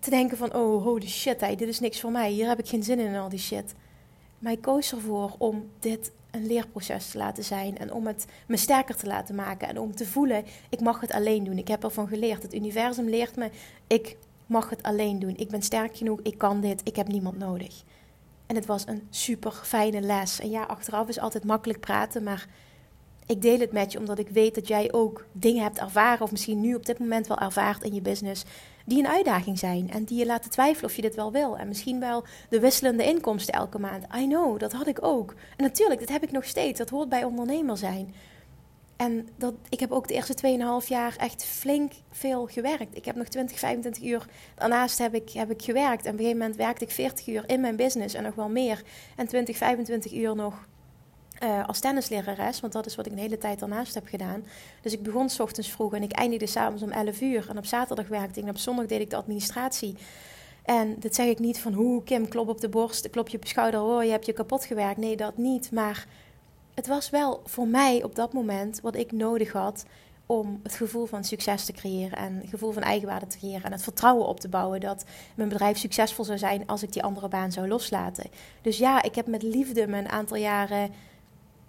te 0.00 0.10
denken 0.10 0.36
van, 0.36 0.54
oh 0.54 0.82
holy 0.82 1.08
shit, 1.08 1.40
dit 1.40 1.60
is 1.60 1.80
niks 1.80 2.00
voor 2.00 2.10
mij. 2.10 2.30
Hier 2.30 2.48
heb 2.48 2.58
ik 2.58 2.68
geen 2.68 2.82
zin 2.82 2.98
in, 2.98 3.06
in 3.06 3.16
al 3.16 3.28
die 3.28 3.38
shit. 3.38 3.74
Maar 4.38 4.52
ik 4.52 4.60
koos 4.62 4.92
ervoor 4.92 5.34
om 5.38 5.70
dit 5.78 6.12
een 6.36 6.46
leerproces 6.46 7.10
te 7.10 7.18
laten 7.18 7.44
zijn 7.44 7.78
en 7.78 7.92
om 7.92 8.06
het 8.06 8.26
me 8.46 8.56
sterker 8.56 8.96
te 8.96 9.06
laten 9.06 9.34
maken 9.34 9.68
en 9.68 9.78
om 9.78 9.94
te 9.94 10.06
voelen, 10.06 10.44
ik 10.68 10.80
mag 10.80 11.00
het 11.00 11.12
alleen 11.12 11.44
doen. 11.44 11.58
Ik 11.58 11.68
heb 11.68 11.84
ervan 11.84 12.08
geleerd. 12.08 12.42
Het 12.42 12.54
universum 12.54 13.08
leert 13.08 13.36
me, 13.36 13.50
ik 13.86 14.16
mag 14.46 14.70
het 14.70 14.82
alleen 14.82 15.18
doen. 15.18 15.36
Ik 15.36 15.48
ben 15.48 15.62
sterk 15.62 15.96
genoeg, 15.96 16.20
ik 16.22 16.38
kan 16.38 16.60
dit, 16.60 16.80
ik 16.84 16.96
heb 16.96 17.08
niemand 17.08 17.38
nodig. 17.38 17.82
En 18.46 18.54
het 18.54 18.66
was 18.66 18.86
een 18.86 19.06
super 19.10 19.52
fijne 19.52 20.00
les. 20.00 20.40
En 20.40 20.50
ja, 20.50 20.62
achteraf 20.62 21.08
is 21.08 21.18
altijd 21.18 21.44
makkelijk 21.44 21.80
praten, 21.80 22.22
maar 22.22 22.46
ik 23.26 23.42
deel 23.42 23.58
het 23.58 23.72
met 23.72 23.92
je 23.92 23.98
omdat 23.98 24.18
ik 24.18 24.28
weet 24.28 24.54
dat 24.54 24.68
jij 24.68 24.92
ook 24.92 25.26
dingen 25.32 25.62
hebt 25.62 25.78
ervaren, 25.78 26.22
of 26.22 26.30
misschien 26.30 26.60
nu 26.60 26.74
op 26.74 26.86
dit 26.86 26.98
moment 26.98 27.26
wel 27.26 27.38
ervaart 27.38 27.82
in 27.82 27.94
je 27.94 28.00
business, 28.00 28.44
die 28.86 28.98
een 28.98 29.08
uitdaging 29.08 29.58
zijn 29.58 29.90
en 29.90 30.04
die 30.04 30.18
je 30.18 30.26
laten 30.26 30.50
twijfelen 30.50 30.90
of 30.90 30.96
je 30.96 31.02
dit 31.02 31.14
wel 31.14 31.32
wil. 31.32 31.58
En 31.58 31.68
misschien 31.68 32.00
wel 32.00 32.24
de 32.48 32.60
wisselende 32.60 33.04
inkomsten 33.04 33.54
elke 33.54 33.78
maand. 33.78 34.04
I 34.16 34.26
know, 34.26 34.58
dat 34.58 34.72
had 34.72 34.86
ik 34.86 35.04
ook. 35.04 35.34
En 35.56 35.64
natuurlijk, 35.64 36.00
dat 36.00 36.08
heb 36.08 36.22
ik 36.22 36.32
nog 36.32 36.44
steeds. 36.44 36.78
Dat 36.78 36.90
hoort 36.90 37.08
bij 37.08 37.24
ondernemer 37.24 37.76
zijn. 37.76 38.14
En 38.96 39.28
dat, 39.36 39.54
ik 39.68 39.80
heb 39.80 39.92
ook 39.92 40.08
de 40.08 40.14
eerste 40.14 40.80
2,5 40.82 40.88
jaar 40.88 41.16
echt 41.16 41.44
flink 41.44 41.92
veel 42.10 42.46
gewerkt. 42.46 42.96
Ik 42.96 43.04
heb 43.04 43.16
nog 43.16 43.28
20, 43.28 43.58
25 43.58 44.02
uur. 44.02 44.26
Daarnaast 44.54 44.98
heb 44.98 45.14
ik, 45.14 45.30
heb 45.30 45.50
ik 45.50 45.62
gewerkt. 45.62 46.04
En 46.04 46.12
op 46.12 46.18
een 46.18 46.24
gegeven 46.24 46.38
moment 46.38 46.56
werkte 46.56 46.84
ik 46.84 46.90
40 46.90 47.26
uur 47.26 47.44
in 47.46 47.60
mijn 47.60 47.76
business 47.76 48.14
en 48.14 48.22
nog 48.22 48.34
wel 48.34 48.48
meer. 48.48 48.82
En 49.16 49.26
20, 49.26 49.56
25 49.56 50.12
uur 50.12 50.36
nog 50.36 50.66
uh, 51.42 51.66
als 51.66 51.80
tennislerares, 51.80 52.60
want 52.60 52.72
dat 52.72 52.86
is 52.86 52.94
wat 52.94 53.06
ik 53.06 53.12
een 53.12 53.18
hele 53.18 53.38
tijd 53.38 53.58
daarnaast 53.58 53.94
heb 53.94 54.06
gedaan. 54.06 54.44
Dus 54.80 54.92
ik 54.92 55.02
begon 55.02 55.28
s 55.28 55.40
ochtends 55.40 55.70
vroeg 55.70 55.94
en 55.94 56.02
ik 56.02 56.12
eindigde 56.12 56.46
s'avonds 56.46 56.82
om 56.82 56.90
11 56.90 57.20
uur. 57.20 57.46
En 57.48 57.58
op 57.58 57.64
zaterdag 57.64 58.08
werkte 58.08 58.38
ik 58.38 58.44
en 58.44 58.50
op 58.50 58.58
zondag 58.58 58.86
deed 58.86 59.00
ik 59.00 59.10
de 59.10 59.16
administratie. 59.16 59.96
En 60.64 60.96
dat 60.98 61.14
zeg 61.14 61.26
ik 61.26 61.38
niet 61.38 61.58
van 61.58 61.72
hoe 61.72 62.04
Kim, 62.04 62.28
klop 62.28 62.48
op 62.48 62.60
de 62.60 62.68
borst, 62.68 63.10
klop 63.10 63.28
je 63.28 63.36
op 63.36 63.42
je 63.42 63.48
schouder, 63.48 63.82
oh 63.82 64.04
je 64.04 64.10
hebt 64.10 64.26
je 64.26 64.32
kapot 64.32 64.64
gewerkt. 64.64 64.96
Nee, 64.96 65.16
dat 65.16 65.36
niet. 65.36 65.72
Maar 65.72 66.06
het 66.74 66.86
was 66.86 67.10
wel 67.10 67.40
voor 67.44 67.68
mij 67.68 68.02
op 68.02 68.14
dat 68.14 68.32
moment 68.32 68.80
wat 68.80 68.96
ik 68.96 69.12
nodig 69.12 69.52
had 69.52 69.84
om 70.26 70.60
het 70.62 70.74
gevoel 70.74 71.06
van 71.06 71.24
succes 71.24 71.64
te 71.64 71.72
creëren 71.72 72.18
en 72.18 72.34
het 72.34 72.50
gevoel 72.50 72.72
van 72.72 72.82
eigenwaarde 72.82 73.26
te 73.26 73.38
creëren 73.38 73.62
en 73.62 73.72
het 73.72 73.82
vertrouwen 73.82 74.26
op 74.26 74.40
te 74.40 74.48
bouwen 74.48 74.80
dat 74.80 75.04
mijn 75.34 75.48
bedrijf 75.48 75.78
succesvol 75.78 76.24
zou 76.24 76.38
zijn 76.38 76.66
als 76.66 76.82
ik 76.82 76.92
die 76.92 77.02
andere 77.02 77.28
baan 77.28 77.52
zou 77.52 77.68
loslaten. 77.68 78.30
Dus 78.62 78.78
ja, 78.78 79.02
ik 79.02 79.14
heb 79.14 79.26
met 79.26 79.42
liefde 79.42 79.86
mijn 79.86 80.08
aantal 80.08 80.36
jaren 80.36 80.90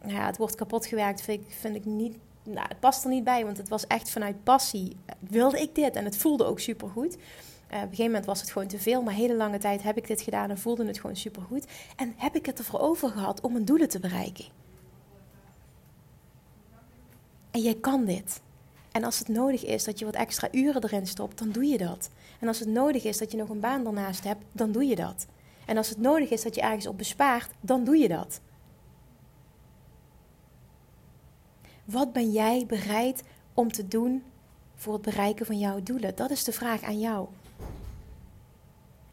het 0.10 0.38
wordt 0.38 0.56
kapot 0.56 0.86
gewerkt, 0.86 1.22
vind 1.22 1.42
ik, 1.42 1.52
vind 1.60 1.76
ik 1.76 1.86
niet. 1.86 2.18
Nou, 2.44 2.68
het 2.68 2.80
past 2.80 3.04
er 3.04 3.10
niet 3.10 3.24
bij, 3.24 3.46
want 3.46 3.58
het 3.58 3.70
was 3.70 3.88
echt 3.88 4.10
vanuit 4.10 4.44
passie. 4.44 4.98
Wilde 5.20 5.62
ik 5.62 5.76
dit 5.76 5.96
en 5.96 6.06
het 6.06 6.18
voelde 6.18 6.46
ook 6.46 6.60
supergoed. 6.60 7.16
Uh, 7.16 7.20
op 7.68 7.72
een 7.72 7.80
gegeven 7.80 8.06
moment 8.06 8.26
was 8.26 8.42
het 8.42 8.52
gewoon 8.52 8.68
te 8.68 8.80
veel, 8.80 9.02
maar 9.02 9.14
hele 9.14 9.36
lange 9.36 9.58
tijd 9.58 9.84
heb 9.84 9.98
ik 9.98 10.08
dit 10.08 10.22
gedaan 10.22 10.50
en 10.50 10.58
voelde 10.58 10.86
het 10.86 11.00
gewoon 11.00 11.16
supergoed. 11.16 11.66
En 11.96 12.14
heb 12.18 12.36
ik 12.36 12.46
het 12.46 12.60
ervoor 12.60 12.80
over 12.80 13.10
gehad 13.10 13.42
om 13.42 13.52
mijn 13.52 13.66
doelen 13.66 13.90
te 13.90 14.00
bereiken. 14.00 14.46
En 17.52 17.62
jij 17.62 17.76
kan 17.76 18.06
dit. 18.06 18.42
En 18.92 19.04
als 19.04 19.20
het 19.20 19.28
nodig 19.28 19.66
is 19.66 19.84
dat 19.84 20.00
je 20.00 20.06
wat 20.06 20.16
extra 20.16 20.48
uren 20.52 20.84
erin 20.84 21.08
stopt, 21.08 21.38
dan 21.38 21.52
doe 21.52 21.66
je 21.66 21.78
dat. 21.78 22.10
En 22.40 22.48
als 22.48 22.60
het 22.60 22.70
nodig 22.70 23.04
is 23.04 23.18
dat 23.18 23.32
je 23.32 23.38
nog 23.38 23.50
een 23.50 23.60
baan 23.60 23.86
ernaast 23.86 24.24
hebt, 24.24 24.44
dan 24.52 24.72
doe 24.72 24.86
je 24.86 24.96
dat. 24.96 25.26
En 25.66 25.78
als 25.78 25.90
het 25.90 25.98
nodig 25.98 26.30
is 26.30 26.44
dat 26.44 26.56
je 26.56 26.62
ergens 26.62 26.88
op 26.88 26.98
bespaart, 26.98 27.52
dan 27.62 27.84
doe 27.84 27.98
je 27.98 28.08
dat. 28.08 28.40
Wat 31.88 32.14
ben 32.14 32.32
jij 32.32 32.66
bereid 32.68 33.24
om 33.54 33.72
te 33.72 33.88
doen 33.88 34.24
voor 34.76 34.94
het 34.94 35.02
bereiken 35.02 35.46
van 35.46 35.60
jouw 35.60 35.84
doelen? 35.84 36.16
Dat 36.16 36.32
is 36.32 36.44
de 36.44 36.52
vraag 36.52 36.84
aan 36.84 37.00
jou. 37.00 37.28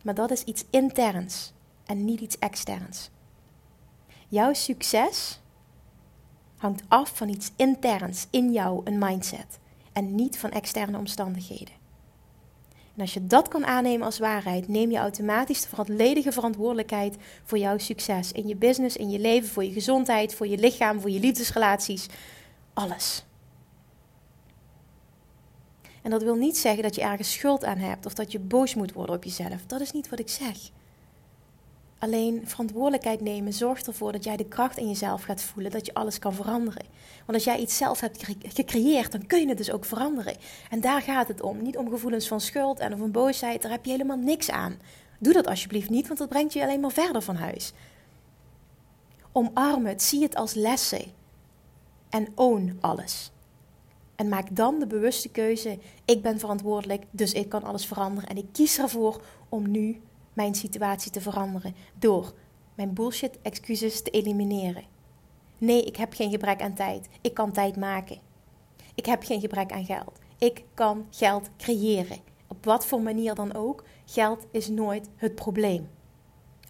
Maar 0.03 0.15
dat 0.15 0.31
is 0.31 0.45
iets 0.45 0.65
interns 0.71 1.53
en 1.87 2.05
niet 2.05 2.21
iets 2.21 2.39
externs. 2.39 3.11
Jouw 4.29 4.53
succes 4.53 5.41
hangt 6.57 6.83
af 6.89 7.17
van 7.17 7.29
iets 7.29 7.51
interns 7.57 8.27
in 8.31 8.53
jou, 8.53 8.81
een 8.85 8.99
mindset, 8.99 9.59
en 9.93 10.15
niet 10.15 10.39
van 10.39 10.51
externe 10.51 10.99
omstandigheden. 10.99 11.75
En 12.95 13.01
als 13.01 13.15
je 13.15 13.27
dat 13.27 13.49
kan 13.49 13.67
aannemen 13.67 14.07
als 14.07 14.19
waarheid, 14.19 14.69
neem 14.69 14.91
je 14.91 14.99
automatisch 14.99 15.61
de 15.61 15.77
volledige 15.77 16.33
verantwoordelijkheid 16.33 17.17
voor 17.45 17.59
jouw 17.59 17.79
succes. 17.79 18.33
In 18.33 18.49
je 18.49 18.57
business, 18.57 18.97
in 18.97 19.11
je 19.11 19.19
leven, 19.19 19.49
voor 19.49 19.65
je 19.65 19.73
gezondheid, 19.73 20.35
voor 20.35 20.47
je 20.47 20.59
lichaam, 20.59 21.01
voor 21.01 21.11
je 21.11 21.21
liefdesrelaties. 21.21 22.09
Alles. 22.75 23.25
En 26.03 26.11
dat 26.11 26.23
wil 26.23 26.35
niet 26.35 26.57
zeggen 26.57 26.83
dat 26.83 26.95
je 26.95 27.03
ergens 27.03 27.33
schuld 27.33 27.65
aan 27.65 27.79
hebt 27.79 28.07
of 28.07 28.15
dat 28.15 28.33
je 28.33 28.39
boos 28.39 28.75
moet 28.75 28.93
worden 28.93 29.17
op 29.17 29.25
jezelf. 29.25 29.67
Dat 29.67 29.81
is 29.81 29.93
niet 29.93 30.09
wat 30.09 30.19
ik 30.19 30.29
zeg. 30.29 30.57
Alleen 31.99 32.43
verantwoordelijkheid 32.45 33.21
nemen 33.21 33.53
zorgt 33.53 33.87
ervoor 33.87 34.13
dat 34.13 34.25
jij 34.25 34.37
de 34.37 34.45
kracht 34.45 34.77
in 34.77 34.89
jezelf 34.89 35.23
gaat 35.23 35.43
voelen, 35.43 35.73
dat 35.73 35.87
je 35.87 35.95
alles 35.95 36.19
kan 36.19 36.35
veranderen. 36.35 36.85
Want 37.17 37.33
als 37.33 37.45
jij 37.45 37.59
iets 37.59 37.77
zelf 37.77 38.01
hebt 38.01 38.25
gecreëerd, 38.43 39.13
dan 39.13 39.27
kun 39.27 39.41
je 39.41 39.49
het 39.49 39.57
dus 39.57 39.71
ook 39.71 39.85
veranderen. 39.85 40.37
En 40.71 40.81
daar 40.81 41.03
gaat 41.03 41.29
het 41.29 41.41
om. 41.41 41.63
Niet 41.63 41.77
om 41.77 41.91
gevoelens 41.91 42.29
van 42.29 42.41
schuld 42.41 42.79
en 42.79 42.93
of 42.93 43.01
een 43.01 43.13
boosheid, 43.13 43.63
daar 43.63 43.71
heb 43.71 43.85
je 43.85 43.91
helemaal 43.91 44.17
niks 44.17 44.51
aan. 44.51 44.79
Doe 45.19 45.33
dat 45.33 45.47
alsjeblieft 45.47 45.91
niet, 45.91 46.07
want 46.07 46.19
dat 46.19 46.29
brengt 46.29 46.53
je 46.53 46.63
alleen 46.63 46.81
maar 46.81 46.93
verder 46.93 47.23
van 47.23 47.37
huis. 47.37 47.73
Omarm 49.33 49.87
het, 49.87 50.03
zie 50.03 50.23
het 50.23 50.35
als 50.35 50.55
lessen. 50.55 51.13
En 52.15 52.29
own 52.35 52.79
alles. 52.81 53.31
En 54.17 54.29
maak 54.29 54.57
dan 54.57 54.79
de 54.79 54.87
bewuste 54.87 55.29
keuze: 55.29 55.79
ik 56.05 56.23
ben 56.23 56.39
verantwoordelijk, 56.39 57.05
dus 57.11 57.33
ik 57.33 57.49
kan 57.49 57.65
alles 57.65 57.87
veranderen. 57.87 58.29
En 58.29 58.37
ik 58.37 58.47
kies 58.53 58.79
ervoor 58.79 59.23
om 59.49 59.71
nu 59.71 60.01
mijn 60.33 60.55
situatie 60.55 61.11
te 61.11 61.21
veranderen 61.21 61.75
door 61.99 62.33
mijn 62.75 62.95
bullshit 62.95 63.39
excuses 63.43 64.03
te 64.03 64.11
elimineren. 64.11 64.85
Nee, 65.59 65.85
ik 65.85 65.97
heb 65.97 66.13
geen 66.13 66.31
gebrek 66.31 66.63
aan 66.63 66.75
tijd. 66.75 67.09
Ik 67.21 67.35
kan 67.35 67.53
tijd 67.53 67.77
maken. 67.77 68.19
Ik 68.95 69.07
heb 69.07 69.23
geen 69.23 69.41
gebrek 69.41 69.73
aan 69.73 69.85
geld. 69.85 70.19
Ik 70.39 70.65
kan 70.75 71.07
geld 71.11 71.51
creëren. 71.57 72.19
Op 72.47 72.65
wat 72.65 72.87
voor 72.87 73.03
manier 73.03 73.35
dan 73.35 73.55
ook, 73.55 73.85
geld 74.05 74.47
is 74.51 74.69
nooit 74.69 75.09
het 75.17 75.35
probleem. 75.35 75.89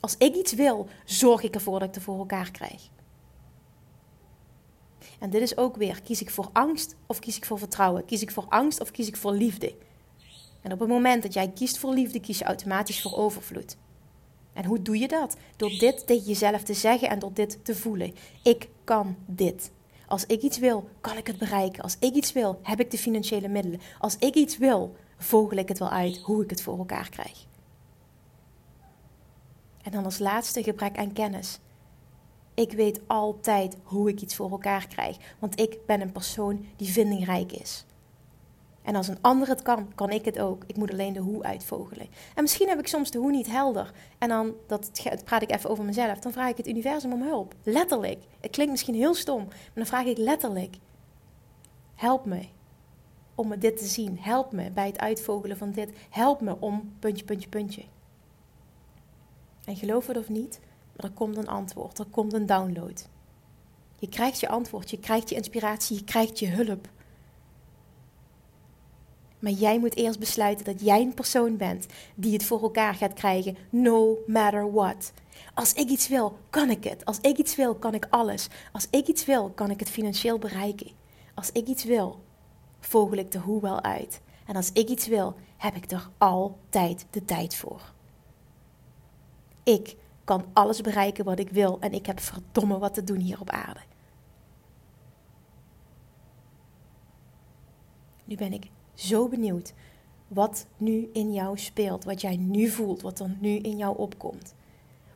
Als 0.00 0.16
ik 0.18 0.34
iets 0.34 0.52
wil, 0.52 0.86
zorg 1.04 1.42
ik 1.42 1.54
ervoor 1.54 1.78
dat 1.78 1.88
ik 1.88 1.94
het 1.94 2.04
voor 2.04 2.18
elkaar 2.18 2.50
krijg. 2.50 2.92
En 5.24 5.30
dit 5.30 5.42
is 5.42 5.56
ook 5.56 5.76
weer: 5.76 6.00
kies 6.02 6.20
ik 6.20 6.30
voor 6.30 6.48
angst 6.52 6.96
of 7.06 7.18
kies 7.18 7.36
ik 7.36 7.44
voor 7.44 7.58
vertrouwen? 7.58 8.04
Kies 8.04 8.22
ik 8.22 8.30
voor 8.30 8.46
angst 8.48 8.80
of 8.80 8.90
kies 8.90 9.08
ik 9.08 9.16
voor 9.16 9.32
liefde? 9.32 9.74
En 10.60 10.72
op 10.72 10.78
het 10.78 10.88
moment 10.88 11.22
dat 11.22 11.34
jij 11.34 11.50
kiest 11.50 11.78
voor 11.78 11.94
liefde, 11.94 12.20
kies 12.20 12.38
je 12.38 12.44
automatisch 12.44 13.02
voor 13.02 13.16
overvloed. 13.16 13.76
En 14.52 14.64
hoe 14.64 14.82
doe 14.82 14.98
je 14.98 15.08
dat? 15.08 15.36
Door 15.56 15.68
dit 15.68 16.06
tegen 16.06 16.24
jezelf 16.24 16.62
te 16.62 16.74
zeggen 16.74 17.08
en 17.08 17.18
door 17.18 17.32
dit 17.32 17.64
te 17.64 17.74
voelen. 17.74 18.14
Ik 18.42 18.68
kan 18.84 19.16
dit. 19.26 19.70
Als 20.06 20.26
ik 20.26 20.42
iets 20.42 20.58
wil, 20.58 20.88
kan 21.00 21.16
ik 21.16 21.26
het 21.26 21.38
bereiken. 21.38 21.82
Als 21.82 21.96
ik 21.98 22.14
iets 22.14 22.32
wil, 22.32 22.58
heb 22.62 22.80
ik 22.80 22.90
de 22.90 22.98
financiële 22.98 23.48
middelen. 23.48 23.80
Als 23.98 24.16
ik 24.16 24.34
iets 24.34 24.58
wil, 24.58 24.96
vogel 25.18 25.56
ik 25.56 25.68
het 25.68 25.78
wel 25.78 25.90
uit 25.90 26.18
hoe 26.18 26.42
ik 26.42 26.50
het 26.50 26.62
voor 26.62 26.78
elkaar 26.78 27.08
krijg. 27.08 27.46
En 29.82 29.90
dan 29.90 30.04
als 30.04 30.18
laatste 30.18 30.62
gebrek 30.62 30.96
aan 30.96 31.12
kennis. 31.12 31.58
Ik 32.54 32.72
weet 32.72 33.00
altijd 33.06 33.76
hoe 33.82 34.08
ik 34.08 34.20
iets 34.20 34.36
voor 34.36 34.50
elkaar 34.50 34.86
krijg, 34.86 35.16
want 35.38 35.60
ik 35.60 35.78
ben 35.86 36.00
een 36.00 36.12
persoon 36.12 36.66
die 36.76 36.88
vindingrijk 36.88 37.52
is. 37.52 37.84
En 38.82 38.94
als 38.94 39.08
een 39.08 39.18
ander 39.20 39.48
het 39.48 39.62
kan, 39.62 39.94
kan 39.94 40.10
ik 40.10 40.24
het 40.24 40.38
ook. 40.38 40.64
Ik 40.66 40.76
moet 40.76 40.90
alleen 40.90 41.12
de 41.12 41.20
hoe 41.20 41.42
uitvogelen. 41.42 42.06
En 42.34 42.42
misschien 42.42 42.68
heb 42.68 42.78
ik 42.78 42.86
soms 42.86 43.10
de 43.10 43.18
hoe 43.18 43.30
niet 43.30 43.50
helder. 43.50 43.92
En 44.18 44.28
dan, 44.28 44.54
dat 44.66 44.90
praat 45.24 45.42
ik 45.42 45.50
even 45.50 45.70
over 45.70 45.84
mezelf, 45.84 46.18
dan 46.18 46.32
vraag 46.32 46.50
ik 46.50 46.56
het 46.56 46.68
universum 46.68 47.12
om 47.12 47.22
hulp. 47.22 47.54
Letterlijk. 47.62 48.22
Het 48.40 48.50
klinkt 48.50 48.72
misschien 48.72 48.94
heel 48.94 49.14
stom, 49.14 49.44
maar 49.44 49.72
dan 49.74 49.86
vraag 49.86 50.04
ik 50.04 50.18
letterlijk: 50.18 50.76
help 51.94 52.24
me 52.24 52.40
om 53.34 53.48
me 53.48 53.58
dit 53.58 53.76
te 53.76 53.86
zien. 53.86 54.18
Help 54.18 54.52
me 54.52 54.70
bij 54.70 54.86
het 54.86 54.98
uitvogelen 54.98 55.56
van 55.56 55.70
dit. 55.70 55.90
Help 56.10 56.40
me 56.40 56.56
om 56.60 56.94
puntje, 56.98 57.24
puntje, 57.24 57.48
puntje. 57.48 57.82
En 59.64 59.76
geloof 59.76 60.06
het 60.06 60.16
of 60.16 60.28
niet, 60.28 60.60
er 60.96 61.10
komt 61.10 61.36
een 61.36 61.48
antwoord, 61.48 61.98
er 61.98 62.06
komt 62.10 62.32
een 62.32 62.46
download. 62.46 63.08
Je 63.98 64.08
krijgt 64.08 64.40
je 64.40 64.48
antwoord, 64.48 64.90
je 64.90 64.98
krijgt 64.98 65.28
je 65.28 65.34
inspiratie, 65.34 65.96
je 65.96 66.04
krijgt 66.04 66.38
je 66.38 66.48
hulp. 66.48 66.88
Maar 69.38 69.52
jij 69.52 69.78
moet 69.78 69.96
eerst 69.96 70.18
besluiten 70.18 70.64
dat 70.64 70.80
jij 70.80 71.00
een 71.00 71.14
persoon 71.14 71.56
bent 71.56 71.86
die 72.14 72.32
het 72.32 72.44
voor 72.44 72.62
elkaar 72.62 72.94
gaat 72.94 73.12
krijgen, 73.12 73.56
no 73.70 74.18
matter 74.26 74.72
what. 74.72 75.12
Als 75.54 75.72
ik 75.72 75.88
iets 75.88 76.08
wil, 76.08 76.38
kan 76.50 76.70
ik 76.70 76.84
het. 76.84 77.04
Als 77.04 77.18
ik 77.20 77.38
iets 77.38 77.56
wil, 77.56 77.74
kan 77.74 77.94
ik 77.94 78.06
alles. 78.10 78.48
Als 78.72 78.86
ik 78.90 79.06
iets 79.06 79.24
wil, 79.24 79.50
kan 79.50 79.70
ik 79.70 79.80
het 79.80 79.90
financieel 79.90 80.38
bereiken. 80.38 80.90
Als 81.34 81.52
ik 81.52 81.66
iets 81.66 81.84
wil, 81.84 82.20
vogel 82.80 83.16
ik 83.16 83.30
de 83.32 83.38
hoe 83.38 83.60
wel 83.60 83.82
uit. 83.82 84.20
En 84.46 84.56
als 84.56 84.70
ik 84.72 84.88
iets 84.88 85.06
wil, 85.06 85.34
heb 85.56 85.74
ik 85.74 85.90
er 85.90 86.08
altijd 86.18 87.06
de 87.10 87.24
tijd 87.24 87.56
voor. 87.56 87.92
Ik 89.62 89.96
kan 90.24 90.44
alles 90.52 90.80
bereiken 90.80 91.24
wat 91.24 91.38
ik 91.38 91.50
wil 91.50 91.76
en 91.80 91.92
ik 91.92 92.06
heb 92.06 92.20
verdomme 92.20 92.78
wat 92.78 92.94
te 92.94 93.04
doen 93.04 93.18
hier 93.18 93.40
op 93.40 93.50
aarde. 93.50 93.80
Nu 98.24 98.36
ben 98.36 98.52
ik 98.52 98.70
zo 98.94 99.28
benieuwd 99.28 99.72
wat 100.28 100.66
nu 100.76 101.10
in 101.12 101.32
jou 101.32 101.58
speelt, 101.58 102.04
wat 102.04 102.20
jij 102.20 102.36
nu 102.36 102.68
voelt, 102.68 103.02
wat 103.02 103.20
er 103.20 103.36
nu 103.40 103.56
in 103.56 103.76
jou 103.76 103.98
opkomt. 103.98 104.54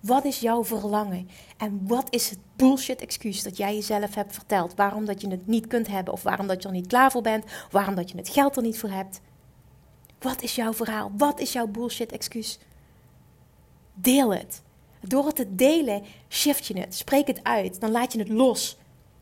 Wat 0.00 0.24
is 0.24 0.40
jouw 0.40 0.64
verlangen? 0.64 1.28
En 1.56 1.86
wat 1.86 2.06
is 2.14 2.30
het 2.30 2.38
bullshit 2.56 3.00
excuus 3.00 3.42
dat 3.42 3.56
jij 3.56 3.74
jezelf 3.74 4.14
hebt 4.14 4.34
verteld? 4.34 4.74
Waarom 4.74 5.04
dat 5.04 5.20
je 5.20 5.28
het 5.28 5.46
niet 5.46 5.66
kunt 5.66 5.86
hebben, 5.86 6.12
of 6.12 6.22
waarom 6.22 6.46
dat 6.46 6.62
je 6.62 6.68
er 6.68 6.74
niet 6.74 6.86
klaar 6.86 7.10
voor 7.10 7.22
bent, 7.22 7.44
waarom 7.70 7.94
dat 7.94 8.10
je 8.10 8.16
het 8.16 8.28
geld 8.28 8.56
er 8.56 8.62
niet 8.62 8.78
voor 8.78 8.90
hebt? 8.90 9.20
Wat 10.18 10.42
is 10.42 10.54
jouw 10.54 10.72
verhaal? 10.72 11.12
Wat 11.16 11.40
is 11.40 11.52
jouw 11.52 11.66
bullshit 11.66 12.12
excuus? 12.12 12.58
Deel 13.94 14.34
het. 14.34 14.62
Door 15.00 15.26
het 15.26 15.36
te 15.36 15.54
delen, 15.54 16.02
shift 16.28 16.66
je 16.66 16.80
het. 16.80 16.94
Spreek 16.94 17.26
het 17.26 17.44
uit. 17.44 17.80
Dan 17.80 17.90
laat 17.90 18.12
je 18.12 18.18
het 18.18 18.28
los. 18.28 18.76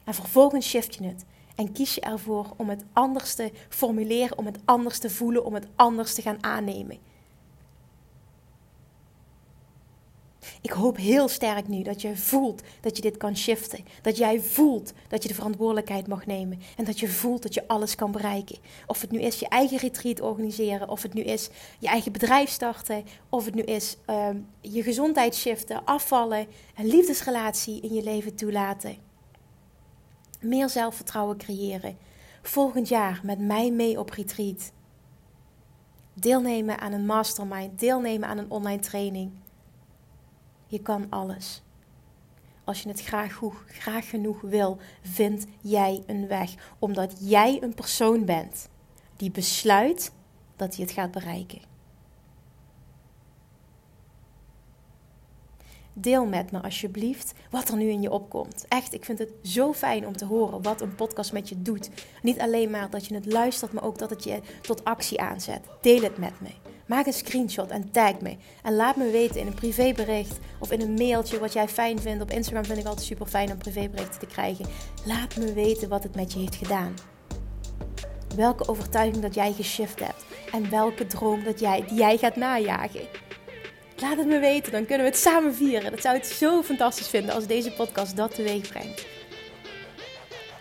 En 0.05 0.15
vervolgens 0.15 0.69
shift 0.69 0.95
je 0.95 1.05
het. 1.05 1.25
En 1.55 1.73
kies 1.73 1.95
je 1.95 2.01
ervoor 2.01 2.47
om 2.57 2.69
het 2.69 2.85
anders 2.93 3.35
te 3.35 3.53
formuleren, 3.69 4.39
om 4.39 4.47
het 4.47 4.59
anders 4.65 4.99
te 4.99 5.11
voelen, 5.11 5.45
om 5.45 5.55
het 5.55 5.67
anders 5.77 6.15
te 6.15 6.23
gaan 6.23 6.39
aannemen. 6.45 6.99
Ik 10.61 10.71
hoop 10.71 10.97
heel 10.97 11.29
sterk 11.29 11.69
nu 11.69 11.83
dat 11.83 12.01
je 12.01 12.17
voelt 12.17 12.63
dat 12.81 12.97
je 12.97 13.03
dit 13.03 13.17
kan 13.17 13.37
shiften. 13.37 13.85
Dat 14.03 14.17
jij 14.17 14.41
voelt 14.41 14.93
dat 15.09 15.23
je 15.23 15.29
de 15.29 15.35
verantwoordelijkheid 15.35 16.07
mag 16.07 16.27
nemen. 16.27 16.61
En 16.77 16.85
dat 16.85 17.01
je 17.01 17.09
voelt 17.09 17.43
dat 17.43 17.55
je 17.55 17.69
alles 17.69 17.95
kan 17.95 18.11
bereiken. 18.11 18.59
Of 18.87 19.01
het 19.01 19.11
nu 19.11 19.21
is 19.21 19.39
je 19.39 19.49
eigen 19.49 19.79
retreat 19.79 20.21
organiseren. 20.21 20.89
Of 20.89 21.03
het 21.03 21.15
nu 21.15 21.23
is 21.23 21.49
je 21.79 21.87
eigen 21.87 22.13
bedrijf 22.13 22.51
starten. 22.51 23.05
Of 23.29 23.45
het 23.45 23.55
nu 23.55 23.63
is 23.63 23.97
ehm, 24.07 24.37
je 24.61 24.83
gezondheid 24.83 25.35
shiften, 25.35 25.85
afvallen. 25.85 26.47
Een 26.77 26.87
liefdesrelatie 26.87 27.81
in 27.81 27.95
je 27.95 28.03
leven 28.03 28.35
toelaten. 28.35 28.97
Meer 30.41 30.69
zelfvertrouwen 30.69 31.37
creëren. 31.37 31.97
Volgend 32.43 32.89
jaar 32.89 33.21
met 33.23 33.39
mij 33.39 33.71
mee 33.71 33.99
op 33.99 34.11
retreat. 34.11 34.73
Deelnemen 36.15 36.79
aan 36.79 36.93
een 36.93 37.07
mastermind. 37.07 37.79
Deelnemen 37.79 38.29
aan 38.29 38.39
een 38.39 38.51
online 38.51 38.81
training 38.81 39.31
je 40.67 40.83
kan 40.83 41.07
alles. 41.11 41.63
Als 42.65 42.83
je 42.83 42.89
het 42.89 43.03
graag, 43.03 43.41
graag 43.67 44.09
genoeg 44.09 44.41
wil, 44.41 44.79
vind 45.03 45.47
jij 45.61 46.03
een 46.07 46.27
weg. 46.27 46.55
Omdat 46.79 47.17
jij 47.21 47.63
een 47.63 47.75
persoon 47.75 48.25
bent 48.25 48.69
die 49.17 49.31
besluit 49.31 50.13
dat 50.57 50.77
hij 50.77 50.85
het 50.85 50.95
gaat 50.95 51.11
bereiken. 51.11 51.61
Deel 55.93 56.27
met 56.27 56.51
me 56.51 56.63
alsjeblieft 56.63 57.33
wat 57.51 57.69
er 57.69 57.77
nu 57.77 57.89
in 57.89 58.03
je 58.03 58.11
opkomt. 58.11 58.65
Echt, 58.69 58.95
ik 58.95 59.05
vind 59.05 59.19
het 59.19 59.31
zo 59.43 59.73
fijn 59.73 60.07
om 60.07 60.17
te 60.17 60.25
horen 60.25 60.63
wat 60.63 60.81
een 60.81 60.95
podcast 60.95 61.33
met 61.33 61.49
je 61.49 61.63
doet. 61.63 61.91
Niet 62.23 62.41
alleen 62.41 62.71
maar 62.71 62.91
dat 62.91 63.07
je 63.07 63.15
het 63.15 63.27
luistert, 63.27 63.73
maar 63.73 63.85
ook 63.85 63.99
dat 63.99 64.11
het 64.11 64.25
je 64.25 64.41
tot 64.61 64.85
actie 64.85 65.21
aanzet. 65.21 65.67
Deel 65.81 66.03
het 66.03 66.19
met 66.19 66.41
me. 66.41 66.66
Maak 66.87 67.07
een 67.07 67.13
screenshot 67.13 67.71
en 67.71 67.91
tag 67.91 68.21
me. 68.21 68.37
En 68.63 68.77
laat 68.77 68.97
me 68.97 69.11
weten 69.11 69.41
in 69.41 69.47
een 69.47 69.55
privébericht 69.55 70.39
of 70.59 70.73
in 70.73 70.81
een 70.81 70.95
mailtje 70.95 71.39
wat 71.39 71.53
jij 71.53 71.69
fijn 71.69 72.01
vindt. 72.01 72.23
Op 72.23 72.31
Instagram 72.31 72.65
vind 72.65 72.79
ik 72.79 72.87
altijd 72.87 73.07
super 73.07 73.27
fijn 73.27 73.51
om 73.51 73.59
privéberichten 73.59 74.19
te 74.19 74.27
krijgen. 74.27 74.67
Laat 75.05 75.37
me 75.37 75.53
weten 75.53 75.89
wat 75.89 76.03
het 76.03 76.15
met 76.15 76.33
je 76.33 76.39
heeft 76.39 76.55
gedaan. 76.55 76.95
Welke 78.37 78.69
overtuiging 78.69 79.23
dat 79.23 79.35
jij 79.35 79.53
geshift 79.53 80.01
hebt. 80.01 80.25
En 80.53 80.71
welke 80.71 81.07
droom 81.07 81.45
dat 81.45 81.61
jij, 81.61 81.85
die 81.87 81.99
jij 81.99 82.17
gaat 82.17 82.37
najagen. 82.37 83.09
Laat 83.97 84.17
het 84.17 84.27
me 84.27 84.39
weten, 84.39 84.73
dan 84.73 84.87
kunnen 84.87 85.07
we 85.07 85.13
het 85.13 85.21
samen 85.21 85.55
vieren. 85.55 85.91
Dat 85.91 86.01
zou 86.01 86.17
het 86.17 86.27
zo 86.27 86.63
fantastisch 86.63 87.09
vinden 87.09 87.35
als 87.35 87.47
deze 87.47 87.73
podcast 87.73 88.17
dat 88.17 88.35
teweeg 88.35 88.69
brengt. 88.69 89.07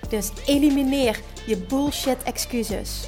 Dus 0.09 0.31
elimineer 0.45 1.19
je 1.45 1.57
bullshit 1.57 2.23
excuses 2.23 3.07